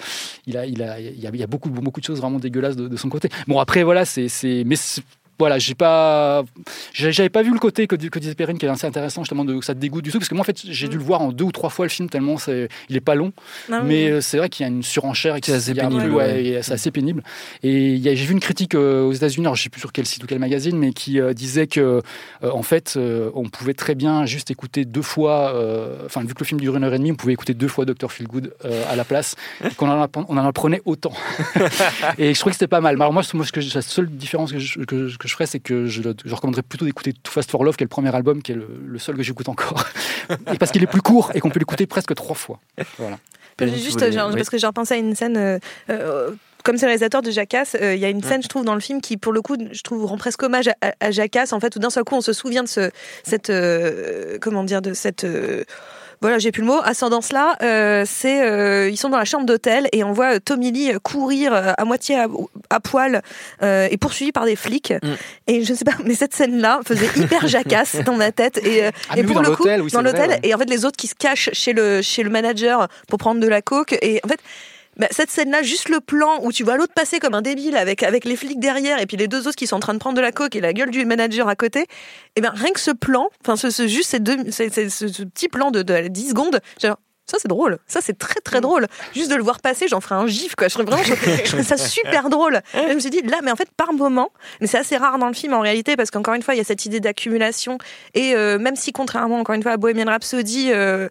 il 0.47 0.57
a, 0.57 0.65
il 0.65 0.81
a, 0.83 0.99
il 0.99 1.19
y 1.19 1.27
a, 1.27 1.29
il 1.33 1.39
y 1.39 1.43
a 1.43 1.47
beaucoup, 1.47 1.69
beaucoup 1.69 1.99
de 1.99 2.05
choses 2.05 2.19
vraiment 2.19 2.39
dégueulasses 2.39 2.75
de, 2.75 2.87
de 2.87 2.97
son 2.97 3.09
côté. 3.09 3.29
Bon, 3.47 3.59
après, 3.59 3.83
voilà, 3.83 4.05
c'est, 4.05 4.27
mais 4.65 4.75
c'est- 4.75 5.01
voilà, 5.37 5.59
j'ai 5.59 5.75
pas, 5.75 6.43
j'avais 6.93 7.29
pas 7.29 7.43
vu 7.43 7.51
le 7.51 7.59
côté 7.59 7.87
que, 7.87 7.95
que 7.95 8.19
disait 8.19 8.35
Perrine 8.35 8.57
qui 8.57 8.65
est 8.65 8.69
assez 8.69 8.87
intéressant 8.87 9.23
justement 9.23 9.43
de 9.45 9.57
que 9.59 9.65
ça 9.65 9.73
te 9.73 9.79
dégoûte 9.79 10.03
du 10.03 10.11
tout 10.11 10.19
parce 10.19 10.29
que 10.29 10.35
moi 10.35 10.41
en 10.41 10.45
fait 10.45 10.59
j'ai 10.63 10.87
dû 10.87 10.97
le 10.97 11.03
voir 11.03 11.21
en 11.21 11.31
deux 11.31 11.43
ou 11.45 11.51
trois 11.51 11.69
fois 11.69 11.85
le 11.85 11.89
film 11.89 12.09
tellement 12.09 12.37
c'est, 12.37 12.69
il 12.89 12.95
est 12.95 13.01
pas 13.01 13.15
long. 13.15 13.33
Non, 13.69 13.83
Mais 13.83 14.09
euh, 14.09 14.21
c'est 14.21 14.37
vrai 14.37 14.49
qu'il 14.49 14.65
y 14.65 14.69
a 14.69 14.71
une 14.71 14.83
surenchère. 14.83 15.35
et 15.35 15.41
que 15.41 15.47
C'est 15.47 15.53
assez 15.53 15.71
un 15.71 15.89
pénible, 15.89 16.09
ouais, 16.11 16.23
ouais. 16.25 16.45
et 16.45 16.61
c'est 16.63 16.73
assez 16.73 16.91
pénible. 16.91 17.23
Et 17.63 17.93
il 17.93 17.99
y 17.99 18.09
a- 18.09 18.15
j'ai 18.15 18.25
vu 18.25 18.33
une 18.33 18.39
critique 18.39 18.75
euh, 18.75 19.03
aux 19.03 19.13
États-Unis, 19.13 19.45
alors 19.45 19.55
je 19.55 19.63
sais 19.63 19.69
plus 19.69 19.81
sur 19.81 19.91
quel 19.91 20.05
site 20.05 20.23
ou 20.23 20.27
quel 20.27 20.39
magazine, 20.39 20.77
mais 20.77 20.93
qui 20.93 21.19
euh, 21.19 21.33
disait 21.33 21.67
que 21.67 22.01
euh, 22.43 22.51
en 22.51 22.63
fait, 22.63 22.93
euh, 22.97 23.29
on 23.35 23.49
pouvait 23.49 23.73
très 23.73 23.95
bien 23.95 24.25
juste 24.25 24.51
écouter 24.51 24.85
deux 24.85 25.01
fois. 25.01 25.53
euh, 25.55 26.05
Enfin, 26.05 26.21
vu 26.21 26.33
que 26.33 26.39
le 26.39 26.45
film 26.45 26.59
dure 26.61 26.75
une 26.77 26.83
heure 26.83 26.93
et 26.93 26.97
demie, 26.97 27.11
on 27.11 27.15
pouvait 27.15 27.33
écouter 27.33 27.53
deux 27.53 27.67
fois 27.67 27.85
Dr. 27.85 28.11
Feelgood 28.11 28.53
euh, 28.65 28.83
à 28.89 28.95
la 28.95 29.03
place, 29.03 29.35
et 29.63 29.73
qu'on 29.75 29.89
en, 29.89 30.01
app- 30.01 30.17
on 30.17 30.37
en 30.37 30.45
apprenait 30.45 30.81
autant. 30.85 31.13
et 32.17 32.33
je 32.33 32.39
trouvais 32.39 32.51
que 32.51 32.55
c'était 32.57 32.67
pas 32.67 32.81
mal. 32.81 32.95
Mais 32.97 33.01
Alors 33.03 33.13
moi, 33.13 33.23
moi 33.33 33.45
ce 33.45 33.51
que 33.51 33.59
la 33.73 33.81
seule 33.81 34.09
différence 34.09 34.51
que 34.51 34.59
je, 34.59 34.79
que, 34.81 35.07
je- 35.07 35.17
que 35.25 35.29
je 35.29 35.35
ferais, 35.35 35.45
c'est 35.45 35.59
que 35.59 35.85
je, 35.87 36.01
je 36.23 36.33
recommanderais 36.35 36.61
plutôt 36.63 36.85
d'écouter 36.85 37.13
Too 37.13 37.31
Fast 37.31 37.51
for 37.51 37.63
Love, 37.63 37.75
qui 37.75 37.83
est 37.83 37.85
le 37.85 37.89
premier 37.89 38.15
album, 38.15 38.41
qui 38.41 38.53
est 38.53 38.55
le, 38.55 38.67
le 38.87 38.99
seul 38.99 39.15
que 39.17 39.23
j'écoute 39.23 39.49
encore, 39.49 39.83
et 40.53 40.57
parce 40.57 40.71
qu'il 40.71 40.81
est 40.83 40.87
plus 40.87 41.01
court 41.01 41.31
et 41.33 41.39
qu'on 41.39 41.49
peut 41.49 41.59
l'écouter 41.59 41.85
presque 41.85 42.15
trois 42.15 42.35
fois. 42.35 42.59
Voilà. 42.97 43.17
Juste, 43.61 43.99
voulais- 43.99 44.11
genre, 44.11 44.29
oui. 44.29 44.35
parce 44.35 44.49
que 44.49 44.57
j'ai 44.57 44.67
repensé 44.67 44.93
à 44.95 44.97
une 44.97 45.15
scène. 45.15 45.37
euh, 45.37 45.59
euh, 45.89 46.31
comme 46.63 46.77
c'est 46.77 46.85
le 46.87 46.89
réalisateur 46.89 47.21
de 47.21 47.29
Jackass, 47.29 47.75
euh, 47.79 47.93
il 47.93 48.01
y 48.01 48.05
a 48.05 48.09
une 48.09 48.23
scène, 48.23 48.41
je 48.41 48.47
trouve, 48.47 48.65
dans 48.65 48.73
le 48.73 48.81
film 48.81 48.99
qui, 48.99 49.17
pour 49.17 49.31
le 49.31 49.41
coup, 49.43 49.55
je 49.71 49.81
trouve, 49.83 50.03
rend 50.05 50.17
presque 50.17 50.41
hommage 50.41 50.67
à, 50.67 50.73
à- 50.81 50.93
à 50.99 51.11
Jackass, 51.11 51.53
en 51.53 51.59
fait, 51.59 51.75
où 51.75 51.79
d'un 51.79 51.91
seul 51.91 52.03
coup, 52.03 52.15
on 52.15 52.21
se 52.21 52.33
souvient 52.33 52.63
de 52.63 52.67
ce, 52.67 52.89
cette, 53.23 53.51
euh, 53.51 54.37
comment 54.41 54.63
dire, 54.63 54.81
de 54.81 54.93
cette, 54.93 55.23
euh, 55.25 55.63
voilà, 56.25 56.39
j'ai 56.39 56.51
plus 56.51 56.61
le 56.61 56.67
mot, 56.67 56.79
ascendance-là. 56.83 57.55
euh, 57.61 58.03
c'est, 58.07 58.41
euh, 58.41 58.89
ils 58.89 58.97
sont 58.97 59.09
dans 59.09 59.17
la 59.17 59.25
chambre 59.25 59.45
d'hôtel 59.45 59.87
et 59.91 60.03
on 60.03 60.11
voit 60.11 60.35
euh, 60.35 60.39
Tommy 60.43 60.71
Lee 60.71 60.91
euh, 60.91 60.99
courir 60.99 61.53
euh, 61.53 61.71
à 61.77 61.85
moitié 61.85 62.17
à, 62.17 62.27
à 62.69 62.79
poil 62.79 63.21
euh, 63.61 63.87
et 63.91 63.97
poursuivi 63.97 64.31
par 64.31 64.45
des 64.45 64.55
flics. 64.55 64.91
Mm. 65.03 65.13
Et 65.47 65.63
je 65.63 65.73
sais 65.73 65.85
pas, 65.85 65.93
mais 66.03 66.15
cette 66.15 66.33
scène-là 66.33 66.79
faisait 66.85 67.09
hyper 67.15 67.47
Jackass 67.47 67.97
dans 68.05 68.15
ma 68.15 68.31
tête. 68.31 68.57
Et, 68.65 68.83
Ah, 69.09 69.17
et 69.17 69.23
pour 69.23 69.41
le 69.41 69.51
coup, 69.55 69.65
oui, 69.67 69.91
dans 69.91 70.01
l'hôtel, 70.01 70.29
ouais. 70.29 70.39
et 70.43 70.53
en 70.55 70.57
fait, 70.57 70.69
les 70.69 70.85
autres 70.85 70.97
qui 70.97 71.07
se 71.07 71.15
cachent 71.15 71.49
chez 71.53 71.73
le, 71.73 72.01
chez 72.01 72.23
le 72.23 72.29
manager 72.29 72.87
pour 73.07 73.19
prendre 73.19 73.39
de 73.39 73.47
la 73.47 73.61
coke. 73.61 73.97
Et 74.01 74.19
en 74.23 74.27
fait, 74.27 74.39
bah, 74.97 75.07
cette 75.11 75.29
scène-là, 75.31 75.61
juste 75.63 75.89
le 75.89 75.99
plan 75.99 76.39
où 76.43 76.51
tu 76.51 76.63
vois 76.63 76.77
l'autre 76.77 76.93
passer 76.93 77.19
comme 77.19 77.33
un 77.33 77.41
débile 77.41 77.75
avec, 77.77 78.03
avec 78.03 78.25
les 78.25 78.35
flics 78.35 78.59
derrière 78.59 78.99
et 79.01 79.05
puis 79.05 79.17
les 79.17 79.27
deux 79.27 79.47
autres 79.47 79.57
qui 79.57 79.67
sont 79.67 79.75
en 79.75 79.79
train 79.79 79.93
de 79.93 79.99
prendre 79.99 80.15
de 80.15 80.21
la 80.21 80.31
coke 80.31 80.55
et 80.55 80.61
la 80.61 80.73
gueule 80.73 80.91
du 80.91 81.05
manager 81.05 81.47
à 81.47 81.55
côté, 81.55 81.85
et 82.35 82.41
ben 82.41 82.51
rien 82.55 82.71
que 82.71 82.79
ce 82.79 82.91
plan, 82.91 83.29
enfin 83.41 83.55
ce, 83.55 83.69
ce- 83.69 83.87
juste 83.87 84.09
ces 84.11 84.19
deux, 84.19 84.37
ces- 84.51 84.69
ces- 84.69 84.89
ce, 84.89 85.07
ce 85.07 85.23
petit 85.23 85.49
plan 85.49 85.71
de, 85.71 85.81
de 85.81 86.07
10 86.07 86.29
secondes, 86.29 86.59
genre, 86.81 86.97
ça 87.27 87.37
c'est 87.41 87.47
drôle, 87.47 87.79
ça 87.87 88.01
c'est 88.01 88.17
très 88.19 88.39
très 88.39 88.61
drôle. 88.61 88.85
Juste 89.15 89.31
de 89.31 89.35
le 89.35 89.41
voir 89.41 89.59
passer, 89.59 89.87
j'en 89.87 89.99
ferais 89.99 90.13
un 90.13 90.27
gif 90.27 90.55
quoi. 90.55 90.67
Je 90.67 90.75
vraiment, 90.77 91.01
je, 91.03 91.15
je 91.15 91.43
trouvais 91.43 91.63
ça 91.63 91.75
super 91.75 92.29
drôle. 92.29 92.61
Et 92.75 92.89
je 92.89 92.93
me 92.93 92.99
suis 92.99 93.09
dit 93.09 93.21
là, 93.23 93.39
mais 93.43 93.49
en 93.51 93.55
fait 93.55 93.69
par 93.75 93.93
moment, 93.93 94.29
mais 94.61 94.67
c'est 94.67 94.77
assez 94.77 94.95
rare 94.95 95.17
dans 95.17 95.27
le 95.27 95.33
film 95.33 95.53
en 95.55 95.59
réalité 95.61 95.95
parce 95.95 96.11
qu'encore 96.11 96.35
une 96.35 96.43
fois 96.43 96.53
il 96.53 96.57
y 96.57 96.61
a 96.61 96.63
cette 96.63 96.85
idée 96.85 96.99
d'accumulation 96.99 97.79
et 98.13 98.35
euh, 98.35 98.59
même 98.59 98.75
si 98.75 98.91
contrairement 98.93 99.39
encore 99.39 99.55
une 99.55 99.63
fois 99.63 99.71
à 99.71 99.77
Bohemian 99.77 100.05
Rhapsody. 100.05 100.69
euh, 100.71 101.09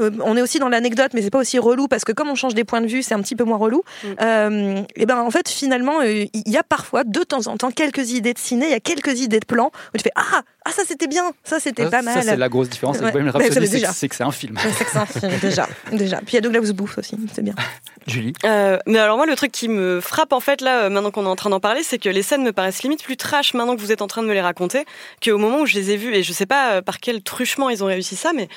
euh, 0.00 0.10
on 0.24 0.36
est 0.36 0.42
aussi 0.42 0.58
dans 0.58 0.68
l'anecdote, 0.68 1.12
mais 1.14 1.22
c'est 1.22 1.30
pas 1.30 1.38
aussi 1.38 1.58
relou 1.58 1.88
parce 1.88 2.04
que 2.04 2.12
comme 2.12 2.28
on 2.28 2.34
change 2.34 2.54
des 2.54 2.64
points 2.64 2.80
de 2.80 2.86
vue, 2.86 3.02
c'est 3.02 3.14
un 3.14 3.20
petit 3.20 3.36
peu 3.36 3.44
moins 3.44 3.58
relou. 3.58 3.82
Euh, 4.20 4.82
et 4.96 5.06
ben 5.06 5.18
en 5.18 5.30
fait, 5.30 5.48
finalement, 5.48 6.00
euh, 6.00 6.24
il 6.32 6.50
y 6.50 6.56
a 6.56 6.62
parfois 6.62 7.04
de 7.04 7.22
temps 7.22 7.46
en 7.46 7.56
temps 7.56 7.70
quelques 7.70 8.12
idées 8.12 8.34
de 8.34 8.38
ciné, 8.38 8.66
il 8.66 8.72
y 8.72 8.74
a 8.74 8.80
quelques 8.80 9.20
idées 9.20 9.40
de 9.40 9.46
plans 9.46 9.70
où 9.94 9.98
tu 9.98 10.04
fais 10.04 10.12
ah 10.16 10.42
ah 10.64 10.72
ça 10.72 10.82
c'était 10.86 11.06
bien, 11.06 11.32
ça 11.44 11.58
c'était 11.60 11.84
Ça, 11.84 11.90
pas 11.90 12.02
ça, 12.02 12.14
mal. 12.14 12.22
c'est 12.24 12.36
la 12.36 12.48
grosse 12.48 12.68
différence 12.68 12.96
avec 12.96 13.06
Ouais. 13.06 13.12
Bohemian 13.22 13.32
ça, 13.32 13.38
Rhapsody, 13.38 13.66
c'est 13.68 13.80
que- 13.80 13.88
c'est 13.94 14.08
que 14.08 14.14
c'est 14.14 14.24
un 14.24 14.30
film. 14.30 14.56
Ouais, 14.56 14.62
c'est 14.76 14.84
que 14.84 14.90
c'est 14.90 14.98
un 14.98 15.06
film, 15.06 15.32
déjà, 15.40 15.68
déjà. 15.92 16.16
Puis 16.18 16.28
il 16.32 16.34
y 16.34 16.38
a 16.38 16.40
Douglas 16.42 16.72
Booth 16.72 16.98
aussi, 16.98 17.16
c'est 17.34 17.42
bien. 17.42 17.54
Julie. 18.06 18.32
Euh, 18.44 18.78
mais 18.86 18.98
alors 18.98 19.16
moi, 19.16 19.26
le 19.26 19.36
truc 19.36 19.52
qui 19.52 19.68
me 19.68 20.00
frappe 20.00 20.32
en 20.32 20.40
fait 20.40 20.60
là, 20.60 20.84
euh, 20.84 20.90
maintenant 20.90 21.10
qu'on 21.10 21.24
est 21.24 21.28
en 21.28 21.36
train 21.36 21.50
d'en 21.50 21.60
parler, 21.60 21.82
c'est 21.82 21.98
que 21.98 22.08
les 22.08 22.22
scènes 22.22 22.42
me 22.42 22.52
paraissent 22.52 22.82
limite 22.82 23.02
plus 23.02 23.16
trash 23.16 23.54
maintenant 23.54 23.76
que 23.76 23.80
vous 23.80 23.92
êtes 23.92 24.02
en 24.02 24.06
train 24.06 24.22
de 24.22 24.26
me 24.26 24.34
les 24.34 24.40
raconter 24.40 24.84
qu'au 25.24 25.38
moment 25.38 25.60
où 25.60 25.66
je 25.66 25.74
les 25.74 25.90
ai 25.92 25.96
vues. 25.96 26.14
Et 26.14 26.22
je 26.22 26.32
sais 26.32 26.46
pas 26.46 26.72
euh, 26.72 26.82
par 26.82 27.00
quel 27.00 27.22
truchement 27.22 27.70
ils 27.70 27.82
ont 27.84 27.86
réussi 27.86 28.16
ça, 28.16 28.32
mais 28.34 28.48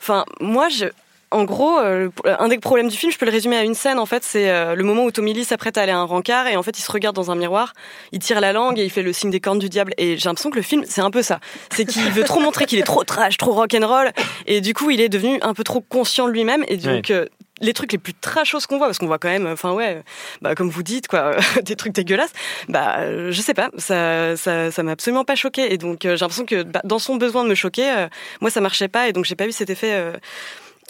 enfin 0.00 0.24
moi, 0.40 0.68
je, 0.68 0.86
en 1.32 1.44
gros, 1.44 1.78
euh, 1.78 2.10
un 2.24 2.48
des 2.48 2.58
problèmes 2.58 2.88
du 2.88 2.96
film, 2.96 3.12
je 3.12 3.18
peux 3.18 3.26
le 3.26 3.30
résumer 3.30 3.56
à 3.56 3.62
une 3.62 3.74
scène. 3.74 3.98
En 3.98 4.06
fait, 4.06 4.24
c'est 4.24 4.50
euh, 4.50 4.74
le 4.74 4.82
moment 4.82 5.04
où 5.04 5.12
Tommy 5.12 5.32
Lee 5.32 5.44
s'apprête 5.44 5.78
à 5.78 5.82
aller 5.82 5.92
à 5.92 5.98
un 5.98 6.04
rencard 6.04 6.48
et 6.48 6.56
en 6.56 6.62
fait, 6.62 6.76
il 6.78 6.82
se 6.82 6.90
regarde 6.90 7.14
dans 7.14 7.30
un 7.30 7.36
miroir, 7.36 7.72
il 8.10 8.18
tire 8.18 8.40
la 8.40 8.52
langue 8.52 8.78
et 8.78 8.84
il 8.84 8.90
fait 8.90 9.02
le 9.02 9.12
signe 9.12 9.30
des 9.30 9.40
cornes 9.40 9.60
du 9.60 9.68
diable. 9.68 9.94
Et 9.96 10.18
j'ai 10.18 10.28
l'impression 10.28 10.50
que 10.50 10.56
le 10.56 10.62
film, 10.62 10.84
c'est 10.86 11.00
un 11.00 11.10
peu 11.10 11.22
ça. 11.22 11.38
C'est 11.70 11.84
qu'il 11.84 12.02
veut 12.10 12.24
trop 12.24 12.40
montrer 12.40 12.66
qu'il 12.66 12.80
est 12.80 12.84
trop 12.84 13.04
trash, 13.04 13.36
trop 13.36 13.52
rock'n'roll, 13.52 14.10
et 14.46 14.60
du 14.60 14.74
coup, 14.74 14.90
il 14.90 15.00
est 15.00 15.08
devenu 15.08 15.38
un 15.42 15.54
peu 15.54 15.62
trop 15.62 15.80
conscient 15.80 16.26
de 16.26 16.32
lui-même. 16.32 16.64
Et 16.66 16.76
donc, 16.76 17.10
euh, 17.10 17.26
les 17.60 17.74
trucs 17.74 17.92
les 17.92 17.98
plus 17.98 18.14
trashos 18.14 18.60
qu'on 18.68 18.78
voit, 18.78 18.86
parce 18.86 18.98
qu'on 18.98 19.06
voit 19.06 19.18
quand 19.18 19.28
même, 19.28 19.46
enfin 19.46 19.72
ouais, 19.72 20.02
bah 20.40 20.54
comme 20.54 20.70
vous 20.70 20.82
dites 20.82 21.08
quoi, 21.08 21.36
des 21.62 21.76
trucs 21.76 21.92
dégueulasses. 21.92 22.32
Bah 22.68 23.30
je 23.30 23.40
sais 23.40 23.54
pas, 23.54 23.70
ça 23.76 24.36
ça 24.36 24.70
ça 24.70 24.82
m'a 24.82 24.92
absolument 24.92 25.24
pas 25.24 25.36
choqué. 25.36 25.72
Et 25.72 25.78
donc 25.78 26.04
euh, 26.04 26.16
j'ai 26.16 26.24
l'impression 26.24 26.46
que 26.46 26.62
bah, 26.62 26.80
dans 26.84 26.98
son 26.98 27.16
besoin 27.16 27.44
de 27.44 27.48
me 27.50 27.54
choquer, 27.54 27.90
euh, 27.90 28.08
moi 28.40 28.50
ça 28.50 28.60
marchait 28.60 28.88
pas 28.88 29.08
et 29.08 29.12
donc 29.12 29.26
j'ai 29.26 29.36
pas 29.36 29.46
eu 29.46 29.52
cet 29.52 29.70
effet. 29.70 30.12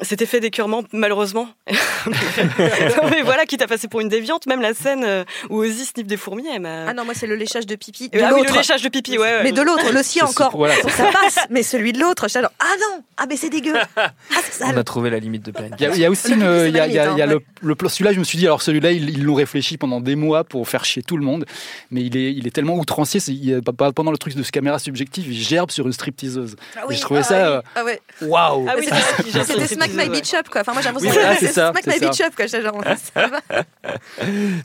Cet 0.02 0.22
effet 0.22 0.40
d'écœurement, 0.40 0.82
malheureusement. 0.92 1.48
non, 2.06 3.08
mais 3.10 3.22
voilà, 3.22 3.46
quitte 3.46 3.62
à 3.62 3.66
passer 3.66 3.88
pour 3.88 4.00
une 4.00 4.08
déviante, 4.08 4.46
même 4.46 4.60
la 4.60 4.74
scène 4.74 5.04
euh, 5.04 5.24
où 5.50 5.58
Ozzy 5.62 5.84
sniffe 5.84 6.06
des 6.06 6.16
fourmis, 6.16 6.46
elle 6.52 6.60
m'a. 6.62 6.86
Ah 6.88 6.94
non, 6.94 7.04
moi 7.04 7.14
c'est 7.14 7.26
le 7.26 7.36
léchage 7.36 7.66
de 7.66 7.74
pipi. 7.76 8.08
De 8.08 8.18
ah 8.20 8.30
oui, 8.32 8.40
le 8.40 8.46
l'autre. 8.46 8.56
léchage 8.56 8.82
de 8.82 8.88
pipi, 8.88 9.18
ouais. 9.18 9.24
ouais. 9.24 9.42
Mais 9.42 9.52
de 9.52 9.62
l'autre, 9.62 9.92
le 9.92 10.02
sien 10.02 10.24
encore. 10.24 10.56
voilà. 10.56 10.74
Ça 10.88 11.10
passe, 11.12 11.38
mais 11.50 11.62
celui 11.62 11.92
de 11.92 12.00
l'autre, 12.00 12.26
ah 12.34 12.64
non, 12.80 13.02
ah 13.16 13.24
mais 13.28 13.36
c'est 13.36 13.50
dégueu. 13.50 13.74
Ah 13.96 14.12
c'est 14.50 14.64
On 14.64 14.76
a 14.76 14.84
trouvé 14.84 15.10
la 15.10 15.18
limite 15.18 15.44
de 15.44 15.50
Perrine. 15.50 15.74
Il 15.78 15.82
y 15.82 15.86
a, 15.86 15.94
il 15.94 16.00
y 16.00 16.04
a 16.04 16.10
aussi 16.10 16.34
Le 16.34 16.68
il 16.68 16.74
y 16.74 16.78
a, 16.78 16.82
ma 16.82 16.86
il 16.88 16.94
y 16.94 16.98
a- 16.98 17.04
limite, 17.04 17.16
il 17.16 17.20
y 17.20 17.22
a 17.22 17.26
le, 17.26 17.36
ouais. 17.36 17.42
le 17.60 17.74
plan- 17.74 17.88
celui-là, 17.88 18.12
je 18.12 18.18
me 18.18 18.24
suis 18.24 18.38
dit, 18.38 18.46
alors 18.46 18.62
celui-là, 18.62 18.92
ils 18.92 19.10
ils 19.10 19.24
l'ont 19.24 19.34
réfléchi 19.34 19.76
pendant 19.76 20.00
des 20.00 20.14
mois 20.16 20.44
pour 20.44 20.68
faire 20.68 20.84
chier 20.84 21.02
tout 21.02 21.16
le 21.16 21.24
monde, 21.24 21.44
mais 21.90 22.02
il 22.02 22.16
est, 22.16 22.32
il 22.32 22.46
est 22.46 22.50
tellement 22.50 22.74
outrancier, 22.76 23.20
il 23.28 23.60
pendant 23.94 24.10
le 24.10 24.18
truc 24.18 24.34
de 24.34 24.42
ce 24.42 24.52
caméra 24.52 24.78
subjective, 24.78 25.26
il 25.30 25.38
gerbe 25.42 25.70
sur 25.70 25.86
une 25.86 25.92
stripteaseuse. 25.92 26.56
Ah 26.76 26.82
Et 26.90 26.94
je 26.94 27.00
trouvais 27.00 27.22
ça, 27.22 27.34
oui. 27.34 27.42
euh, 27.42 27.62
Ah 27.74 27.84
ouais. 27.84 28.00
Waouh 28.22 28.66
Ah 28.68 28.74
oui, 28.78 28.88
gère 29.30 29.44
C'était 29.44 29.66
son 29.66 29.80
Smack 29.92 30.08
My. 30.08 30.20
Bitch 30.20 30.34
Up 30.34 30.48
quoi. 30.50 30.60
Enfin 30.62 30.72
moi 30.72 30.82
j'ai 30.82 30.88
l'impression 30.88 31.10
Oui, 31.10 31.36
c'est 31.40 31.52
ça, 31.52 31.70
Smack 31.70 31.84
c'est 31.84 32.00
My. 32.00 32.08
Bitch 32.08 32.20
Up 32.20 32.34
quoi. 32.36 32.46
Genre, 32.46 32.82
ça 33.14 33.26
va. 33.26 33.64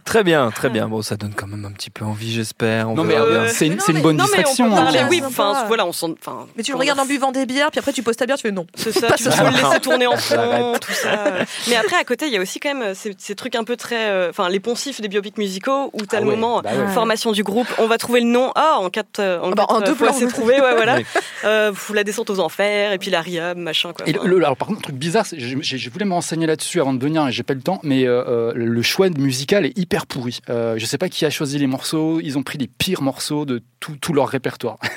Très 0.04 0.24
bien, 0.24 0.52
très 0.52 0.70
bien. 0.70 0.88
Bon, 0.88 1.02
ça 1.02 1.16
donne 1.16 1.34
quand 1.36 1.48
même 1.48 1.66
un 1.66 1.72
petit 1.72 1.90
peu 1.90 2.06
envie, 2.06 2.34
j'espère. 2.34 2.90
On 2.90 2.96
Non, 2.96 3.04
mais 3.04 3.16
euh, 3.16 3.48
c'est 3.50 3.68
une, 3.68 3.76
Mais 3.88 3.94
mais- 3.94 4.02
bonne 4.02 4.18
Non, 4.18 4.26
mais 4.26 4.40
on 4.46 4.50
distraction. 4.50 4.76
hein. 4.76 5.08
oui, 5.10 5.18
sympa. 5.20 5.28
enfin, 5.28 5.64
voilà, 5.68 5.86
on 5.86 5.92
s'en. 5.94 6.12
enfin, 6.12 6.48
Mais 6.56 6.64
tu 6.64 6.72
le 6.72 6.78
regardes 6.78 7.00
en 7.00 7.06
buvant 7.06 7.32
des 7.32 7.46
bières, 7.46 7.72
puis 7.72 7.80
après 7.80 7.94
tu 7.94 8.04
poses 8.04 8.18
ta 8.18 8.26
bière, 8.26 8.38
tu 8.38 8.44
fais 8.44 8.52
non. 8.52 8.66
C'est 8.76 8.92
ça, 8.92 9.12
tu 9.18 9.24
peux 9.24 9.30
le 9.30 9.52
laisser 9.52 9.80
tourner 9.82 10.08
en 10.08 10.18
fond, 10.18 10.74
tout 10.80 10.92
ça. 10.94 11.26
Mais 11.70 11.76
après, 11.76 11.96
à 11.98 12.04
côté, 12.04 12.28
il 12.28 12.34
y 12.34 12.38
a 12.38 12.42
aussi 12.42 12.60
quand 12.60 12.74
même 12.74 12.84
euh, 12.84 12.94
ces, 13.18 13.36
trucs 13.36 13.56
un 13.56 13.64
peu 13.64 13.76
très. 13.78 14.10
euh, 14.10 14.30
Enfin, 14.30 14.50
les 14.50 14.60
poncifs 14.60 15.02
des 15.02 15.08
biopics 15.08 15.38
musicaux 15.38 15.90
où 15.94 16.02
t'as 16.06 16.18
Ah 16.18 16.20
le 16.22 16.26
moment 16.26 16.62
bah 16.62 16.70
formation 16.94 17.32
du 17.32 17.44
groupe, 17.44 17.68
on 17.78 17.88
va 17.88 17.98
trouver 17.98 18.20
le 18.22 18.28
nom. 18.28 18.52
Ah, 18.56 18.78
en 18.80 18.90
quatre, 18.90 19.20
euh, 19.20 19.40
en 19.40 19.52
Ah 19.52 19.56
bah, 19.56 19.66
quatre 19.68 19.76
en 19.76 19.82
deux 19.82 19.96
fois, 19.96 20.12
c'est 20.14 20.28
trouvé, 20.28 20.60
ouais, 20.62 20.76
voilà. 20.76 20.96
Oui. 20.98 21.06
Euh, 21.46 21.72
la 21.94 22.04
descente 22.04 22.30
aux 22.30 22.40
enfers, 22.40 22.92
et 22.92 22.98
puis 22.98 23.10
la 23.12 23.22
riab, 23.22 23.58
machin, 23.58 23.94
quoi. 23.94 24.06
Alors 24.36 24.58
par 24.58 24.68
contre, 24.68 24.82
truc 24.82 24.96
bizarre, 24.96 25.15
c'est- 25.24 25.40
je, 25.40 25.90
voulais 25.90 26.06
me 26.06 26.14
renseigner 26.14 26.46
là-dessus 26.48 26.82
avant 26.82 26.94
de 26.94 27.02
venir 27.02 27.28
et 27.28 27.32
j'ai 27.32 27.44
pas 27.44 27.54
eu 27.54 27.58
le 27.58 27.62
temps, 27.62 27.80
mais 27.84 28.06
euh, 28.06 28.24
euh, 28.28 28.54
le 28.56 28.82
choix 28.82 29.10
musical 29.10 29.66
est 29.66 29.78
hyper 29.78 30.06
pourri. 30.06 30.40
Euh, 30.50 30.76
je 30.78 30.86
sais 30.86 30.98
pas 30.98 31.10
qui 31.10 31.26
a 31.26 31.30
choisi 31.30 31.58
les 31.60 31.68
morceaux, 31.68 32.20
ils 32.22 32.38
ont 32.38 32.44
pris 32.44 32.58
les 32.58 32.68
pires 32.68 33.02
morceaux 33.02 33.46
de 33.46 33.62
tout, 33.80 33.96
tout 34.02 34.14
leur 34.14 34.28
répertoire. 34.28 34.78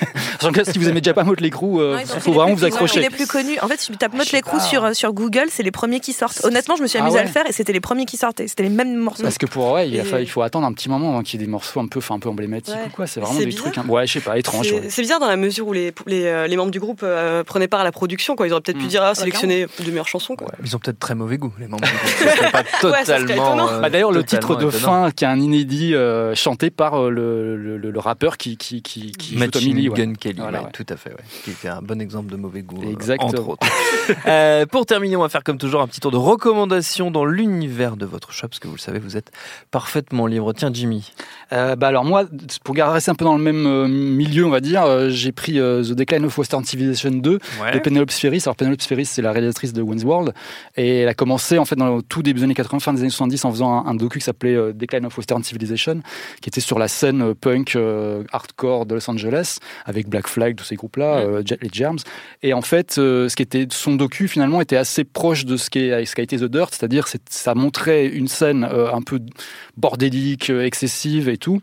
Si 0.71 0.79
vous 0.79 0.87
aimez 0.87 1.01
déjà 1.01 1.13
pas 1.13 1.25
Motley 1.25 1.49
Crue, 1.49 1.79
euh, 1.81 1.97
Ouais, 1.97 2.05
faut 2.05 2.31
vraiment 2.31 2.53
vous 2.53 2.63
accrocher. 2.63 3.01
Les 3.01 3.09
plus 3.09 3.27
connus. 3.27 3.57
En 3.61 3.67
fait, 3.67 3.77
si 3.79 3.91
tu 3.91 3.97
tapes 3.97 4.11
Ah, 4.13 4.17
Motley 4.19 4.41
Crue 4.41 4.59
sur, 4.61 4.95
sur 4.95 5.11
Google, 5.11 5.47
c'est 5.49 5.63
les 5.63 5.71
premiers 5.71 5.99
qui 5.99 6.13
sortent. 6.13 6.39
Honnêtement, 6.45 6.77
je 6.77 6.81
me 6.81 6.87
suis 6.87 6.97
Ah 6.97 7.01
amusée 7.03 7.19
à 7.19 7.23
le 7.23 7.29
faire 7.29 7.43
et 7.45 7.51
c'était 7.51 7.73
les 7.73 7.81
premiers 7.81 8.05
qui 8.05 8.15
sortaient. 8.15 8.47
C'était 8.47 8.63
les 8.63 8.69
mêmes 8.69 8.95
morceaux. 8.95 9.23
Parce 9.23 9.37
que 9.37 9.45
pour 9.45 9.71
ouais, 9.73 9.89
il, 9.89 10.27
faut 10.29 10.41
attendre 10.41 10.65
un 10.65 10.71
petit 10.71 10.87
moment 10.87 11.09
avant 11.09 11.23
qu'il 11.23 11.39
y 11.39 11.43
ait 11.43 11.45
des 11.45 11.51
morceaux 11.51 11.81
un 11.81 11.87
peu, 11.87 11.99
enfin, 11.99 12.15
un 12.15 12.19
peu 12.19 12.29
emblématiques 12.29 12.73
Ouais. 12.73 12.85
ou 12.87 12.89
quoi. 12.89 13.05
C'est 13.05 13.19
vraiment 13.19 13.37
des 13.37 13.47
bizarre. 13.47 13.63
trucs. 13.65 13.77
hein. 13.79 13.85
Ouais, 13.89 14.07
je 14.07 14.13
sais 14.13 14.19
pas, 14.21 14.37
étrange. 14.37 14.73
C'est 14.87 15.01
bizarre 15.01 15.19
dans 15.19 15.27
la 15.27 15.35
mesure 15.35 15.67
où 15.67 15.73
les, 15.73 15.91
les, 16.07 16.47
les 16.47 16.55
membres 16.55 16.71
du 16.71 16.79
groupe 16.79 17.01
euh, 17.03 17.43
prenaient 17.43 17.67
part 17.67 17.81
à 17.81 17.83
la 17.83 17.91
production. 17.91 18.37
Quoi. 18.37 18.47
Ils 18.47 18.51
auraient 18.53 18.61
peut-être 18.61 18.77
pu 18.79 18.85
Mm. 18.85 18.87
dire 18.89 19.03
ah, 19.03 19.15
sélectionner 19.15 19.65
de 19.83 19.91
meilleures 19.99 20.07
chansons. 20.07 20.35
Quoi. 20.35 20.47
Ils 20.63 20.75
ont 20.75 20.79
peut-être 20.79 20.99
très 20.99 21.15
mauvais 21.15 21.37
goût, 21.37 21.53
les 21.59 21.67
membres 21.67 21.87
pas 22.51 22.63
Ouais, 22.87 23.03
totalement. 23.03 23.69
euh, 23.69 23.79
Bah, 23.81 23.89
D'ailleurs, 23.89 24.11
le 24.11 24.23
titre 24.23 24.55
de 24.55 24.67
étonnant. 24.67 24.71
fin, 25.05 25.11
qui 25.11 25.23
est 25.25 25.27
un 25.27 25.39
inédit 25.39 25.93
euh, 25.95 26.33
chanté 26.35 26.69
par 26.69 26.95
euh, 26.95 27.09
le, 27.09 27.57
le, 27.57 27.77
le- 27.77 27.91
le 27.91 27.99
rappeur 27.99 28.37
qui, 28.37 28.55
qui, 28.57 28.81
qui, 28.81 29.11
qui 29.11 29.37
joue 29.37 29.39
Tommy 29.47 29.65
Machine 29.67 29.77
Lee. 29.77 29.89
ouais. 29.89 29.97
Gun 29.97 30.13
Kelly, 30.13 30.39
Voilà, 30.39 30.59
ouais, 30.59 30.65
ouais. 30.65 30.71
tout 30.71 30.85
à 30.89 30.95
fait, 30.95 31.09
ouais. 31.09 31.23
qui 31.43 31.51
était 31.51 31.67
un 31.67 31.81
bon 31.81 31.99
exemple 32.01 32.31
de 32.31 32.37
mauvais 32.37 32.61
goût, 32.61 32.81
euh, 32.83 32.91
Exactement. 32.91 33.29
entre 33.29 33.49
autres. 33.49 33.67
Euh, 34.25 34.65
pour 34.65 34.87
terminer, 34.87 35.15
on 35.17 35.21
va 35.21 35.29
faire 35.29 35.43
comme 35.43 35.59
toujours 35.59 35.81
un 35.81 35.87
petit 35.87 35.99
tour 35.99 36.09
de 36.11 36.17
recommandations 36.17 37.11
dans 37.11 37.25
l'univers 37.25 37.95
de 37.95 38.05
votre 38.07 38.31
shop, 38.31 38.47
parce 38.47 38.59
que 38.59 38.67
vous 38.67 38.73
le 38.75 38.79
savez, 38.79 38.97
vous 38.97 39.17
êtes 39.17 39.31
parfaitement 39.69 40.25
libre. 40.25 40.51
Tiens, 40.53 40.71
Jimmy. 40.73 41.11
Euh, 41.53 41.75
bah 41.75 41.87
alors 41.87 42.05
moi, 42.05 42.23
pour 42.63 42.75
rester 42.75 43.11
un 43.11 43.15
peu 43.15 43.23
dans 43.25 43.37
le 43.37 43.43
même 43.43 43.65
euh, 43.67 43.87
milieu, 43.87 44.45
on 44.45 44.49
va 44.49 44.61
dire, 44.61 44.83
euh, 44.83 45.09
j'ai 45.09 45.31
pris 45.31 45.59
euh, 45.59 45.83
The 45.83 45.91
Decline 45.91 46.25
of 46.25 46.35
Western 46.37 46.63
Civilization 46.65 47.11
2 47.11 47.39
de 47.73 47.79
Penelope 47.79 48.09
Spheris. 48.11 48.41
Alors 48.45 48.55
Penelope 48.55 48.81
Spheris, 48.81 49.05
c'est 49.05 49.21
la 49.21 49.31
réalisatrice 49.31 49.73
de 49.73 49.81
Wayne's 49.89 50.03
World, 50.05 50.33
et 50.77 50.99
elle 50.99 51.07
a 51.09 51.13
commencé 51.13 51.57
en 51.57 51.65
fait 51.65 51.75
dans 51.75 51.95
le 51.97 52.01
tout 52.01 52.23
début 52.23 52.39
des 52.39 52.43
années 52.45 52.53
80, 52.53 52.79
fin 52.79 52.93
des 52.93 53.01
années 53.01 53.09
70, 53.09 53.45
en 53.45 53.51
faisant 53.51 53.73
un, 53.85 53.89
un 53.89 53.95
docu 53.95 54.19
qui 54.19 54.25
s'appelait 54.25 54.55
euh, 54.55 54.71
Decline 54.73 55.05
of 55.05 55.17
Western 55.17 55.43
Civilization, 55.43 56.01
qui 56.41 56.49
était 56.49 56.61
sur 56.61 56.79
la 56.79 56.87
scène 56.87 57.21
euh, 57.21 57.33
punk 57.33 57.75
euh, 57.75 58.23
hardcore 58.31 58.85
de 58.85 58.95
Los 58.95 59.09
Angeles, 59.09 59.57
avec 59.85 60.07
Black 60.07 60.27
Flag, 60.27 60.55
tous 60.55 60.63
ces 60.65 60.75
groupes-là, 60.75 61.17
euh, 61.17 61.41
Je- 61.45 61.55
les 61.61 61.69
Germs. 61.71 61.97
Et 62.43 62.53
en 62.53 62.61
fait, 62.61 62.97
euh, 62.97 63.27
ce 63.29 63.35
qui 63.35 63.43
était 63.43 63.67
son 63.71 63.95
docu 63.95 64.27
finalement 64.27 64.61
était 64.61 64.77
assez 64.77 65.03
proche 65.03 65.45
de 65.45 65.57
ce 65.57 65.69
qui, 65.69 65.79
est, 65.79 66.05
ce 66.05 66.15
qui 66.15 66.21
a 66.21 66.23
été 66.23 66.37
The 66.37 66.43
Dirt, 66.45 66.69
c'est-à-dire 66.73 67.07
c'est- 67.07 67.21
ça 67.29 67.55
montrait 67.55 68.05
une 68.07 68.27
scène 68.27 68.63
euh, 68.71 68.93
un 68.93 69.01
peu 69.01 69.19
bordélique, 69.77 70.49
euh, 70.49 70.65
excessive 70.65 71.29
et 71.29 71.37
tout. 71.37 71.61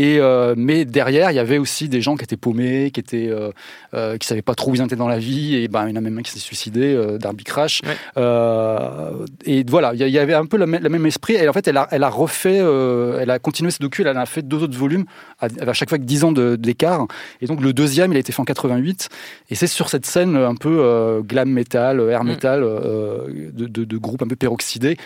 Et 0.00 0.20
euh, 0.20 0.54
mais 0.56 0.84
derrière, 0.84 1.32
il 1.32 1.34
y 1.34 1.40
avait 1.40 1.58
aussi 1.58 1.88
des 1.88 2.00
gens 2.00 2.16
qui 2.16 2.22
étaient 2.22 2.36
paumés, 2.36 2.92
qui 2.92 3.00
étaient, 3.00 3.28
euh, 3.28 3.50
euh, 3.94 4.16
qui 4.16 4.28
savaient 4.28 4.42
pas 4.42 4.54
trop 4.54 4.70
où 4.70 4.74
ils 4.76 4.80
étaient 4.80 4.94
dans 4.94 5.08
la 5.08 5.18
vie. 5.18 5.56
Et 5.56 5.66
ben, 5.66 5.88
il 5.88 5.90
y 5.90 5.92
en 5.92 5.96
a 5.96 6.00
même 6.00 6.16
un 6.18 6.22
qui 6.22 6.30
s'est 6.30 6.38
suicidé 6.38 6.94
euh, 6.94 7.18
d'un 7.18 7.34
crash. 7.34 7.80
Ouais. 7.84 7.96
Euh, 8.16 9.26
et 9.44 9.64
voilà, 9.68 9.94
il 9.94 10.08
y, 10.08 10.18
avait 10.20 10.34
un 10.34 10.46
peu 10.46 10.56
le 10.56 10.66
même, 10.66 11.04
esprit. 11.04 11.34
Et 11.34 11.48
en 11.48 11.52
fait, 11.52 11.66
elle 11.66 11.76
a, 11.78 11.88
elle 11.90 12.04
a 12.04 12.10
refait, 12.10 12.60
euh, 12.60 13.18
elle 13.20 13.30
a 13.30 13.40
continué 13.40 13.72
ce 13.72 13.80
docu. 13.80 14.02
Elle 14.02 14.16
en 14.16 14.20
a 14.20 14.26
fait 14.26 14.42
deux 14.42 14.62
autres 14.62 14.78
volumes 14.78 15.04
à, 15.40 15.48
à 15.66 15.72
chaque 15.72 15.88
fois 15.88 15.96
avec 15.96 16.06
10 16.06 16.22
ans 16.22 16.30
de- 16.32 16.54
d'écart. 16.54 17.06
Et 17.40 17.46
donc 17.46 17.60
le 17.60 17.72
deuxième, 17.72 18.12
il 18.12 18.16
a 18.16 18.20
été 18.20 18.30
fait 18.32 18.40
en 18.40 18.44
88. 18.44 19.08
Et 19.50 19.56
c'est 19.56 19.66
sur 19.66 19.88
cette 19.88 20.06
scène 20.06 20.36
un 20.36 20.54
peu 20.54 20.78
euh, 20.80 21.22
glam 21.22 21.50
metal, 21.50 22.00
air 22.08 22.22
Mm. 22.22 22.28
metal, 22.28 22.62
euh, 22.62 23.26
de, 23.52 23.66
de, 23.66 23.82
de 23.84 23.96
groupes 23.96 24.22
un 24.22 24.28
peu 24.28 24.36
peroxydés 24.36 24.96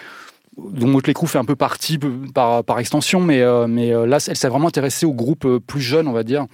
dont 0.56 0.86
Motley 0.86 1.14
Crue 1.14 1.26
fait 1.26 1.38
un 1.38 1.44
peu 1.44 1.56
partie 1.56 1.98
par, 2.34 2.78
extension, 2.78 3.20
mais, 3.20 3.40
euh, 3.40 3.66
mais 3.66 3.94
euh, 3.94 4.06
là, 4.06 4.18
elle 4.28 4.36
s'est 4.36 4.48
vraiment 4.48 4.68
intéressée 4.68 5.06
au 5.06 5.14
groupe 5.14 5.44
euh, 5.46 5.60
plus 5.60 5.80
jeune, 5.80 6.06
on 6.08 6.12
va 6.12 6.24
dire. 6.24 6.46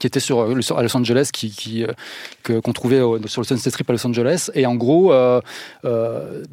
qui 0.00 0.06
était 0.06 0.18
sur, 0.20 0.40
à 0.40 0.82
Los 0.82 0.96
Angeles, 0.96 1.28
qui, 1.32 1.84
qu'on 2.42 2.72
trouvait 2.72 3.00
sur 3.26 3.42
le 3.42 3.46
Sunset 3.46 3.70
Strip 3.70 3.88
à 3.90 3.92
Los 3.92 4.06
Angeles. 4.06 4.50
Et 4.54 4.64
en 4.66 4.74
gros, 4.74 5.10
bah, 5.12 5.42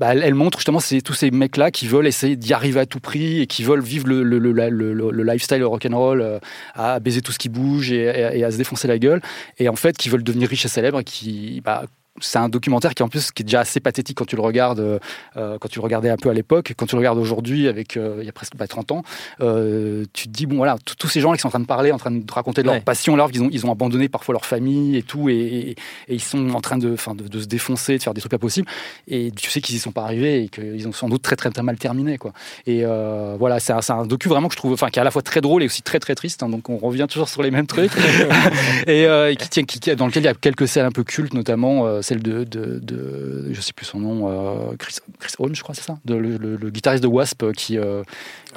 elle, 0.01 0.35
montre 0.35 0.59
justement 0.59 0.79
tous 1.03 1.13
ces 1.13 1.31
mecs-là 1.31 1.71
qui 1.71 1.87
veulent 1.87 2.07
essayer 2.07 2.35
d'y 2.35 2.53
arriver 2.53 2.81
à 2.81 2.85
tout 2.85 2.99
prix 2.99 3.41
et 3.41 3.47
qui 3.47 3.63
veulent 3.63 3.81
vivre 3.81 4.07
le, 4.07 4.21
le, 4.23 4.37
le, 4.37 4.51
le, 4.51 4.93
le- 4.93 5.11
le 5.11 5.23
lifestyle 5.23 5.63
rock'n'roll, 5.63 6.39
à 6.75 6.99
baiser 6.99 7.21
tout 7.21 7.31
ce 7.31 7.39
qui 7.39 7.47
bouge 7.49 7.91
et, 7.91 8.43
à 8.43 8.51
se 8.51 8.57
défoncer 8.57 8.87
la 8.89 8.99
gueule. 8.99 9.21
Et 9.59 9.69
en 9.69 9.75
fait, 9.77 9.97
qui 9.97 10.09
veulent 10.09 10.23
devenir 10.23 10.49
riches 10.49 10.65
et 10.65 10.69
célèbres 10.69 11.01
qui, 11.01 11.61
bah, 11.63 11.85
c'est 12.21 12.37
un 12.39 12.49
documentaire 12.49 12.93
qui 12.95 13.03
en 13.03 13.07
plus 13.07 13.31
qui 13.31 13.43
est 13.43 13.45
déjà 13.45 13.61
assez 13.61 13.79
pathétique 13.79 14.17
quand 14.17 14.25
tu 14.25 14.35
le 14.35 14.41
regardes, 14.41 14.79
euh, 14.81 15.57
quand 15.59 15.69
tu 15.69 15.79
le 15.79 15.83
regardais 15.83 16.09
un 16.09 16.17
peu 16.17 16.29
à 16.29 16.33
l'époque, 16.33 16.73
quand 16.75 16.85
tu 16.85 16.95
le 16.95 16.99
regardes 16.99 17.17
aujourd'hui 17.17 17.67
avec 17.67 17.95
euh, 17.95 18.17
il 18.19 18.25
y 18.25 18.29
a 18.29 18.33
presque 18.33 18.57
bah, 18.57 18.67
30 18.67 18.91
ans, 18.91 19.03
euh, 19.41 20.03
tu 20.11 20.27
te 20.27 20.33
dis 20.33 20.45
bon 20.45 20.57
voilà 20.57 20.75
tous 20.97 21.07
ces 21.07 21.21
gens 21.21 21.31
qui 21.33 21.39
sont 21.39 21.47
en 21.47 21.51
train 21.51 21.59
de 21.61 21.65
parler, 21.65 21.91
en 21.93 21.97
train 21.97 22.11
de 22.11 22.21
te 22.21 22.33
raconter 22.33 22.61
de 22.61 22.67
leur 22.67 22.75
Ouais. 22.75 22.81
passion, 22.81 23.13
alors 23.13 23.31
qu'ils 23.31 23.41
ont 23.43 23.49
ils 23.51 23.65
ont 23.65 23.71
abandonné 23.71 24.09
parfois 24.09 24.33
leur 24.33 24.45
famille 24.45 24.97
et 24.97 25.03
tout 25.03 25.29
et, 25.29 25.33
et- 25.35 25.69
et 25.71 25.75
ils 26.09 26.19
sont 26.21 26.49
en 26.49 26.61
train 26.61 26.77
de, 26.77 26.91
enfin 26.93 27.15
de, 27.15 27.27
de 27.27 27.39
se 27.39 27.45
défoncer, 27.45 27.97
de 27.97 28.03
faire 28.03 28.13
des 28.13 28.19
trucs 28.21 28.31
pas 28.31 28.37
possibles 28.37 28.67
et 29.07 29.31
tu 29.31 29.49
sais 29.49 29.61
qu'ils 29.61 29.75
y 29.75 29.79
sont 29.79 29.91
pas 29.91 30.03
arrivés 30.03 30.43
et 30.43 30.49
qu'ils 30.49 30.87
ont 30.87 30.91
sans 30.93 31.07
doute 31.09 31.21
très 31.21 31.35
très 31.37 31.49
très 31.51 31.63
mal 31.63 31.77
terminé 31.77 32.17
quoi. 32.17 32.33
Et 32.67 32.81
euh, 32.83 33.35
voilà 33.39 33.59
c'est 33.61 33.71
un, 33.71 33.79
un 33.89 34.05
docu 34.05 34.27
vraiment 34.27 34.47
que 34.49 34.55
je 34.55 34.59
trouve, 34.59 34.73
enfin 34.73 34.89
qui 34.89 34.99
est 34.99 35.01
à 35.01 35.05
la 35.05 35.11
fois 35.11 35.21
très 35.21 35.39
drôle 35.41 35.63
et 35.63 35.67
aussi 35.67 35.83
très 35.83 35.99
très 35.99 36.15
triste, 36.15 36.43
hein, 36.43 36.49
donc 36.49 36.69
on 36.69 36.77
revient 36.77 37.05
toujours 37.09 37.29
sur 37.29 37.43
les 37.43 37.51
mêmes 37.51 37.67
trucs 37.67 37.91
et, 38.87 39.05
euh, 39.05 39.33
qui 39.35 39.47
tient, 39.49 39.63
qui- 39.63 39.95
dans 39.95 40.07
lequel 40.07 40.23
il 40.23 40.25
y 40.25 40.29
a 40.29 40.33
quelques 40.33 40.67
scènes 40.67 40.85
un 40.85 40.91
peu 40.91 41.03
cultes, 41.03 41.33
notamment 41.33 41.85
euh, 41.99 42.01
celle 42.01 42.21
de, 42.21 43.51
je 43.51 43.61
sais 43.61 43.73
plus 43.73 43.85
son 43.85 43.99
nom, 43.99 44.29
euh, 44.29 44.75
Chris, 44.77 44.95
Chris 45.19 45.33
Holmes, 45.39 45.55
je 45.55 45.61
crois, 45.61 45.75
c'est 45.75 45.83
ça, 45.83 45.99
le, 46.07 46.69
guitariste 46.69 47.03
de 47.03 47.07
Wasp 47.07 47.43
euh, 47.43 47.51
qui, 47.51 47.77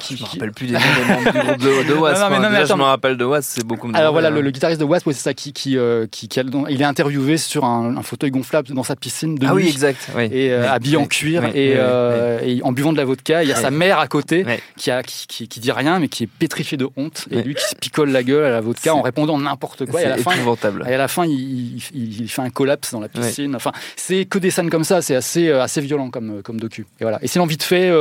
Je 0.09 0.21
me 0.21 0.27
rappelle 0.27 0.51
plus 0.51 0.67
des 0.67 0.73
noms 0.73 0.79
des 0.79 1.13
membres 1.39 1.57
de, 1.57 1.87
de 1.89 1.93
Wasp. 1.93 2.19
Non, 2.21 2.23
non, 2.25 2.29
mais 2.29 2.35
hein. 2.35 2.39
non, 2.41 2.49
mais 2.49 2.59
Déjà, 2.61 2.73
je 2.73 2.79
me 2.79 2.83
rappelle 2.83 3.17
de 3.17 3.25
Wasp, 3.25 3.49
c'est 3.55 3.65
beaucoup 3.65 3.87
me 3.87 3.95
alors 3.95 4.11
voilà, 4.11 4.29
le, 4.29 4.41
le 4.41 4.51
guitariste 4.51 4.79
de 4.79 4.85
Wasp, 4.85 5.07
ouais, 5.07 5.13
c'est 5.13 5.21
ça, 5.21 5.33
qui, 5.33 5.53
qui, 5.53 5.77
euh, 5.77 6.07
qui, 6.09 6.27
qui 6.27 6.39
a- 6.39 6.43
il 6.69 6.81
est 6.81 6.85
interviewé 6.85 7.37
sur 7.37 7.63
un, 7.65 7.95
un 7.97 8.01
fauteuil 8.03 8.31
gonflable 8.31 8.69
dans 8.73 8.83
sa 8.83 8.95
piscine 8.95 9.35
de 9.35 9.45
Ah 9.47 9.53
oui, 9.53 9.67
exact. 9.67 10.09
Oui. 10.15 10.29
Et 10.31 10.51
euh, 10.51 10.61
Oui, 10.61 10.67
habillé 10.67 10.97
en 10.97 11.05
cuir 11.05 11.45
et, 11.45 11.73
euh, 11.77 12.39
et 12.43 12.61
en 12.63 12.71
buvant 12.71 12.91
de 12.91 12.97
la 12.97 13.05
vodka, 13.05 13.43
il 13.43 13.49
y 13.49 13.51
a 13.51 13.55
sa 13.55 13.71
mère 13.71 13.99
à 13.99 14.07
côté 14.07 14.45
qui, 14.77 14.91
a, 14.91 15.03
qui, 15.03 15.27
qui, 15.27 15.47
qui 15.47 15.59
dit 15.59 15.71
rien 15.71 15.99
mais 15.99 16.07
qui 16.07 16.23
est 16.23 16.27
pétrifié 16.27 16.77
de 16.77 16.87
honte 16.97 17.27
et 17.31 17.41
lui 17.41 17.55
qui 17.55 17.63
se 17.63 17.75
picole 17.75 18.09
la 18.09 18.23
gueule 18.23 18.45
à 18.45 18.49
la 18.49 18.61
vodka 18.61 18.93
en 18.95 19.01
répondant 19.01 19.37
n'importe 19.37 19.85
quoi. 19.85 20.01
Et 20.01 20.05
à 20.05 20.09
la 20.09 20.17
C'est 20.17 20.23
fin, 20.23 20.31
épouvantable. 20.31 20.85
et 20.89 20.93
à 20.93 20.97
la 20.97 21.07
fin, 21.07 21.25
il, 21.25 21.33
il- 21.77 21.83
il- 21.93 22.21
il 22.23 22.29
fait 22.29 22.41
un 22.41 22.49
collapse 22.49 22.91
dans 22.91 22.99
la 22.99 23.09
piscine. 23.09 23.55
Enfin, 23.55 23.71
c'est 23.95 24.25
que 24.25 24.37
des 24.39 24.51
scènes 24.51 24.69
comme 24.69 24.83
ça. 24.83 25.01
C'est 25.01 25.15
assez, 25.15 25.51
assez 25.51 25.81
violent 25.81 26.09
comme, 26.09 26.41
comme 26.43 26.59
docu. 26.59 26.85
Et 26.99 27.03
voilà. 27.03 27.19
Et 27.21 27.27
sinon, 27.27 27.45
vite 27.45 27.63
fait, 27.63 27.91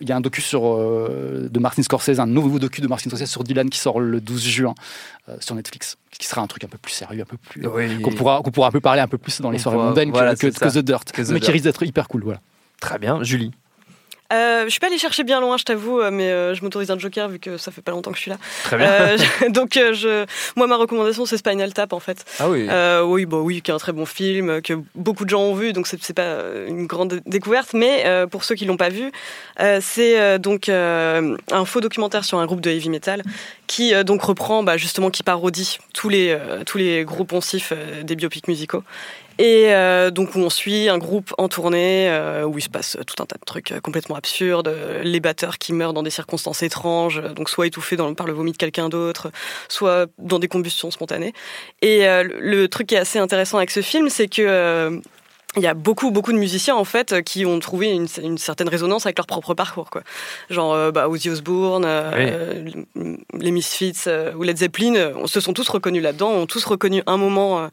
il 0.00 0.08
y 0.08 0.12
a 0.12 0.16
un 0.16 0.20
docu 0.20 0.40
sur, 0.40 0.62
euh, 0.66 1.48
de 1.50 1.58
Martin 1.58 1.82
Scorsese, 1.82 2.18
un 2.20 2.26
nouveau 2.26 2.58
docu 2.58 2.80
de 2.80 2.86
Martin 2.88 3.10
Scorsese 3.10 3.30
sur 3.30 3.44
Dylan 3.44 3.68
qui 3.70 3.78
sort 3.78 4.00
le 4.00 4.20
12 4.20 4.42
juin 4.44 4.74
euh, 5.28 5.36
sur 5.40 5.54
Netflix, 5.54 5.96
qui 6.18 6.26
sera 6.26 6.40
un 6.42 6.46
truc 6.46 6.64
un 6.64 6.68
peu 6.68 6.78
plus 6.78 6.92
sérieux, 6.92 7.22
un 7.22 7.24
peu 7.24 7.36
plus 7.36 7.66
Oui. 7.66 8.00
qu'on 8.02 8.12
pourra, 8.12 8.40
qu'on 8.42 8.50
pourra 8.50 8.68
un 8.68 8.72
peu 8.72 8.80
parler 8.80 9.00
un 9.00 9.08
peu 9.08 9.18
plus 9.18 9.40
dans 9.40 9.50
les 9.50 9.58
soirées 9.58 9.78
mondaines 9.78 10.08
que- 10.10 10.16
voilà, 10.16 10.34
que. 10.36 10.46
The 10.46 10.78
Dirt, 10.78 11.12
Que 11.12 11.22
The 11.22 11.30
mais 11.30 11.40
qui 11.40 11.50
risque 11.50 11.64
d'être 11.64 11.82
hyper 11.82 12.08
cool. 12.08 12.22
Voilà. 12.24 12.40
Très 12.80 12.98
bien. 12.98 13.22
Julie. 13.22 13.52
Euh, 14.32 14.64
je 14.64 14.68
suis 14.70 14.78
pas 14.80 14.88
allée 14.88 14.98
chercher 14.98 15.24
bien 15.24 15.40
loin, 15.40 15.56
je 15.56 15.64
t'avoue, 15.64 16.00
euh, 16.00 16.10
mais 16.10 16.30
euh, 16.30 16.54
je 16.54 16.62
m'autorise 16.62 16.90
un 16.90 16.98
joker 16.98 17.28
vu 17.30 17.38
que 17.38 17.56
ça 17.56 17.70
fait 17.72 17.80
pas 17.80 17.92
longtemps 17.92 18.10
que 18.10 18.16
je 18.18 18.22
suis 18.22 18.30
là. 18.30 18.36
Très 18.64 18.76
bien. 18.76 18.86
Euh, 18.86 19.16
je- 19.16 19.48
donc, 19.50 19.70
je, 19.74 20.26
moi, 20.54 20.66
ma 20.66 20.76
recommandation, 20.76 21.24
c'est 21.24 21.38
Spinal 21.38 21.72
Tap, 21.72 21.92
en 21.94 22.00
fait. 22.00 22.24
ah 22.38 22.48
oui. 22.50 22.68
Oui, 23.04 23.24
bah 23.26 23.38
oui, 23.38 23.62
qui 23.62 23.70
est 23.70 23.74
un 23.74 23.78
très 23.78 23.92
bon 23.92 24.04
film 24.06 24.60
que 24.60 24.74
beaucoup 24.94 25.24
de 25.24 25.30
gens 25.30 25.40
ont 25.42 25.54
vu, 25.54 25.72
donc 25.72 25.86
c'est 25.86 26.12
pas 26.12 26.36
une 26.66 26.86
grande 26.86 27.20
découverte. 27.26 27.70
Mais 27.72 28.04
pour 28.30 28.44
ceux 28.44 28.54
qui 28.54 28.64
l'ont 28.66 28.76
pas 28.76 28.90
vu, 28.90 29.10
c'est 29.80 30.38
donc 30.38 30.68
un 30.68 31.64
faux 31.64 31.80
documentaire 31.80 32.24
sur 32.24 32.38
un 32.38 32.46
groupe 32.46 32.60
de 32.60 32.70
heavy 32.70 32.90
metal 32.90 33.22
qui 33.66 33.92
donc 34.04 34.22
reprend 34.22 34.62
bah, 34.62 34.76
justement 34.76 35.10
qui 35.10 35.22
parodie 35.22 35.78
tous 35.94 36.08
les 36.08 36.36
tous 36.66 36.78
les 36.78 37.04
gros 37.04 37.24
poncifs 37.24 37.72
des 38.02 38.16
biopics 38.16 38.48
musicaux. 38.48 38.82
Et 39.38 39.72
euh, 39.72 40.10
donc 40.10 40.34
où 40.34 40.38
on 40.40 40.50
suit 40.50 40.88
un 40.88 40.98
groupe 40.98 41.32
en 41.38 41.48
tournée 41.48 42.08
euh, 42.10 42.44
où 42.44 42.58
il 42.58 42.62
se 42.62 42.68
passe 42.68 42.96
tout 43.06 43.22
un 43.22 43.26
tas 43.26 43.36
de 43.36 43.44
trucs 43.44 43.70
euh, 43.70 43.80
complètement 43.80 44.16
absurdes, 44.16 44.74
les 45.04 45.20
batteurs 45.20 45.58
qui 45.58 45.72
meurent 45.72 45.92
dans 45.92 46.02
des 46.02 46.10
circonstances 46.10 46.62
étranges, 46.64 47.20
euh, 47.24 47.32
donc 47.34 47.48
soit 47.48 47.66
étouffés 47.68 47.96
par 48.16 48.26
le 48.26 48.32
vomi 48.32 48.50
de 48.52 48.56
quelqu'un 48.56 48.88
d'autre, 48.88 49.30
soit 49.68 50.06
dans 50.18 50.40
des 50.40 50.48
combustions 50.48 50.90
spontanées. 50.90 51.32
Et 51.82 52.08
euh, 52.08 52.24
le- 52.24 52.40
le 52.40 52.68
truc 52.68 52.88
qui 52.88 52.96
est 52.96 52.98
assez 52.98 53.20
intéressant 53.20 53.58
avec 53.58 53.70
ce 53.70 53.80
film, 53.80 54.08
c'est 54.08 54.26
que 54.28 54.42
euh, 54.42 54.98
il 55.58 55.64
y 55.64 55.66
a 55.66 55.74
beaucoup 55.74 56.10
beaucoup 56.10 56.32
de 56.32 56.38
musiciens 56.38 56.74
en 56.76 56.84
fait 56.84 57.22
qui 57.22 57.44
ont 57.44 57.58
trouvé 57.58 57.88
une, 57.88 58.06
une 58.22 58.38
certaine 58.38 58.68
résonance 58.68 59.06
avec 59.06 59.18
leur 59.18 59.26
propre 59.26 59.54
parcours 59.54 59.90
quoi. 59.90 60.02
Genre 60.50 60.72
euh, 60.72 60.90
bah, 60.90 61.08
Ozzy 61.08 61.30
Osbourne, 61.30 61.84
euh, 61.86 62.64
les 63.38 63.50
Misfits 63.50 64.04
euh, 64.06 64.32
ou 64.34 64.42
Led 64.42 64.56
Zeppelin, 64.56 64.94
euh, 64.94 65.12
on 65.16 65.26
se 65.26 65.40
sont 65.40 65.52
tous 65.52 65.68
reconnus 65.68 66.02
là-dedans, 66.02 66.30
ont 66.30 66.46
tous 66.46 66.64
reconnu 66.64 67.02
un 67.06 67.16
moment 67.16 67.58
euh, 67.60 67.68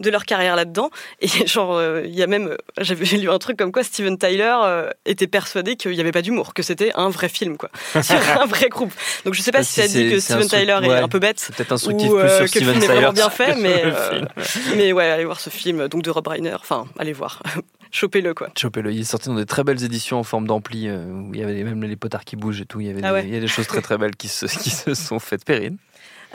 de 0.00 0.10
leur 0.10 0.24
carrière 0.24 0.56
là-dedans. 0.56 0.90
Et 1.20 1.28
genre 1.46 1.76
euh, 1.76 2.02
il 2.04 2.14
y 2.14 2.22
a 2.22 2.26
même, 2.26 2.48
euh, 2.48 2.56
j'avais 2.80 3.04
lu 3.16 3.30
un 3.30 3.38
truc 3.38 3.56
comme 3.56 3.72
quoi 3.72 3.82
Steven 3.82 4.18
Tyler 4.18 4.54
euh, 4.64 4.90
était 5.06 5.26
persuadé 5.26 5.76
qu'il 5.76 5.92
n'y 5.92 6.00
avait 6.00 6.12
pas 6.12 6.22
d'humour, 6.22 6.54
que 6.54 6.62
c'était 6.62 6.92
un 6.94 7.08
vrai 7.10 7.28
film 7.28 7.56
quoi, 7.56 7.70
sur 8.02 8.16
un 8.40 8.46
vrai 8.46 8.68
groupe. 8.68 8.92
Donc 9.24 9.34
je 9.34 9.42
sais 9.42 9.52
pas 9.52 9.62
si 9.62 9.74
si 9.74 9.80
ça 9.82 9.88
dit 9.88 10.10
que 10.10 10.18
Steven 10.20 10.48
Tyler 10.48 10.78
ouais. 10.82 10.88
est 10.88 11.02
un 11.02 11.08
peu 11.08 11.18
bête 11.18 11.50
peut-être 11.56 11.72
instructif 11.72 12.08
ou 12.10 12.14
plus 12.18 12.22
euh, 12.28 12.46
sur 12.46 12.50
que 12.52 12.58
le 12.64 12.64
Steven 12.64 12.72
film 12.72 12.76
est 12.76 12.80
Tyler. 12.80 12.94
vraiment 12.94 13.12
bien 13.12 13.30
fait, 13.30 13.54
mais, 13.56 13.84
Le 13.84 13.92
euh, 13.92 14.28
film. 14.42 14.74
mais 14.76 14.92
ouais, 14.92 15.04
allez 15.10 15.24
voir 15.24 15.40
ce 15.40 15.50
film 15.50 15.88
donc 15.88 16.02
de 16.02 16.10
Rob 16.10 16.26
Reiner. 16.26 16.54
Enfin, 16.54 16.86
allez 16.98 17.12
voir, 17.12 17.27
chopez-le 17.90 18.34
quoi. 18.34 18.48
Chopez-le. 18.56 18.92
Il 18.92 19.00
est 19.00 19.04
sorti 19.04 19.28
dans 19.28 19.34
des 19.34 19.46
très 19.46 19.64
belles 19.64 19.82
éditions 19.84 20.18
en 20.18 20.22
forme 20.24 20.46
d'ampli 20.46 20.88
euh, 20.88 21.04
où 21.10 21.34
il 21.34 21.40
y 21.40 21.42
avait 21.42 21.62
même 21.64 21.82
les 21.82 21.96
potards 21.96 22.24
qui 22.24 22.36
bougent 22.36 22.60
et 22.60 22.66
tout. 22.66 22.80
Il 22.80 22.86
y 22.86 22.90
avait 22.90 23.00
Ah 23.02 23.08
des, 23.08 23.14
ouais. 23.14 23.24
il 23.26 23.34
y 23.34 23.36
a 23.36 23.40
des 23.40 23.48
choses 23.48 23.66
très 23.66 23.80
très 23.82 23.98
belles 23.98 24.16
qui 24.16 24.28
se, 24.28 24.46
qui 24.62 24.70
se 24.70 24.94
sont 24.94 25.18
faites. 25.18 25.44
Périne. 25.44 25.76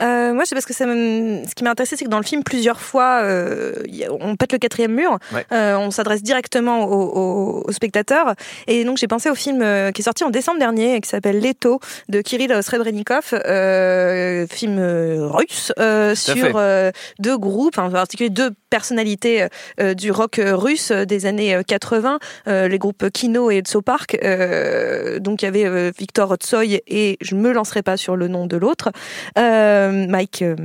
Euh, 0.00 0.32
moi, 0.34 0.44
c'est 0.44 0.54
parce 0.54 0.66
que 0.66 0.72
ça 0.74 0.86
me- 0.86 1.42
ce 1.48 1.54
qui 1.54 1.64
m'a 1.64 1.70
intéressé, 1.70 1.96
c'est 1.96 2.04
que 2.04 2.10
dans 2.10 2.18
le 2.18 2.24
film, 2.24 2.42
plusieurs 2.42 2.80
fois, 2.80 3.20
euh, 3.22 3.74
on 4.20 4.36
pète 4.36 4.52
le 4.52 4.58
quatrième 4.58 4.92
mur, 4.92 5.18
Ouais. 5.32 5.44
Euh, 5.52 5.76
on 5.76 5.90
s'adresse 5.90 6.22
directement 6.22 6.84
aux, 6.84 6.92
aux- 7.04 7.64
aux 7.68 7.72
spectateurs. 7.72 8.34
Et 8.66 8.84
donc, 8.84 8.98
j'ai 8.98 9.06
pensé 9.08 9.30
au 9.30 9.34
film 9.34 9.60
euh, 9.62 9.90
qui 9.92 10.02
est 10.02 10.04
sorti 10.04 10.24
en 10.24 10.30
décembre 10.30 10.58
dernier, 10.58 11.00
qui 11.00 11.08
s'appelle 11.08 11.40
Leto 11.40 11.80
de 12.08 12.20
Kirill 12.20 12.62
Srebrenikov, 12.62 13.32
euh, 13.34 14.46
film 14.48 14.78
euh, 14.78 15.26
russe 15.28 15.72
euh, 15.78 16.14
sur 16.14 16.52
euh, 16.56 16.90
deux 17.18 17.38
groupes, 17.38 17.78
en 17.78 17.90
particulier 17.90 18.30
deux 18.30 18.50
personnalités 18.70 19.46
euh, 19.80 19.94
du 19.94 20.10
rock 20.10 20.40
russe 20.42 20.90
des 20.90 21.26
années 21.26 21.54
euh, 21.54 21.62
80, 21.62 22.18
euh, 22.48 22.68
les 22.68 22.78
groupes 22.78 23.08
Kino 23.10 23.50
et 23.50 23.60
Tsopark. 23.60 24.18
Euh, 24.24 25.18
donc, 25.20 25.42
il 25.42 25.44
y 25.44 25.48
avait 25.48 25.66
euh, 25.66 25.92
Victor 25.96 26.34
Tsoy 26.36 26.80
et 26.86 27.16
je 27.20 27.34
me 27.34 27.52
lancerai 27.52 27.82
pas 27.82 27.96
sur 27.96 28.16
le 28.16 28.28
nom 28.28 28.46
de 28.46 28.56
l'autre. 28.56 28.90
Euh, 29.38 29.83
Mike, 29.92 30.42
euh, 30.42 30.56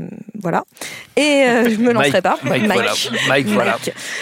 voilà. 0.42 0.64
Et 1.18 1.44
euh, 1.48 1.70
je 1.70 1.76
me 1.78 1.92
lancerai 1.92 2.12
Mike- 2.12 2.24
pas. 2.24 2.38
Mike, 2.44 2.64
voilà. 2.66 2.94
Mike, 3.28 3.48
voilà. 3.48 3.78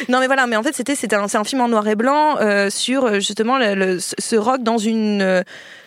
Non 0.09 0.19
mais 0.19 0.27
voilà, 0.27 0.47
mais 0.47 0.55
en 0.55 0.63
fait 0.63 0.75
c'était 0.75 0.95
c'était 0.95 1.15
un, 1.15 1.27
c'est 1.27 1.37
un 1.37 1.43
film 1.43 1.61
en 1.61 1.67
noir 1.69 1.87
et 1.87 1.95
blanc 1.95 2.37
euh, 2.39 2.69
sur 2.69 3.05
euh, 3.05 3.13
justement 3.15 3.57
le, 3.57 3.75
le- 3.75 3.99
ce 3.99 4.35
rock 4.35 4.63
dans 4.63 4.77
une 4.77 5.21
euh, 5.21 5.41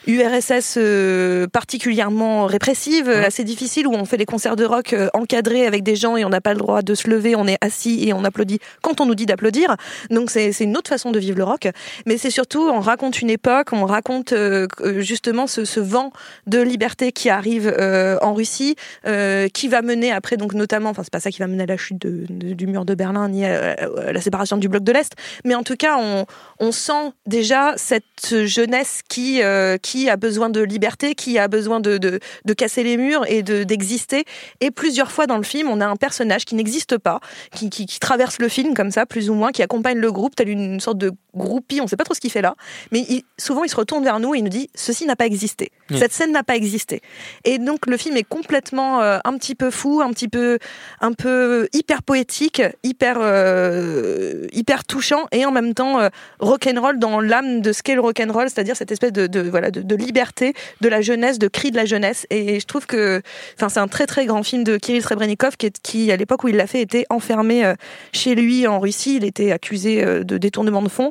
URSS 0.06 0.74
euh, 0.78 1.46
particulièrement 1.46 2.46
répressive, 2.46 3.08
euh, 3.08 3.26
assez 3.26 3.44
difficile, 3.44 3.86
où 3.86 3.92
on 3.94 4.04
fait 4.06 4.16
des 4.16 4.24
concerts 4.24 4.56
de 4.56 4.64
rock 4.64 4.92
euh, 4.92 5.08
encadrés 5.14 5.66
avec 5.66 5.82
des 5.82 5.94
gens 5.94 6.16
et 6.16 6.24
on 6.24 6.30
n'a 6.30 6.40
pas 6.40 6.52
le 6.54 6.58
droit 6.58 6.80
de 6.82 6.94
se 6.94 7.08
lever, 7.08 7.36
on 7.36 7.46
est 7.46 7.58
assis 7.60 8.08
et 8.08 8.12
on 8.14 8.24
applaudit 8.24 8.60
quand 8.82 9.00
on 9.00 9.06
nous 9.06 9.14
dit 9.14 9.26
d'applaudir. 9.26 9.76
Donc 10.10 10.30
c'est 10.30 10.52
c'est 10.52 10.64
une 10.64 10.76
autre 10.76 10.88
façon 10.88 11.10
de 11.10 11.18
vivre 11.18 11.36
le 11.36 11.44
rock. 11.44 11.68
Mais 12.06 12.16
c'est 12.16 12.30
surtout, 12.30 12.68
on 12.72 12.80
raconte 12.80 13.20
une 13.20 13.30
époque, 13.30 13.68
on 13.72 13.84
raconte 13.84 14.32
euh, 14.32 14.66
euh, 14.80 15.00
justement 15.00 15.46
ce, 15.46 15.64
ce 15.64 15.80
vent 15.80 16.12
de 16.46 16.60
liberté 16.60 17.12
qui 17.12 17.28
arrive 17.30 17.72
euh, 17.78 18.16
en 18.22 18.32
Russie, 18.34 18.76
euh, 19.06 19.48
qui 19.48 19.68
va 19.68 19.82
mener 19.82 20.12
après, 20.12 20.36
donc 20.36 20.54
notamment, 20.54 20.90
enfin 20.90 21.02
c'est 21.02 21.12
pas 21.12 21.20
ça 21.20 21.30
qui 21.30 21.38
va 21.38 21.46
mener 21.46 21.62
à 21.62 21.66
la 21.66 21.76
chute 21.76 21.98
de- 22.00 22.26
de- 22.28 22.54
du 22.54 22.66
mur 22.66 22.84
de 22.84 22.94
Berlin 22.94 23.28
ni 23.28 23.44
à, 23.44 23.72
à 24.06 24.12
la 24.12 24.20
séparation 24.20 24.56
du 24.56 24.68
bloc 24.68 24.82
de 24.84 24.92
l'Est, 24.92 25.12
mais 25.44 25.54
en 25.54 25.62
tout 25.62 25.76
cas 25.76 25.96
on, 25.98 26.26
on 26.58 26.72
sent 26.72 27.12
déjà 27.26 27.74
cette 27.76 28.44
jeunesse 28.46 29.00
qui, 29.08 29.42
euh, 29.42 29.76
qui 29.78 30.08
a 30.10 30.16
besoin 30.16 30.50
de 30.50 30.60
liberté, 30.60 31.14
qui 31.14 31.38
a 31.38 31.48
besoin 31.48 31.80
de, 31.80 31.98
de, 31.98 32.20
de 32.44 32.52
casser 32.52 32.82
les 32.82 32.96
murs 32.96 33.24
et 33.28 33.42
de- 33.42 33.64
d'exister. 33.64 34.24
et 34.60 34.70
plusieurs 34.70 35.10
fois 35.10 35.26
dans 35.26 35.36
le 35.36 35.42
film, 35.44 35.68
on 35.70 35.80
a 35.80 35.86
un 35.86 35.96
personnage 35.96 36.44
qui 36.44 36.54
n'existe 36.54 36.98
pas, 36.98 37.20
qui, 37.54 37.70
qui, 37.70 37.86
qui 37.86 38.00
traverse 38.00 38.38
le 38.38 38.48
film 38.48 38.74
comme 38.74 38.90
ça, 38.90 39.06
plus 39.06 39.30
ou 39.30 39.34
moins, 39.34 39.52
qui 39.52 39.62
accompagne 39.62 39.98
le 39.98 40.12
groupe, 40.12 40.34
tel 40.36 40.48
une 40.48 40.80
sorte 40.80 40.98
de 40.98 41.12
groupie, 41.34 41.80
on 41.80 41.86
sait 41.86 41.96
pas 41.96 42.04
trop 42.04 42.14
ce 42.14 42.20
qu'il 42.20 42.30
fait 42.30 42.42
là, 42.42 42.54
mais 42.92 43.00
il- 43.08 43.22
souvent 43.38 43.62
il 43.64 43.68
se 43.70 43.76
retourne 43.76 44.02
vers 44.04 44.18
nous 44.20 44.34
et 44.34 44.38
il 44.38 44.42
nous 44.44 44.50
dit 44.50 44.68
ceci 44.74 45.06
n'a 45.06 45.16
pas 45.16 45.26
existé, 45.26 45.70
Oui. 45.90 45.98
cette 45.98 46.12
scène 46.12 46.32
n'a 46.32 46.42
pas 46.42 46.56
existé. 46.56 47.00
Et 47.44 47.58
donc 47.58 47.86
le 47.86 47.96
film 47.96 48.16
est 48.16 48.24
complètement 48.24 48.89
euh, 48.98 49.18
un 49.24 49.36
petit 49.38 49.54
peu 49.54 49.70
fou, 49.70 50.00
un 50.02 50.10
petit 50.10 50.28
peu, 50.28 50.58
un 51.00 51.12
peu 51.12 51.68
hyper 51.72 52.02
poétique, 52.02 52.62
hyper, 52.82 53.16
euh, 53.20 54.46
hyper 54.52 54.84
touchant 54.84 55.26
et 55.32 55.44
en 55.44 55.52
même 55.52 55.74
temps 55.74 56.00
euh, 56.00 56.08
rock'n'roll 56.40 56.98
dans 56.98 57.20
l'âme 57.20 57.60
de 57.60 57.72
ce 57.72 57.82
qu'est 57.82 57.94
le 57.94 58.00
rock'n'roll, 58.00 58.48
c'est-à-dire 58.50 58.76
cette 58.76 58.90
espèce 58.90 59.12
de, 59.12 59.40
voilà 59.48 59.70
de, 59.70 59.96
liberté, 59.96 60.54
de 60.80 60.88
la 60.88 61.00
jeunesse, 61.00 61.38
de 61.38 61.48
cri 61.48 61.70
de 61.70 61.76
la 61.76 61.84
jeunesse. 61.84 62.26
Et 62.30 62.60
je 62.60 62.66
trouve 62.66 62.86
que, 62.86 63.22
enfin, 63.56 63.68
c'est 63.68 63.80
un 63.80 63.88
très 63.88 64.06
très 64.06 64.26
grand 64.26 64.42
film 64.42 64.64
de 64.64 64.76
Kirill 64.76 65.02
Srebrenikov 65.02 65.56
qui, 65.56 65.70
qui 65.82 66.12
à 66.12 66.16
l'époque 66.16 66.44
où 66.44 66.48
il 66.48 66.56
l'a 66.56 66.66
fait, 66.66 66.80
était 66.80 67.06
enfermé 67.10 67.72
chez 68.12 68.34
lui 68.34 68.66
en 68.66 68.80
Russie. 68.80 69.16
Il 69.16 69.24
était 69.24 69.52
accusé 69.52 70.04
de 70.04 70.38
détournement 70.38 70.82
de 70.82 70.88
fonds. 70.88 71.10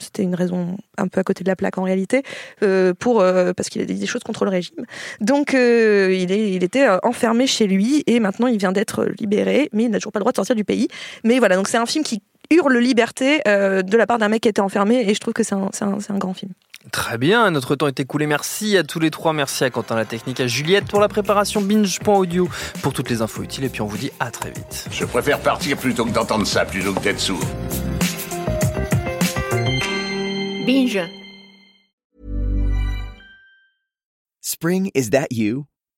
C'était 0.00 0.22
une 0.22 0.34
raison 0.34 0.76
un 0.96 1.08
peu 1.08 1.20
à 1.20 1.24
côté 1.24 1.44
de 1.44 1.48
la 1.48 1.56
plaque 1.56 1.78
en 1.78 1.82
réalité, 1.82 2.22
pour 2.98 3.22
parce 3.56 3.68
qu'il 3.68 3.82
a 3.82 3.84
dit 3.84 3.94
des 3.94 4.06
choses 4.06 4.22
contre 4.22 4.44
le 4.44 4.50
régime. 4.50 4.84
Donc 5.20 5.52
il, 5.52 5.58
est, 5.58 6.52
il 6.52 6.64
était 6.64 6.77
euh, 6.86 6.98
enfermé 7.02 7.46
chez 7.46 7.66
lui 7.66 8.02
et 8.06 8.20
maintenant 8.20 8.46
il 8.46 8.58
vient 8.58 8.72
d'être 8.72 9.06
libéré, 9.18 9.68
mais 9.72 9.84
il 9.84 9.90
n'a 9.90 9.98
toujours 9.98 10.12
pas 10.12 10.18
le 10.18 10.22
droit 10.22 10.32
de 10.32 10.36
sortir 10.36 10.56
du 10.56 10.64
pays. 10.64 10.88
Mais 11.24 11.38
voilà, 11.38 11.56
donc 11.56 11.68
c'est 11.68 11.76
un 11.76 11.86
film 11.86 12.04
qui 12.04 12.22
hurle 12.50 12.78
liberté 12.78 13.40
euh, 13.46 13.82
de 13.82 13.96
la 13.96 14.06
part 14.06 14.18
d'un 14.18 14.28
mec 14.28 14.42
qui 14.42 14.48
était 14.48 14.60
enfermé 14.60 15.08
et 15.08 15.14
je 15.14 15.20
trouve 15.20 15.34
que 15.34 15.42
c'est 15.42 15.54
un, 15.54 15.68
c'est 15.72 15.84
un, 15.84 16.00
c'est 16.00 16.12
un 16.12 16.18
grand 16.18 16.34
film. 16.34 16.52
Très 16.92 17.18
bien, 17.18 17.50
notre 17.50 17.76
temps 17.76 17.88
est 17.88 18.00
écoulé. 18.00 18.26
Merci 18.26 18.76
à 18.78 18.82
tous 18.82 19.00
les 19.00 19.10
trois. 19.10 19.32
Merci 19.32 19.64
à 19.64 19.70
Quentin 19.70 19.96
La 19.96 20.04
Technique, 20.04 20.40
à 20.40 20.46
Juliette 20.46 20.86
pour 20.86 21.00
la 21.00 21.08
préparation 21.08 21.60
binge.audio 21.60 22.48
pour 22.82 22.92
toutes 22.92 23.10
les 23.10 23.20
infos 23.20 23.42
utiles. 23.42 23.64
Et 23.64 23.68
puis 23.68 23.82
on 23.82 23.86
vous 23.86 23.98
dit 23.98 24.10
à 24.20 24.30
très 24.30 24.50
vite. 24.50 24.86
Je 24.90 25.04
préfère 25.04 25.40
partir 25.40 25.76
plutôt 25.76 26.04
que 26.04 26.10
d'entendre 26.10 26.46
ça, 26.46 26.64
plutôt 26.64 26.94
que 26.94 27.00
d'être 27.00 27.20
sourd. 27.20 27.44
Binge. 30.66 31.00
Spring, 34.40 34.90
is 34.94 35.10
that 35.10 35.26
you? 35.30 35.66